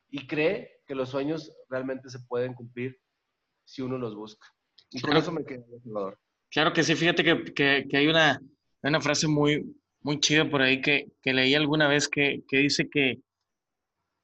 y 0.09 0.27
cree 0.27 0.81
que 0.87 0.95
los 0.95 1.09
sueños 1.09 1.51
realmente 1.69 2.09
se 2.09 2.19
pueden 2.27 2.53
cumplir 2.53 2.99
si 3.65 3.81
uno 3.81 3.97
los 3.97 4.15
busca. 4.15 4.47
Y 4.91 5.01
con 5.01 5.17
eso 5.17 5.31
me 5.31 5.43
quedo, 5.43 5.65
Salvador. 5.83 6.19
Claro 6.51 6.71
que 6.71 6.83
sí, 6.83 6.95
fíjate 6.95 7.23
que, 7.53 7.87
hay 7.91 8.07
una, 8.07 8.39
una, 8.81 9.01
frase 9.01 9.27
muy, 9.27 9.75
muy 10.05 10.19
chida 10.19 10.47
por 10.47 10.61
ahí 10.61 10.81
que, 10.81 11.11
leí 11.23 11.55
alguna 11.55 11.87
vez 11.87 12.07
que, 12.07 12.43
dice 12.51 12.87
que, 12.87 13.21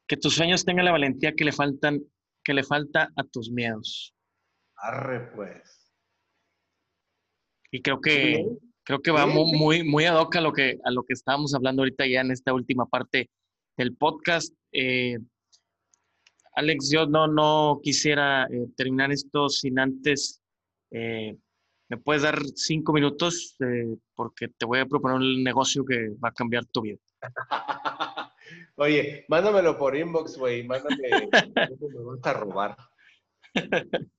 que 0.08 0.16
tus 0.16 0.36
sueños 0.36 0.64
tengan 0.64 0.86
la 0.86 0.92
valentía 0.92 1.34
que 1.34 1.44
le, 1.44 1.52
faltan, 1.52 2.04
que 2.44 2.54
le 2.54 2.64
falta 2.64 3.12
a 3.16 3.24
tus 3.24 3.50
miedos. 3.50 4.14
Arre, 4.76 5.32
pues. 5.36 5.92
Y 7.72 7.82
creo 7.82 8.00
que, 8.00 8.46
creo 8.84 9.02
que 9.02 9.10
va 9.10 9.26
muy, 9.26 9.58
muy, 9.58 9.84
muy 9.84 10.06
ad 10.06 10.20
hoc 10.20 10.36
a 10.36 10.42
lo, 10.42 10.54
que, 10.54 10.78
a 10.84 10.92
lo 10.92 11.02
que 11.02 11.14
estábamos 11.14 11.56
hablando 11.56 11.82
ahorita 11.82 12.06
ya 12.06 12.22
en 12.22 12.30
esta 12.30 12.54
última 12.54 12.86
parte 12.86 13.32
del 13.76 13.96
podcast. 13.96 14.54
Eh, 14.72 15.18
Alex, 16.54 16.92
yo 16.92 17.08
no, 17.08 17.26
no 17.26 17.80
quisiera 17.82 18.46
eh, 18.52 18.68
terminar 18.78 19.12
esto 19.12 19.50
sin 19.50 19.80
antes. 19.80 20.44
Eh, 20.92 21.36
¿Me 21.92 21.98
puedes 21.98 22.22
dar 22.22 22.42
cinco 22.56 22.94
minutos? 22.94 23.58
Eh, 23.60 23.98
porque 24.16 24.48
te 24.48 24.66
voy 24.66 24.80
a 24.80 24.86
proponer 24.86 25.18
un 25.18 25.44
negocio 25.44 25.84
que 25.84 26.12
va 26.24 26.30
a 26.30 26.32
cambiar 26.32 26.64
tu 26.68 26.84
vida. 26.84 26.98
Oye, 28.78 29.26
mándamelo 29.28 29.78
por 29.78 29.98
inbox, 29.98 30.38
güey. 30.38 30.64
Mándame. 30.64 31.30
me 31.54 32.02
gusta 32.02 32.32
robar. 32.32 32.78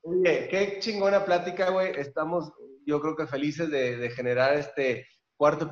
Oye, 0.00 0.48
qué 0.50 0.78
chingona 0.80 1.26
plática, 1.26 1.68
güey. 1.68 1.92
Estamos, 1.94 2.50
yo 2.86 3.02
creo 3.02 3.16
que 3.16 3.26
felices 3.26 3.70
de, 3.70 3.98
de 3.98 4.08
generar 4.08 4.54
este 4.54 5.06
cuarto 5.36 5.70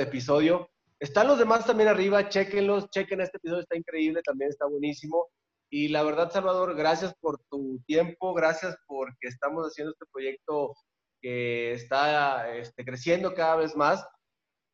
episodio. 0.00 0.68
Están 0.98 1.28
los 1.28 1.38
demás 1.38 1.64
también 1.64 1.90
arriba, 1.90 2.28
chequenlos, 2.28 2.90
chequen 2.90 3.20
este 3.20 3.36
episodio, 3.36 3.62
está 3.62 3.76
increíble, 3.76 4.20
también 4.22 4.50
está 4.50 4.66
buenísimo. 4.66 5.28
Y 5.72 5.88
la 5.88 6.02
verdad, 6.02 6.32
Salvador, 6.32 6.74
gracias 6.74 7.14
por 7.20 7.38
tu 7.48 7.80
tiempo, 7.86 8.34
gracias 8.34 8.76
porque 8.86 9.28
estamos 9.28 9.64
haciendo 9.64 9.92
este 9.92 10.04
proyecto 10.12 10.74
que 11.22 11.72
está 11.72 12.52
este, 12.56 12.84
creciendo 12.84 13.34
cada 13.34 13.54
vez 13.54 13.76
más. 13.76 14.04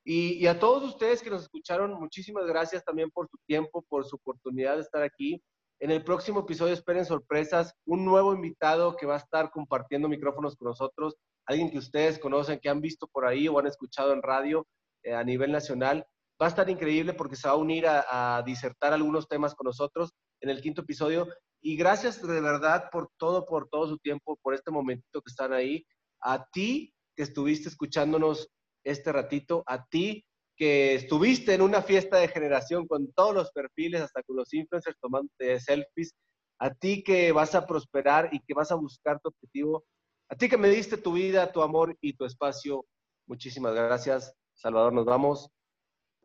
Y, 0.05 0.47
a 0.47 0.59
todos 0.59 0.85
ustedes 0.85 1.21
que 1.21 1.31
nos 1.31 1.43
escucharon, 1.43 1.93
muchísimas 2.01 2.47
gracias 2.47 2.83
también 2.85 3.11
por 3.11 3.29
su 3.29 3.37
tiempo, 3.47 3.85
por 3.89 4.07
su 4.07 4.17
oportunidad 4.17 4.77
de 4.77 4.83
estar 4.83 5.03
aquí. 5.03 5.43
En 5.81 5.91
el 5.91 6.03
próximo 6.03 6.41
episodio 6.41 6.73
esperen 6.73 7.05
sorpresas, 7.05 7.75
un 7.85 8.05
nuevo 8.05 8.33
invitado 8.33 8.97
que 8.97 9.05
va 9.05 9.17
a 9.17 9.19
estar 9.19 9.51
compartiendo 9.51 10.09
micrófonos 10.09 10.57
con 10.57 10.69
nosotros, 10.69 11.17
alguien 11.45 11.71
que 11.71 11.79
ustedes 11.79 12.19
conocen, 12.19 12.59
que 12.61 12.71
han 12.71 12.81
visto 12.81 13.07
por 13.09 13.27
ahí 13.27 13.49
o 13.49 13.59
han 13.59 13.67
escuchado 13.67 14.15
en 14.15 14.23
radio 14.23 14.67
eh, 15.03 15.13
a 15.13 15.25
nivel 15.25 15.53
nacional 15.53 16.07
va 16.41 16.47
a 16.47 16.49
estar 16.49 16.69
increíble 16.69 17.15
porque 17.15 17.37
se 17.37 17.49
va 17.49 17.55
a 17.55 17.59
unir 17.59 17.87
a, 17.87 18.43
disertar 18.45 18.93
algunos 18.93 19.29
temas 19.29 19.55
con 19.55 19.67
nosotros 19.67 20.13
en 20.41 20.51
el 20.51 20.61
quinto 20.61 20.83
episodio. 20.83 21.29
Y 21.63 21.77
gracias 21.77 22.21
de 22.21 22.41
verdad 22.41 22.89
por 22.93 23.11
todo, 23.17 23.47
por 23.47 23.69
todo 23.69 23.89
su 23.89 23.99
tiempo, 23.99 24.39
por 24.43 24.55
este 24.55 24.71
momentito 24.71 25.23
que 25.23 25.31
están 25.31 25.53
ahí. 25.53 25.85
A 26.21 26.47
ti 26.53 26.93
que 27.17 27.23
estuviste 27.23 27.69
escuchándonos 27.69 28.49
este 28.85 29.13
ratito, 29.13 29.65
a 29.67 29.85
ti 29.87 30.25
que 30.57 30.95
estuviste 30.95 31.55
en 31.55 31.63
una 31.63 31.83
fiesta 31.83 32.19
de 32.19 32.29
generación 32.29 32.87
con 32.87 33.13
todos 33.13 33.35
los 33.35 33.51
perfiles, 33.53 34.03
hasta 34.03 34.23
con 34.23 34.37
los 34.37 34.53
influencers 34.55 34.97
tomando 35.01 35.31
selfies, 35.39 36.15
a 36.59 36.73
ti 36.73 37.03
que 37.03 37.33
vas 37.33 37.55
a 37.55 37.67
prosperar 37.67 38.31
y 38.33 38.41
que 38.41 38.55
vas 38.55 38.71
a 38.71 38.77
buscar 38.77 39.21
tu 39.21 39.29
objetivo, 39.29 39.85
a 40.31 40.37
ti 40.37 40.49
que 40.49 40.57
me 40.57 40.69
diste 40.69 40.97
tu 40.97 41.13
vida, 41.13 41.53
tu 41.53 41.63
amor 41.63 41.97
y 42.01 42.15
tu 42.15 42.25
espacio. 42.25 42.85
Muchísimas 43.27 43.75
gracias. 43.75 44.33
Salvador, 44.55 44.93
nos 44.93 45.05
vamos. 45.05 45.56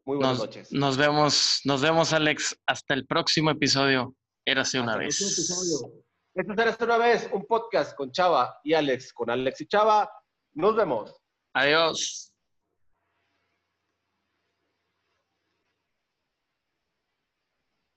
Muy 0.06 0.18
buenas 0.18 0.40
noches. 0.40 0.72
Nos 0.72 0.98
vemos, 0.98 1.62
nos 1.66 1.82
vemos, 1.82 2.14
Alex. 2.14 2.58
Hasta 2.66 2.94
el 2.94 3.06
próximo 3.06 3.52
episodio. 3.52 4.16
Érase 4.46 4.80
una 4.80 4.98
vez. 4.98 5.22
Esto 6.34 6.54
es 6.54 6.60
Érase 6.60 6.84
una 6.84 6.98
vez, 6.98 7.30
un 7.32 7.46
podcast 7.46 7.96
con 7.96 8.12
Chava 8.12 8.60
y 8.64 8.74
Alex. 8.74 9.14
Con 9.14 9.30
Alex 9.30 9.62
y 9.62 9.68
Chava. 9.68 10.12
Nos 10.54 10.76
vemos. 10.76 11.16
Adiós. 11.54 12.31